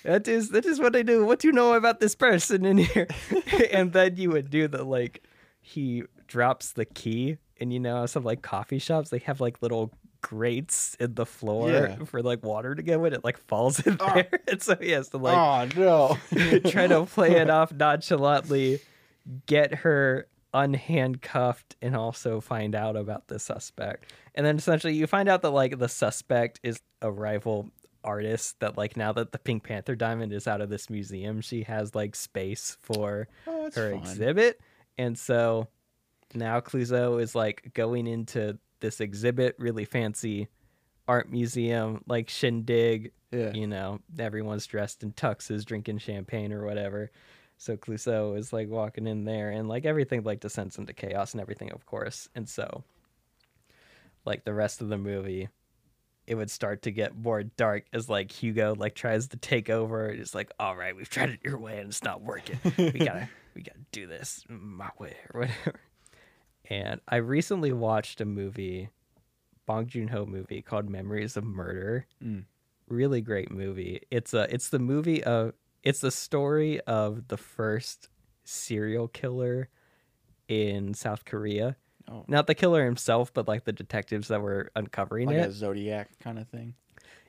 That 0.05 0.28
is 0.28 0.50
that 0.50 0.64
is 0.66 0.78
what 0.78 0.94
I 0.94 1.02
do. 1.02 1.24
What 1.24 1.40
do 1.40 1.48
you 1.48 1.52
know 1.52 1.74
about 1.74 2.00
this 2.00 2.14
person 2.14 2.64
in 2.64 2.78
here? 2.78 3.09
and 3.72 3.92
then 3.92 4.16
you 4.16 4.30
would 4.30 4.50
do 4.50 4.68
the 4.68 4.84
like 4.84 5.24
he 5.61 6.05
drops 6.26 6.72
the 6.72 6.84
key 6.84 7.38
and 7.59 7.72
you 7.72 7.80
know 7.80 8.07
some 8.07 8.22
like 8.22 8.42
coffee 8.42 8.78
shops 8.78 9.11
they 9.11 9.18
have 9.18 9.40
like 9.40 9.62
little 9.62 9.92
grates 10.20 10.96
in 11.00 11.14
the 11.14 11.26
floor 11.26 11.70
Yeah. 11.70 11.96
for 12.05 12.22
like 12.22 12.42
water 12.42 12.74
to 12.74 12.82
go 12.82 13.05
in. 13.05 13.12
It 13.12 13.24
like 13.24 13.38
falls 13.38 13.80
in 13.86 13.96
ah. 14.00 14.14
there. 14.14 14.28
and 14.48 14.62
so 14.62 14.76
he 14.76 14.90
has 14.90 15.09
to 15.11 15.18
like 15.18 15.76
oh 15.76 16.18
no. 16.32 16.61
try 16.70 16.86
to 16.86 17.05
play 17.07 17.32
it 17.36 17.50
off 17.50 17.72
nonchalantly, 17.72 18.80
get 19.46 19.74
her 19.74 20.26
unhandcuffed, 20.55 21.76
and 21.82 21.96
also 21.96 22.40
find 22.40 22.74
out 22.74 22.96
about 22.96 23.28
the 23.28 23.38
suspect. 23.38 24.12
And 24.34 24.46
then 24.46 24.57
essentially 24.57 24.94
you 24.94 25.07
find 25.07 25.28
out 25.28 25.42
that 25.42 25.50
like 25.50 25.78
the 25.78 25.88
suspect 25.88 26.61
is 26.62 26.80
a 27.02 27.11
rival 27.11 27.70
artist 28.05 28.61
that 28.61 28.76
like 28.76 28.96
now 28.96 29.12
that 29.12 29.32
the 29.32 29.38
Pink 29.38 29.64
Panther 29.64 29.96
diamond 29.96 30.32
is 30.32 30.46
out 30.46 30.61
of 30.61 30.68
this 30.70 30.88
museum, 30.90 31.40
she 31.40 31.62
has 31.64 31.94
like 31.94 32.14
space 32.14 32.76
for 32.82 33.28
Oh, 33.46 33.70
her 33.74 33.90
fun. 33.92 34.00
exhibit. 34.00 34.61
And 34.98 35.18
so 35.18 35.68
now 36.34 36.61
Clouseau 36.61 37.20
is 37.20 37.34
like 37.34 37.70
going 37.74 38.07
into 38.07 38.59
this 38.80 39.00
exhibit, 39.00 39.57
really 39.59 39.84
fancy 39.84 40.48
art 41.09 41.30
museum, 41.30 42.02
like 42.07 42.28
shindig. 42.28 43.12
Yeah. 43.30 43.52
You 43.52 43.66
know, 43.66 44.00
everyone's 44.18 44.66
dressed 44.66 45.02
in 45.02 45.12
tuxes, 45.12 45.64
drinking 45.64 45.98
champagne 45.98 46.52
or 46.52 46.64
whatever. 46.64 47.11
So 47.57 47.76
Clouseau 47.76 48.36
is 48.38 48.52
like 48.52 48.68
walking 48.68 49.07
in 49.07 49.24
there, 49.24 49.50
and 49.50 49.68
like 49.68 49.84
everything 49.84 50.22
like 50.22 50.40
descends 50.40 50.76
into 50.78 50.92
chaos 50.92 51.32
and 51.32 51.40
everything, 51.40 51.72
of 51.72 51.84
course. 51.86 52.28
And 52.34 52.48
so, 52.48 52.84
like 54.24 54.44
the 54.44 54.55
rest 54.55 54.80
of 54.82 54.88
the 54.88 54.98
movie, 54.98 55.48
it 56.27 56.35
would 56.35 56.51
start 56.51 56.83
to 56.83 56.91
get 56.91 57.16
more 57.16 57.43
dark 57.43 57.85
as 57.93 58.09
like 58.09 58.33
Hugo 58.33 58.75
like 58.77 58.95
tries 58.95 59.29
to 59.29 59.37
take 59.37 59.68
over. 59.68 60.09
It's 60.09 60.35
like, 60.35 60.51
all 60.59 60.77
right, 60.77 60.97
we've 60.97 61.09
tried 61.09 61.31
it 61.31 61.41
your 61.43 61.59
way 61.59 61.79
and 61.79 61.89
it's 61.89 62.03
not 62.03 62.22
working. 62.22 62.59
We 62.79 62.93
gotta 62.93 63.29
we 63.55 63.62
gotta 63.62 63.81
do 63.93 64.07
this 64.07 64.45
my 64.49 64.91
way 64.99 65.16
or 65.33 65.43
whatever. 65.43 65.81
And 66.70 67.01
I 67.07 67.16
recently 67.16 67.72
watched 67.72 68.20
a 68.20 68.25
movie, 68.25 68.89
Bong 69.66 69.87
Joon 69.87 70.09
Ho 70.09 70.25
movie 70.25 70.62
called 70.62 70.89
Memories 70.89 71.37
of 71.37 71.45
Murder. 71.45 72.07
Mm. 72.25 72.45
Really 72.89 73.20
great 73.20 73.51
movie. 73.51 74.01
It's 74.11 74.33
a 74.33 74.53
it's 74.53 74.70
the 74.70 74.79
movie 74.79 75.22
of 75.25 75.53
it's 75.83 76.01
the 76.01 76.11
story 76.11 76.81
of 76.83 77.29
the 77.29 77.37
first 77.37 78.09
serial 78.45 79.09
killer 79.09 79.68
in 80.49 80.95
South 80.95 81.25
Korea. 81.25 81.77
Oh. 82.11 82.24
Not 82.28 82.46
the 82.46 82.55
killer 82.55 82.84
himself, 82.84 83.32
but 83.32 83.48
like 83.48 83.64
the 83.64 83.72
detectives 83.72 84.28
that 84.28 84.40
were 84.42 84.70
uncovering 84.76 85.30
it. 85.30 85.34
Like 85.38 85.44
it. 85.46 85.48
a 85.48 85.52
Zodiac 85.52 86.11
kind 86.20 86.38
of 86.38 86.48
thing. 86.48 86.74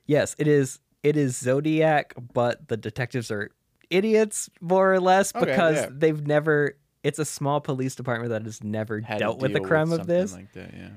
Yes, 0.06 0.36
it 0.38 0.48
is. 0.48 0.80
It 1.04 1.16
is 1.18 1.38
Zodiac, 1.38 2.14
but 2.34 2.68
the 2.68 2.78
detectives 2.78 3.30
are 3.32 3.52
idiots 3.90 4.50
more 4.60 4.92
or 4.94 5.00
less 5.00 5.34
Okay, 5.36 5.46
because 5.46 5.76
yeah. 5.78 5.90
they've 5.92 6.26
never. 6.26 6.78
It's 7.04 7.20
a 7.20 7.26
small 7.26 7.62
police 7.62 7.94
department 7.96 8.32
that 8.32 8.44
has 8.44 8.64
never 8.64 9.00
Had 9.00 9.20
dealt 9.20 9.40
with 9.40 9.54
the 9.54 9.60
crime 9.60 9.92
of 9.92 10.08
this. 10.08 10.34
Like 10.34 10.52
that, 10.54 10.74
yeah. 10.74 10.90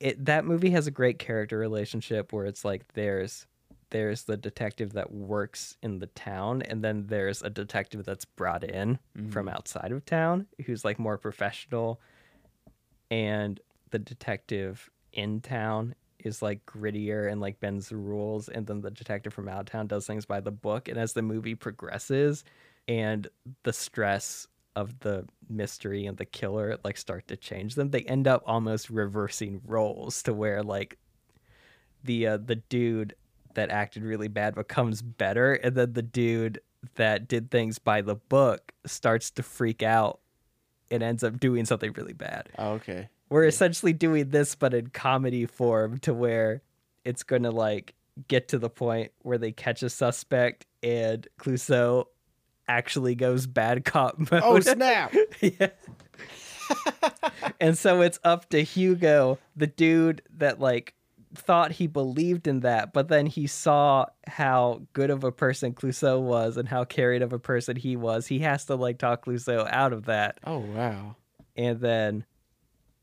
It 0.00 0.24
that 0.24 0.44
movie 0.44 0.70
has 0.70 0.86
a 0.86 0.90
great 0.90 1.18
character 1.18 1.58
relationship 1.58 2.32
where 2.32 2.46
it's 2.46 2.64
like 2.64 2.92
there's 2.94 3.46
there's 3.90 4.22
the 4.24 4.38
detective 4.38 4.94
that 4.94 5.12
works 5.12 5.76
in 5.82 5.98
the 5.98 6.06
town 6.06 6.62
and 6.62 6.82
then 6.82 7.06
there's 7.08 7.42
a 7.42 7.50
detective 7.50 8.04
that's 8.06 8.24
brought 8.24 8.64
in 8.64 8.98
from 9.30 9.44
Mm-hmm. 9.46 9.48
outside 9.50 9.92
of 9.92 10.04
town 10.06 10.46
who's 10.64 10.82
like 10.82 10.98
more 10.98 11.18
professional 11.18 12.00
and 13.12 13.60
the 13.90 13.98
detective 13.98 14.90
in 15.12 15.42
town 15.42 15.94
is 16.18 16.40
like 16.40 16.64
grittier 16.64 17.30
and 17.30 17.42
like 17.42 17.60
bends 17.60 17.90
the 17.90 17.96
rules 17.96 18.48
and 18.48 18.66
then 18.66 18.80
the 18.80 18.90
detective 18.90 19.34
from 19.34 19.50
out 19.50 19.60
of 19.60 19.66
town 19.66 19.86
does 19.86 20.06
things 20.06 20.24
by 20.24 20.40
the 20.40 20.50
book 20.50 20.88
and 20.88 20.96
as 20.96 21.12
the 21.12 21.20
movie 21.20 21.54
progresses 21.54 22.42
and 22.88 23.28
the 23.64 23.72
stress 23.72 24.46
of 24.76 24.98
the 25.00 25.26
mystery 25.50 26.06
and 26.06 26.16
the 26.16 26.24
killer 26.24 26.78
like 26.84 26.96
start 26.96 27.28
to 27.28 27.36
change 27.36 27.74
them 27.74 27.90
they 27.90 28.00
end 28.04 28.26
up 28.26 28.42
almost 28.46 28.88
reversing 28.88 29.60
roles 29.66 30.22
to 30.22 30.32
where 30.32 30.62
like 30.62 30.96
the 32.04 32.26
uh, 32.26 32.38
the 32.38 32.56
dude 32.56 33.14
that 33.52 33.68
acted 33.68 34.02
really 34.02 34.28
bad 34.28 34.54
becomes 34.54 35.02
better 35.02 35.52
and 35.52 35.74
then 35.74 35.92
the 35.92 36.00
dude 36.00 36.62
that 36.94 37.28
did 37.28 37.50
things 37.50 37.78
by 37.78 38.00
the 38.00 38.14
book 38.14 38.72
starts 38.86 39.30
to 39.30 39.42
freak 39.42 39.82
out 39.82 40.20
and 40.92 41.02
ends 41.02 41.24
up 41.24 41.40
doing 41.40 41.64
something 41.64 41.92
really 41.96 42.12
bad 42.12 42.48
Oh, 42.58 42.74
okay. 42.74 43.08
we're 43.30 43.44
essentially 43.46 43.92
doing 43.92 44.30
this 44.30 44.54
but 44.54 44.72
in 44.74 44.88
comedy 44.88 45.46
form 45.46 45.98
to 46.00 46.14
where 46.14 46.62
it's 47.04 47.24
going 47.24 47.42
to 47.42 47.50
like 47.50 47.94
get 48.28 48.48
to 48.48 48.58
the 48.58 48.70
point 48.70 49.10
where 49.22 49.38
they 49.38 49.50
catch 49.52 49.82
a 49.82 49.90
suspect 49.90 50.66
and 50.82 51.26
Clouseau 51.40 52.04
actually 52.68 53.14
goes 53.14 53.46
bad 53.46 53.84
cop 53.84 54.16
oh, 54.20 54.26
mode. 54.30 54.42
Oh 54.44 54.60
snap! 54.60 55.14
yeah. 55.40 55.68
and 57.60 57.76
so 57.76 58.00
it's 58.02 58.18
up 58.24 58.48
to 58.50 58.62
Hugo, 58.62 59.38
the 59.56 59.66
dude 59.66 60.22
that 60.36 60.60
like 60.60 60.94
thought 61.34 61.72
he 61.72 61.86
believed 61.86 62.46
in 62.46 62.60
that, 62.60 62.92
but 62.92 63.08
then 63.08 63.26
he 63.26 63.46
saw 63.46 64.06
how 64.26 64.82
good 64.92 65.10
of 65.10 65.24
a 65.24 65.32
person 65.32 65.72
Clouseau 65.72 66.20
was 66.20 66.56
and 66.56 66.68
how 66.68 66.84
carried 66.84 67.22
of 67.22 67.32
a 67.32 67.38
person 67.38 67.76
he 67.76 67.96
was. 67.96 68.26
He 68.26 68.40
has 68.40 68.64
to 68.66 68.74
like 68.74 68.98
talk 68.98 69.24
Clouseau 69.24 69.66
out 69.70 69.92
of 69.92 70.04
that 70.06 70.38
Oh 70.44 70.58
wow. 70.58 71.16
and 71.56 71.80
then 71.80 72.24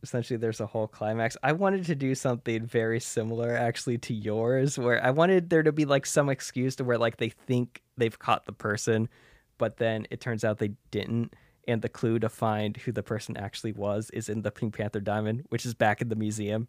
essentially 0.02 0.38
there's 0.38 0.62
a 0.62 0.66
whole 0.66 0.88
climax. 0.88 1.36
I 1.44 1.52
wanted 1.52 1.86
to 1.86 1.96
do 1.96 2.16
something 2.16 2.66
very 2.66 3.00
similar 3.00 3.56
actually 3.56 3.98
to 4.00 4.14
yours 4.14 4.78
where 4.78 5.04
I 5.04 5.10
wanted 5.10 5.50
there 5.50 5.64
to 5.64 5.72
be 5.72 5.86
like 5.86 6.06
some 6.06 6.30
excuse 6.30 6.76
to 6.78 6.84
where 6.84 6.98
like 6.98 7.18
they 7.18 7.30
think 7.30 7.82
they've 7.98 8.18
caught 8.18 8.46
the 8.46 8.54
person 8.54 9.10
but 9.58 9.76
then 9.78 10.08
it 10.10 10.22
turns 10.22 10.46
out 10.46 10.60
they 10.60 10.72
didn't 10.92 11.34
and 11.68 11.82
the 11.82 11.90
clue 11.90 12.18
to 12.20 12.30
find 12.30 12.78
who 12.78 12.92
the 12.94 13.04
person 13.04 13.36
actually 13.36 13.74
was 13.74 14.10
is 14.12 14.30
in 14.30 14.42
the 14.42 14.52
Pink 14.52 14.78
Panther 14.78 15.02
diamond 15.02 15.44
which 15.50 15.66
is 15.66 15.74
back 15.74 16.02
in 16.02 16.08
the 16.10 16.16
museum. 16.16 16.68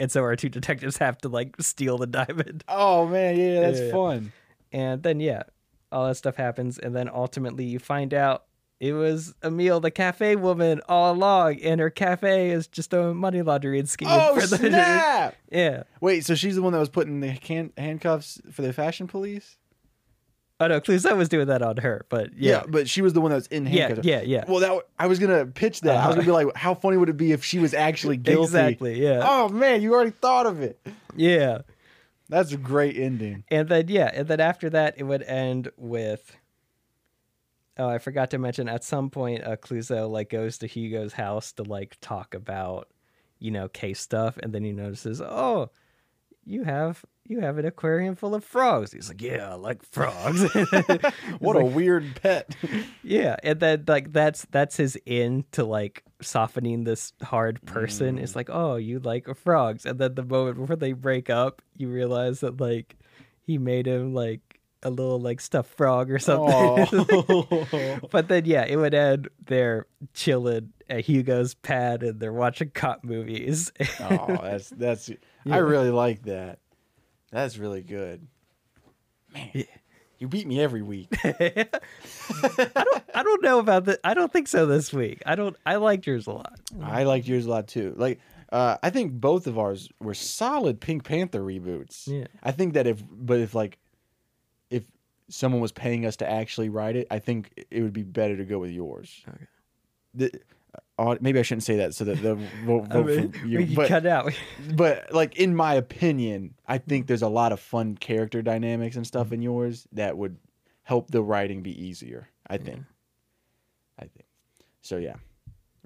And 0.00 0.10
so 0.10 0.22
our 0.22 0.36
two 0.36 0.48
detectives 0.48 0.96
have 0.98 1.18
to 1.18 1.28
like 1.28 1.54
steal 1.60 1.98
the 1.98 2.06
diamond. 2.06 2.64
Oh 2.68 3.06
man, 3.06 3.38
yeah, 3.38 3.60
that's 3.60 3.78
Yeah, 3.78 3.86
yeah. 3.86 3.92
fun. 3.92 4.32
And 4.72 5.02
then 5.02 5.20
yeah, 5.20 5.42
all 5.90 6.06
that 6.08 6.16
stuff 6.16 6.36
happens, 6.36 6.78
and 6.78 6.94
then 6.96 7.08
ultimately 7.12 7.64
you 7.64 7.78
find 7.78 8.12
out 8.14 8.44
it 8.80 8.94
was 8.94 9.32
Emil, 9.44 9.78
the 9.78 9.92
cafe 9.92 10.34
woman, 10.34 10.80
all 10.88 11.12
along, 11.14 11.60
and 11.60 11.80
her 11.80 11.90
cafe 11.90 12.50
is 12.50 12.66
just 12.66 12.92
a 12.92 13.14
money 13.14 13.40
laundering 13.42 13.86
scheme. 13.86 14.08
Oh 14.10 14.34
for 14.34 14.46
the- 14.46 14.56
snap! 14.56 15.36
yeah. 15.52 15.84
Wait, 16.00 16.24
so 16.24 16.34
she's 16.34 16.56
the 16.56 16.62
one 16.62 16.72
that 16.72 16.80
was 16.80 16.88
putting 16.88 17.20
the 17.20 17.34
can- 17.34 17.72
handcuffs 17.76 18.40
for 18.50 18.62
the 18.62 18.72
fashion 18.72 19.06
police? 19.06 19.56
Oh 20.62 20.68
no, 20.68 20.80
Clouseau 20.80 21.16
was 21.16 21.28
doing 21.28 21.48
that 21.48 21.60
on 21.62 21.76
her, 21.78 22.06
but 22.08 22.36
yeah, 22.36 22.62
but 22.68 22.88
she 22.88 23.02
was 23.02 23.12
the 23.12 23.20
one 23.20 23.30
that 23.30 23.36
was 23.36 23.46
in 23.48 23.66
yeah, 23.66 23.86
handcuffs. 23.88 24.06
yeah, 24.06 24.20
yeah. 24.20 24.38
yeah. 24.38 24.44
Well, 24.46 24.60
that 24.60 24.86
I 24.98 25.06
was 25.08 25.18
gonna 25.18 25.46
pitch 25.46 25.80
that. 25.82 25.96
I 25.96 26.06
was 26.06 26.14
gonna 26.16 26.26
be 26.26 26.32
like, 26.32 26.54
how 26.56 26.74
funny 26.74 26.96
would 26.96 27.08
it 27.08 27.16
be 27.16 27.32
if 27.32 27.44
she 27.44 27.58
was 27.58 27.74
actually 27.74 28.16
guilty? 28.28 28.44
exactly, 28.44 29.02
yeah, 29.02 29.20
Oh 29.28 29.48
man, 29.48 29.82
you 29.82 29.92
already 29.94 30.12
thought 30.12 30.46
of 30.46 30.60
it. 30.60 30.78
yeah. 31.16 31.58
That's 32.28 32.52
a 32.52 32.56
great 32.56 32.96
ending. 32.96 33.44
And 33.50 33.68
then 33.68 33.88
yeah, 33.88 34.10
and 34.14 34.26
then 34.26 34.40
after 34.40 34.70
that 34.70 34.94
it 34.96 35.02
would 35.02 35.22
end 35.22 35.70
with. 35.76 36.34
Oh, 37.78 37.88
I 37.88 37.98
forgot 37.98 38.30
to 38.30 38.38
mention. 38.38 38.68
At 38.68 38.84
some 38.84 39.10
point, 39.10 39.44
uh, 39.44 39.56
Clouseau 39.56 40.08
like 40.08 40.30
goes 40.30 40.58
to 40.58 40.66
Hugo's 40.66 41.12
house 41.14 41.52
to 41.54 41.62
like 41.62 41.96
talk 42.00 42.34
about, 42.34 42.88
you 43.38 43.50
know, 43.50 43.68
case 43.68 44.00
stuff, 44.00 44.36
and 44.42 44.52
then 44.52 44.62
he 44.64 44.72
notices, 44.72 45.20
oh, 45.20 45.70
you 46.44 46.64
have 46.64 47.04
you 47.26 47.40
have 47.40 47.58
an 47.58 47.64
aquarium 47.64 48.14
full 48.14 48.34
of 48.34 48.44
frogs. 48.44 48.92
He's 48.92 49.08
like, 49.08 49.22
yeah, 49.22 49.52
I 49.52 49.54
like 49.54 49.82
frogs. 49.84 50.44
What 51.38 51.56
a 51.56 51.64
weird 51.64 52.20
pet. 52.20 52.54
yeah, 53.02 53.36
and 53.42 53.58
then 53.60 53.84
like 53.86 54.12
that's 54.12 54.46
that's 54.50 54.76
his 54.76 54.98
in 55.06 55.44
to 55.52 55.64
like 55.64 56.04
softening 56.20 56.84
this 56.84 57.12
hard 57.22 57.64
person. 57.64 58.18
It's 58.18 58.32
mm. 58.32 58.36
like, 58.36 58.50
oh, 58.50 58.76
you 58.76 58.98
like 59.00 59.34
frogs, 59.36 59.86
and 59.86 59.98
then 59.98 60.14
the 60.14 60.24
moment 60.24 60.58
before 60.58 60.76
they 60.76 60.92
break 60.92 61.30
up, 61.30 61.62
you 61.76 61.88
realize 61.88 62.40
that 62.40 62.60
like 62.60 62.96
he 63.44 63.58
made 63.58 63.86
him 63.86 64.14
like 64.14 64.60
a 64.82 64.90
little 64.90 65.20
like 65.20 65.40
stuffed 65.40 65.74
frog 65.74 66.10
or 66.10 66.18
something. 66.18 66.86
But 68.10 68.28
then 68.28 68.44
yeah, 68.44 68.64
it 68.64 68.76
would 68.76 68.94
end 68.94 69.28
they're 69.44 69.86
chilling 70.14 70.72
at 70.88 71.04
Hugo's 71.04 71.54
pad 71.54 72.02
and 72.02 72.20
they're 72.20 72.32
watching 72.32 72.70
cop 72.70 73.04
movies. 73.04 73.72
oh, 74.00 74.38
that's 74.42 74.70
that's. 74.70 75.10
I 75.48 75.58
really 75.58 75.90
like 75.90 76.22
that. 76.24 76.58
That's 77.32 77.56
really 77.58 77.82
good. 77.82 78.26
Man, 79.32 79.64
you 80.18 80.28
beat 80.28 80.46
me 80.46 80.60
every 80.60 80.82
week. 80.82 81.08
I 81.24 81.70
don't 82.74 83.02
I 83.14 83.22
don't 83.22 83.42
know 83.42 83.58
about 83.58 83.86
that. 83.86 83.98
I 84.04 84.14
don't 84.14 84.32
think 84.32 84.46
so 84.46 84.66
this 84.66 84.92
week. 84.92 85.22
I 85.26 85.34
don't. 85.34 85.56
I 85.66 85.76
liked 85.76 86.06
yours 86.06 86.26
a 86.26 86.32
lot. 86.32 86.60
I 86.80 87.04
liked 87.04 87.26
yours 87.26 87.46
a 87.46 87.50
lot 87.50 87.66
too. 87.66 87.94
Like, 87.96 88.20
uh, 88.52 88.76
I 88.82 88.90
think 88.90 89.12
both 89.14 89.46
of 89.46 89.58
ours 89.58 89.88
were 89.98 90.14
solid 90.14 90.80
Pink 90.80 91.04
Panther 91.04 91.40
reboots. 91.40 92.06
Yeah. 92.06 92.26
I 92.42 92.52
think 92.52 92.74
that 92.74 92.86
if, 92.86 93.02
but 93.10 93.40
if 93.40 93.54
like, 93.54 93.78
if 94.70 94.84
someone 95.30 95.62
was 95.62 95.72
paying 95.72 96.04
us 96.04 96.16
to 96.16 96.30
actually 96.30 96.68
write 96.68 96.96
it, 96.96 97.06
I 97.10 97.18
think 97.18 97.64
it 97.70 97.82
would 97.82 97.94
be 97.94 98.02
better 98.02 98.36
to 98.36 98.44
go 98.44 98.58
with 98.58 98.70
yours. 98.70 99.24
Okay. 99.26 99.46
The, 100.14 100.30
maybe 101.20 101.38
I 101.38 101.42
shouldn't 101.42 101.64
say 101.64 101.76
that 101.76 101.94
so 101.94 102.04
that 102.04 102.22
the 102.22 102.34
vote, 102.64 102.88
I 102.90 103.02
mean, 103.02 103.34
you. 103.44 103.58
we 103.58 103.74
but, 103.74 103.88
cut 103.88 104.06
out. 104.06 104.32
but 104.74 105.12
like 105.12 105.36
in 105.36 105.54
my 105.54 105.74
opinion, 105.74 106.54
I 106.66 106.78
think 106.78 107.06
there's 107.06 107.22
a 107.22 107.28
lot 107.28 107.52
of 107.52 107.60
fun 107.60 107.96
character 107.96 108.42
dynamics 108.42 108.96
and 108.96 109.06
stuff 109.06 109.26
mm-hmm. 109.26 109.34
in 109.34 109.42
yours 109.42 109.86
that 109.92 110.16
would 110.16 110.36
help 110.82 111.10
the 111.10 111.22
writing 111.22 111.62
be 111.62 111.84
easier. 111.84 112.28
I 112.46 112.58
think. 112.58 112.82
I 113.98 114.02
think. 114.02 114.26
So 114.82 114.96
yeah. 114.96 115.16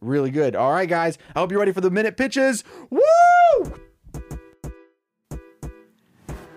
Really 0.00 0.30
good. 0.30 0.54
All 0.56 0.72
right, 0.72 0.88
guys. 0.88 1.16
I 1.34 1.38
hope 1.38 1.50
you're 1.50 1.60
ready 1.60 1.72
for 1.72 1.80
the 1.80 1.90
minute 1.90 2.16
pitches. 2.16 2.64
Woo! 2.90 3.80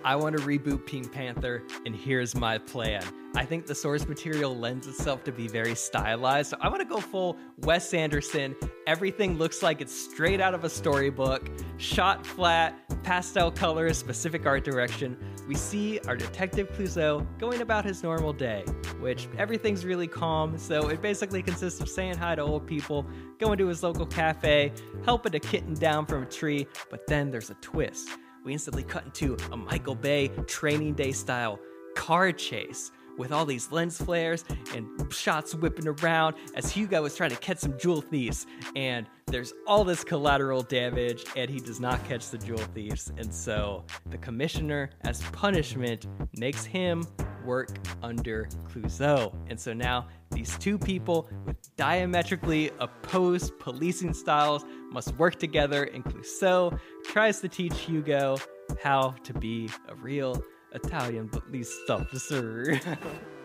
I 0.04 0.16
want 0.16 0.38
to 0.38 0.44
reboot 0.44 0.86
Pink 0.86 1.12
Panther, 1.12 1.64
and 1.86 1.96
here's 1.96 2.36
my 2.36 2.58
plan. 2.58 3.04
I 3.36 3.46
think 3.46 3.66
the 3.66 3.76
source 3.76 4.08
material 4.08 4.56
lends 4.56 4.88
itself 4.88 5.24
to 5.26 5.32
be 5.32 5.48
very 5.48 5.76
stylized, 5.76 6.52
so 6.52 6.58
I 6.62 6.70
want 6.70 6.80
to 6.80 6.86
go 6.86 7.00
full 7.00 7.38
Wes 7.60 7.94
Anderson. 7.94 8.56
Everything 8.88 9.38
looks 9.38 9.62
like 9.62 9.82
it's 9.82 9.94
straight 9.94 10.40
out 10.40 10.54
of 10.54 10.64
a 10.64 10.70
storybook, 10.70 11.50
shot 11.78 12.26
flat, 12.26 12.76
pastel 13.04 13.52
colors, 13.52 13.98
specific 13.98 14.46
art 14.46 14.64
direction. 14.64 15.18
We 15.48 15.56
see 15.56 16.00
our 16.08 16.16
detective 16.16 16.72
Clouseau 16.72 17.26
going 17.38 17.62
about 17.62 17.84
his 17.84 18.02
normal 18.02 18.34
day, 18.34 18.64
which 19.00 19.28
everything's 19.38 19.86
really 19.86 20.08
calm, 20.08 20.58
so 20.58 20.88
it 20.88 21.02
basically 21.02 21.44
consists 21.44 21.82
of 21.82 21.90
saying 21.90 22.18
hi 22.18 22.36
to 22.36 22.42
old 22.42 22.66
people, 22.66 23.06
going 23.38 23.58
to 23.58 23.68
his 23.68 23.84
local 23.84 24.06
cafe, 24.06 24.72
helping 25.04 25.36
a 25.36 25.40
kitten 25.40 25.74
down 25.74 26.06
from 26.06 26.24
a 26.24 26.28
tree, 26.28 26.68
but 26.90 27.06
then 27.08 27.30
there's 27.30 27.50
a 27.50 27.56
twist 27.56 28.10
we 28.50 28.54
instantly 28.54 28.82
cut 28.82 29.06
into 29.06 29.38
a 29.52 29.58
Michael 29.58 29.94
Bay 29.94 30.30
training 30.48 30.96
day 30.96 31.12
style 31.12 31.60
car 31.96 32.32
chase 32.32 32.90
with 33.20 33.34
all 33.34 33.46
these 33.46 33.72
lens 33.72 33.98
flares 34.02 34.46
and 34.74 34.88
shots 35.14 35.54
whipping 35.54 35.88
around 35.88 36.36
as 36.56 36.72
Hugo 36.72 37.04
is 37.04 37.16
trying 37.16 37.32
to 37.32 37.36
catch 37.36 37.58
some 37.58 37.78
jewel 37.78 38.02
thieves. 38.02 38.48
And 38.76 39.06
there's 39.28 39.54
all 39.68 39.84
this 39.84 40.04
collateral 40.04 40.64
damage, 40.64 41.26
and 41.36 41.52
he 41.52 41.60
does 41.60 41.80
not 41.80 42.04
catch 42.08 42.30
the 42.30 42.38
jewel 42.38 42.64
thieves. 42.74 43.12
And 43.18 43.32
so 43.32 43.84
the 44.10 44.18
commissioner, 44.18 44.90
as 45.02 45.22
punishment, 45.34 46.08
makes 46.38 46.64
him 46.66 47.04
work 47.46 47.78
under 48.02 48.48
Clouseau. 48.70 49.36
And 49.50 49.60
so 49.60 49.74
now 49.74 50.08
these 50.32 50.58
two 50.58 50.78
people 50.78 51.30
with 51.46 51.76
diametrically 51.76 52.72
opposed 52.80 53.60
policing 53.60 54.14
styles 54.14 54.64
must 54.92 55.14
work 55.18 55.38
together, 55.38 55.84
and 55.84 56.04
Clouseau 56.06 56.80
tries 57.04 57.42
to 57.42 57.50
teach 57.50 57.78
Hugo 57.82 58.38
how 58.82 59.16
to 59.24 59.34
be 59.34 59.70
a 59.90 59.96
real 59.96 60.42
Italian 60.72 61.30
police 61.30 61.78
officer. 61.90 62.80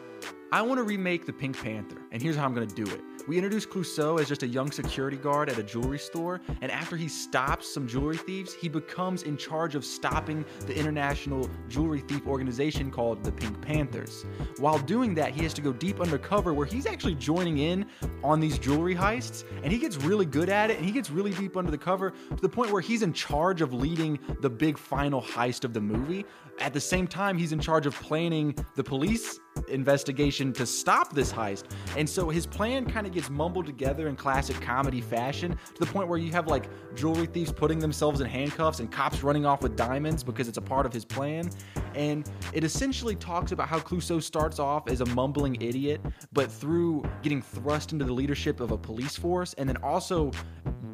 I 0.55 0.63
want 0.63 0.79
to 0.79 0.85
remake 0.85 1.27
the 1.27 1.33
Pink 1.33 1.61
Panther, 1.61 2.01
and 2.13 2.23
here's 2.23 2.37
how 2.37 2.45
I'm 2.45 2.55
going 2.55 2.69
to 2.69 2.75
do 2.77 2.89
it. 2.95 3.01
We 3.27 3.37
introduce 3.37 3.67
Clouseau 3.67 4.21
as 4.21 4.29
just 4.29 4.45
a 4.45 4.47
young 4.47 4.71
security 4.71 5.17
guard 5.17 5.49
at 5.49 5.59
a 5.59 5.65
jewelry 5.65 5.99
store, 5.99 6.41
and 6.61 6.71
after 6.71 6.97
he 6.97 7.09
stops 7.09 7.75
some 7.75 7.89
jewelry 7.89 8.19
thieves, 8.19 8.55
he 8.55 8.69
becomes 8.69 9.25
in 9.25 9.37
charge 9.37 9.75
of 9.75 9.85
stopping 9.85 10.45
the 10.61 10.79
international 10.79 11.51
jewelry 11.69 12.03
thief 12.03 12.25
organization 12.29 12.93
called 12.93 13.25
the 13.25 13.33
Pink 13.33 13.61
Panthers. 13.63 14.27
While 14.61 14.79
doing 14.79 15.13
that, 15.15 15.35
he 15.35 15.43
has 15.43 15.55
to 15.55 15.61
go 15.61 15.73
deep 15.73 16.01
undercover 16.01 16.55
where 16.55 16.67
he's 16.67 16.87
actually 16.87 17.17
joining 17.17 17.59
in 17.59 17.87
on 18.23 18.39
these 18.39 18.57
jewelry 18.57 18.95
heists, 18.95 19.43
and 19.65 19.73
he 19.73 19.79
gets 19.81 19.97
really 19.97 20.25
good 20.25 20.51
at 20.51 20.71
it, 20.71 20.77
and 20.77 20.87
he 20.87 20.93
gets 20.93 21.11
really 21.11 21.33
deep 21.33 21.57
under 21.57 21.73
the 21.73 21.79
cover 21.79 22.13
to 22.31 22.41
the 22.41 22.49
point 22.49 22.71
where 22.71 22.81
he's 22.81 23.03
in 23.03 23.13
charge 23.13 23.61
of 23.61 23.75
leading 23.75 24.21
the 24.41 24.51
big 24.51 24.79
final 24.79 25.21
heist 25.21 25.65
of 25.65 25.75
the 25.75 25.81
movie. 25.81 26.25
At 26.61 26.73
the 26.73 26.81
same 26.81 27.09
time, 27.09 27.37
he's 27.37 27.51
in 27.51 27.59
charge 27.59 27.87
of 27.87 27.97
planning 27.97 28.55
the 28.77 28.85
police 28.85 29.41
investigation 29.69 30.53
to 30.55 30.67
stop 30.67 31.13
this 31.13 31.33
heist. 31.33 31.65
And 31.97 32.09
so 32.09 32.29
his 32.29 32.47
plan 32.47 32.87
kind 32.87 33.07
of 33.07 33.13
gets 33.13 33.31
mumbled 33.31 33.67
together 33.67 34.09
in 34.09 34.17
classic 34.17 34.61
comedy 34.61 35.01
fashion 35.01 35.57
to 35.75 35.81
the 35.81 35.87
point 35.87 36.09
where 36.09 36.19
you 36.19 36.33
have 36.33 36.47
like 36.47 36.69
jewelry 36.95 37.27
thieves 37.27 37.53
putting 37.53 37.79
themselves 37.79 38.21
in 38.21 38.27
handcuffs 38.27 38.81
and 38.81 38.91
cops 38.91 39.23
running 39.23 39.47
off 39.47 39.63
with 39.63 39.77
diamonds 39.77 40.23
because 40.23 40.49
it's 40.49 40.59
a 40.59 40.63
part 40.63 40.87
of 40.87 40.93
his 40.93 41.05
plan. 41.05 41.51
And 41.95 42.29
it 42.53 42.65
essentially 42.65 43.15
talks 43.15 43.53
about 43.53 43.69
how 43.69 43.79
Clouseau 43.79 44.23
starts 44.23 44.59
off 44.59 44.89
as 44.89 45.01
a 45.01 45.07
mumbling 45.07 45.61
idiot, 45.61 46.01
but 46.33 46.51
through 46.51 47.05
getting 47.23 47.43
thrust 47.43 47.93
into 47.93 48.05
the 48.05 48.13
leadership 48.13 48.61
of 48.61 48.73
a 48.73 48.79
police 48.79 49.17
force 49.17 49.55
and 49.55 49.69
then 49.69 49.77
also 49.79 50.31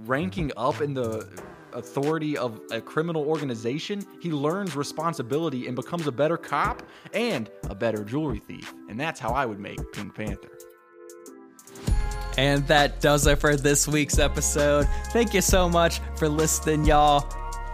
ranking 0.07 0.51
up 0.57 0.81
in 0.81 0.95
the 0.95 1.43
authority 1.75 2.37
of 2.37 2.61
a 2.71 2.81
criminal 2.81 3.25
organization, 3.25 4.05
he 4.21 4.31
learns 4.31 4.77
responsibility 4.77 5.67
and 5.67 5.77
becomes 5.77 6.07
a 6.07 6.13
better 6.13 6.37
cop 6.37 6.83
and 7.13 7.51
a 7.69 7.75
better 7.75 8.05
jewelry 8.05 8.41
thief. 8.41 8.73
And 8.89 8.99
that's 8.99 9.21
how 9.21 9.31
I 9.31 9.47
would 9.47 9.61
make 9.61 9.79
Pink 9.93 10.15
Panther. 10.15 10.51
And 12.37 12.67
that 12.69 13.01
does 13.01 13.27
it 13.27 13.39
for 13.39 13.57
this 13.57 13.87
week's 13.89 14.19
episode. 14.19 14.89
Thank 15.13 15.35
you 15.35 15.41
so 15.41 15.69
much 15.69 16.01
for 16.17 16.29
listening, 16.29 16.85
y'all. 16.85 17.29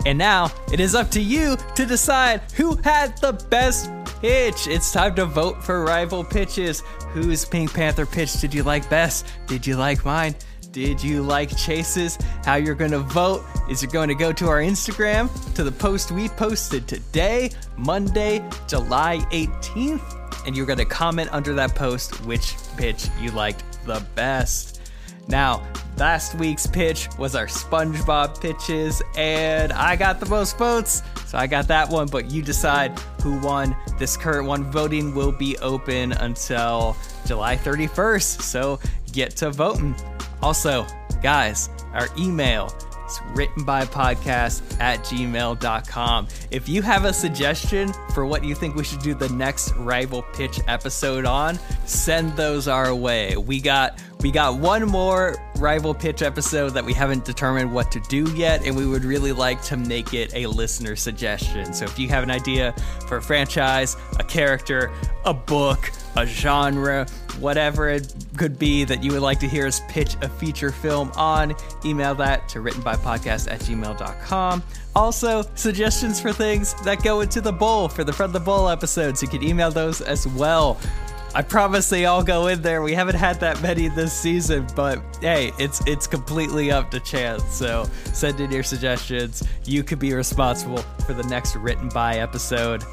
And 0.04 0.18
now 0.18 0.50
it 0.72 0.80
is 0.80 0.94
up 0.94 1.10
to 1.12 1.20
you 1.20 1.56
to 1.74 1.86
decide 1.86 2.42
who 2.52 2.76
had 2.76 3.16
the 3.18 3.32
best 3.50 3.90
pitch. 4.20 4.66
It's 4.66 4.92
time 4.92 5.14
to 5.16 5.26
vote 5.26 5.62
for 5.62 5.84
rival 5.84 6.24
pitches. 6.24 6.82
Whose 7.12 7.44
Pink 7.44 7.72
Panther 7.72 8.06
pitch 8.06 8.40
did 8.40 8.52
you 8.52 8.62
like 8.62 8.88
best? 8.90 9.26
Did 9.46 9.66
you 9.66 9.76
like 9.76 10.04
mine? 10.04 10.34
Did 10.76 11.02
you 11.02 11.22
like 11.22 11.56
Chase's? 11.56 12.18
How 12.44 12.56
you're 12.56 12.74
going 12.74 12.90
to 12.90 12.98
vote 12.98 13.46
is 13.70 13.82
you're 13.82 13.90
going 13.90 14.08
to 14.08 14.14
go 14.14 14.30
to 14.30 14.46
our 14.46 14.60
Instagram 14.60 15.30
to 15.54 15.64
the 15.64 15.72
post 15.72 16.10
we 16.10 16.28
posted 16.28 16.86
today, 16.86 17.50
Monday, 17.78 18.46
July 18.68 19.26
18th, 19.30 20.46
and 20.46 20.54
you're 20.54 20.66
going 20.66 20.78
to 20.78 20.84
comment 20.84 21.30
under 21.32 21.54
that 21.54 21.74
post 21.74 22.22
which 22.26 22.56
pitch 22.76 23.08
you 23.18 23.30
liked 23.30 23.64
the 23.86 24.04
best. 24.14 24.82
Now, 25.28 25.66
last 25.96 26.34
week's 26.34 26.66
pitch 26.66 27.08
was 27.18 27.34
our 27.34 27.46
SpongeBob 27.46 28.38
pitches, 28.38 29.00
and 29.16 29.72
I 29.72 29.96
got 29.96 30.20
the 30.20 30.26
most 30.26 30.58
votes, 30.58 31.02
so 31.24 31.38
I 31.38 31.46
got 31.46 31.68
that 31.68 31.88
one. 31.88 32.06
But 32.06 32.30
you 32.30 32.42
decide 32.42 32.98
who 33.22 33.40
won. 33.40 33.74
This 33.98 34.14
current 34.18 34.46
one 34.46 34.70
voting 34.70 35.14
will 35.14 35.32
be 35.32 35.56
open 35.56 36.12
until 36.12 36.98
July 37.24 37.56
31st, 37.56 38.42
so 38.42 38.78
get 39.12 39.30
to 39.36 39.50
voting. 39.50 39.94
Also, 40.42 40.86
guys, 41.22 41.70
our 41.92 42.08
email 42.18 42.72
is 43.06 43.20
written 43.34 43.64
by 43.64 43.84
podcast 43.84 44.62
at 44.80 45.00
gmail.com. 45.00 46.28
If 46.50 46.68
you 46.68 46.82
have 46.82 47.04
a 47.04 47.12
suggestion 47.12 47.92
for 48.12 48.26
what 48.26 48.44
you 48.44 48.54
think 48.54 48.74
we 48.74 48.84
should 48.84 49.00
do 49.00 49.14
the 49.14 49.28
next 49.30 49.72
rival 49.76 50.22
pitch 50.34 50.60
episode 50.66 51.24
on, 51.24 51.58
send 51.84 52.36
those 52.36 52.68
our 52.68 52.94
way. 52.94 53.36
We 53.36 53.60
got 53.60 54.00
we 54.20 54.30
got 54.30 54.58
one 54.58 54.86
more 54.86 55.36
rival 55.58 55.94
pitch 55.94 56.22
episode 56.22 56.70
that 56.70 56.84
we 56.84 56.92
haven't 56.92 57.24
determined 57.24 57.72
what 57.72 57.92
to 57.92 58.00
do 58.00 58.30
yet, 58.34 58.64
and 58.64 58.76
we 58.76 58.86
would 58.86 59.04
really 59.04 59.32
like 59.32 59.60
to 59.62 59.76
make 59.76 60.14
it 60.14 60.34
a 60.34 60.46
listener 60.46 60.96
suggestion. 60.96 61.72
So 61.74 61.84
if 61.84 61.98
you 61.98 62.08
have 62.08 62.22
an 62.22 62.30
idea 62.30 62.74
for 63.06 63.18
a 63.18 63.22
franchise, 63.22 63.96
a 64.18 64.24
character, 64.24 64.90
a 65.24 65.34
book, 65.34 65.90
a 66.16 66.26
genre, 66.26 67.06
whatever 67.38 67.90
it 67.90 68.14
could 68.36 68.58
be 68.58 68.84
that 68.84 69.04
you 69.04 69.12
would 69.12 69.20
like 69.20 69.38
to 69.40 69.48
hear 69.48 69.66
us 69.66 69.82
pitch 69.88 70.16
a 70.22 70.28
feature 70.28 70.72
film 70.72 71.12
on, 71.16 71.54
email 71.84 72.14
that 72.14 72.48
to 72.48 72.60
writtenbypodcast 72.60 73.50
at 73.50 73.60
gmail.com. 73.60 74.62
Also, 74.94 75.42
suggestions 75.54 76.20
for 76.20 76.32
things 76.32 76.74
that 76.84 77.02
go 77.02 77.20
into 77.20 77.42
the 77.42 77.52
bowl 77.52 77.88
for 77.88 78.02
the 78.02 78.12
Front 78.12 78.30
of 78.30 78.32
the 78.32 78.44
Bowl 78.44 78.68
episodes, 78.68 79.20
you 79.20 79.28
can 79.28 79.42
email 79.42 79.70
those 79.70 80.00
as 80.00 80.26
well. 80.28 80.80
I 81.36 81.42
promise 81.42 81.90
they 81.90 82.06
all 82.06 82.24
go 82.24 82.46
in 82.46 82.62
there. 82.62 82.80
We 82.80 82.94
haven't 82.94 83.16
had 83.16 83.40
that 83.40 83.60
many 83.60 83.88
this 83.88 84.18
season, 84.18 84.66
but 84.74 85.02
hey, 85.20 85.52
it's 85.58 85.86
it's 85.86 86.06
completely 86.06 86.70
up 86.70 86.90
to 86.92 87.00
chance. 87.00 87.44
So 87.52 87.86
send 88.14 88.40
in 88.40 88.50
your 88.50 88.62
suggestions. 88.62 89.46
You 89.66 89.84
could 89.84 89.98
be 89.98 90.14
responsible 90.14 90.78
for 91.04 91.12
the 91.12 91.24
next 91.24 91.54
written 91.56 91.90
by 91.90 92.16
episode. 92.16 92.84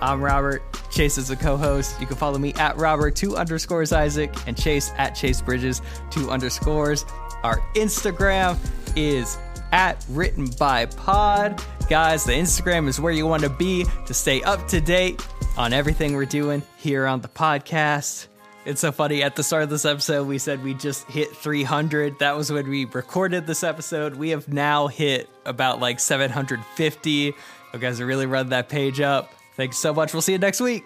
I'm 0.00 0.20
Robert. 0.20 0.62
Chase 0.90 1.16
is 1.16 1.30
a 1.30 1.36
co-host. 1.36 1.98
You 1.98 2.06
can 2.06 2.16
follow 2.16 2.36
me 2.36 2.52
at 2.54 2.76
Robert 2.76 3.16
two 3.16 3.38
underscores 3.38 3.90
Isaac 3.90 4.34
and 4.46 4.54
Chase 4.54 4.92
at 4.98 5.12
Chase 5.12 5.40
Bridges 5.40 5.80
two 6.10 6.30
underscores. 6.30 7.06
Our 7.42 7.60
Instagram 7.74 8.58
is 8.96 9.38
at 9.72 10.04
written 10.10 10.50
by 10.58 10.84
pod. 10.84 11.62
Guys, 11.88 12.24
the 12.24 12.32
Instagram 12.32 12.86
is 12.86 13.00
where 13.00 13.14
you 13.14 13.26
want 13.26 13.44
to 13.44 13.48
be 13.48 13.86
to 14.04 14.12
stay 14.12 14.42
up 14.42 14.68
to 14.68 14.78
date 14.78 15.26
on 15.56 15.72
everything 15.72 16.14
we're 16.14 16.24
doing 16.24 16.62
here 16.76 17.06
on 17.06 17.20
the 17.20 17.28
podcast. 17.28 18.28
It's 18.64 18.80
so 18.80 18.92
funny. 18.92 19.22
At 19.22 19.34
the 19.34 19.42
start 19.42 19.64
of 19.64 19.70
this 19.70 19.84
episode, 19.84 20.26
we 20.26 20.38
said 20.38 20.62
we 20.62 20.74
just 20.74 21.04
hit 21.10 21.34
300. 21.36 22.18
That 22.20 22.36
was 22.36 22.52
when 22.52 22.68
we 22.68 22.84
recorded 22.84 23.46
this 23.46 23.64
episode. 23.64 24.14
We 24.14 24.30
have 24.30 24.48
now 24.48 24.86
hit 24.86 25.28
about 25.44 25.80
like 25.80 25.98
750. 25.98 27.10
You 27.10 27.34
guys 27.78 28.00
are 28.00 28.06
really 28.06 28.26
running 28.26 28.50
that 28.50 28.68
page 28.68 29.00
up. 29.00 29.32
Thanks 29.56 29.78
so 29.78 29.92
much. 29.92 30.12
We'll 30.12 30.22
see 30.22 30.32
you 30.32 30.38
next 30.38 30.60
week. 30.60 30.84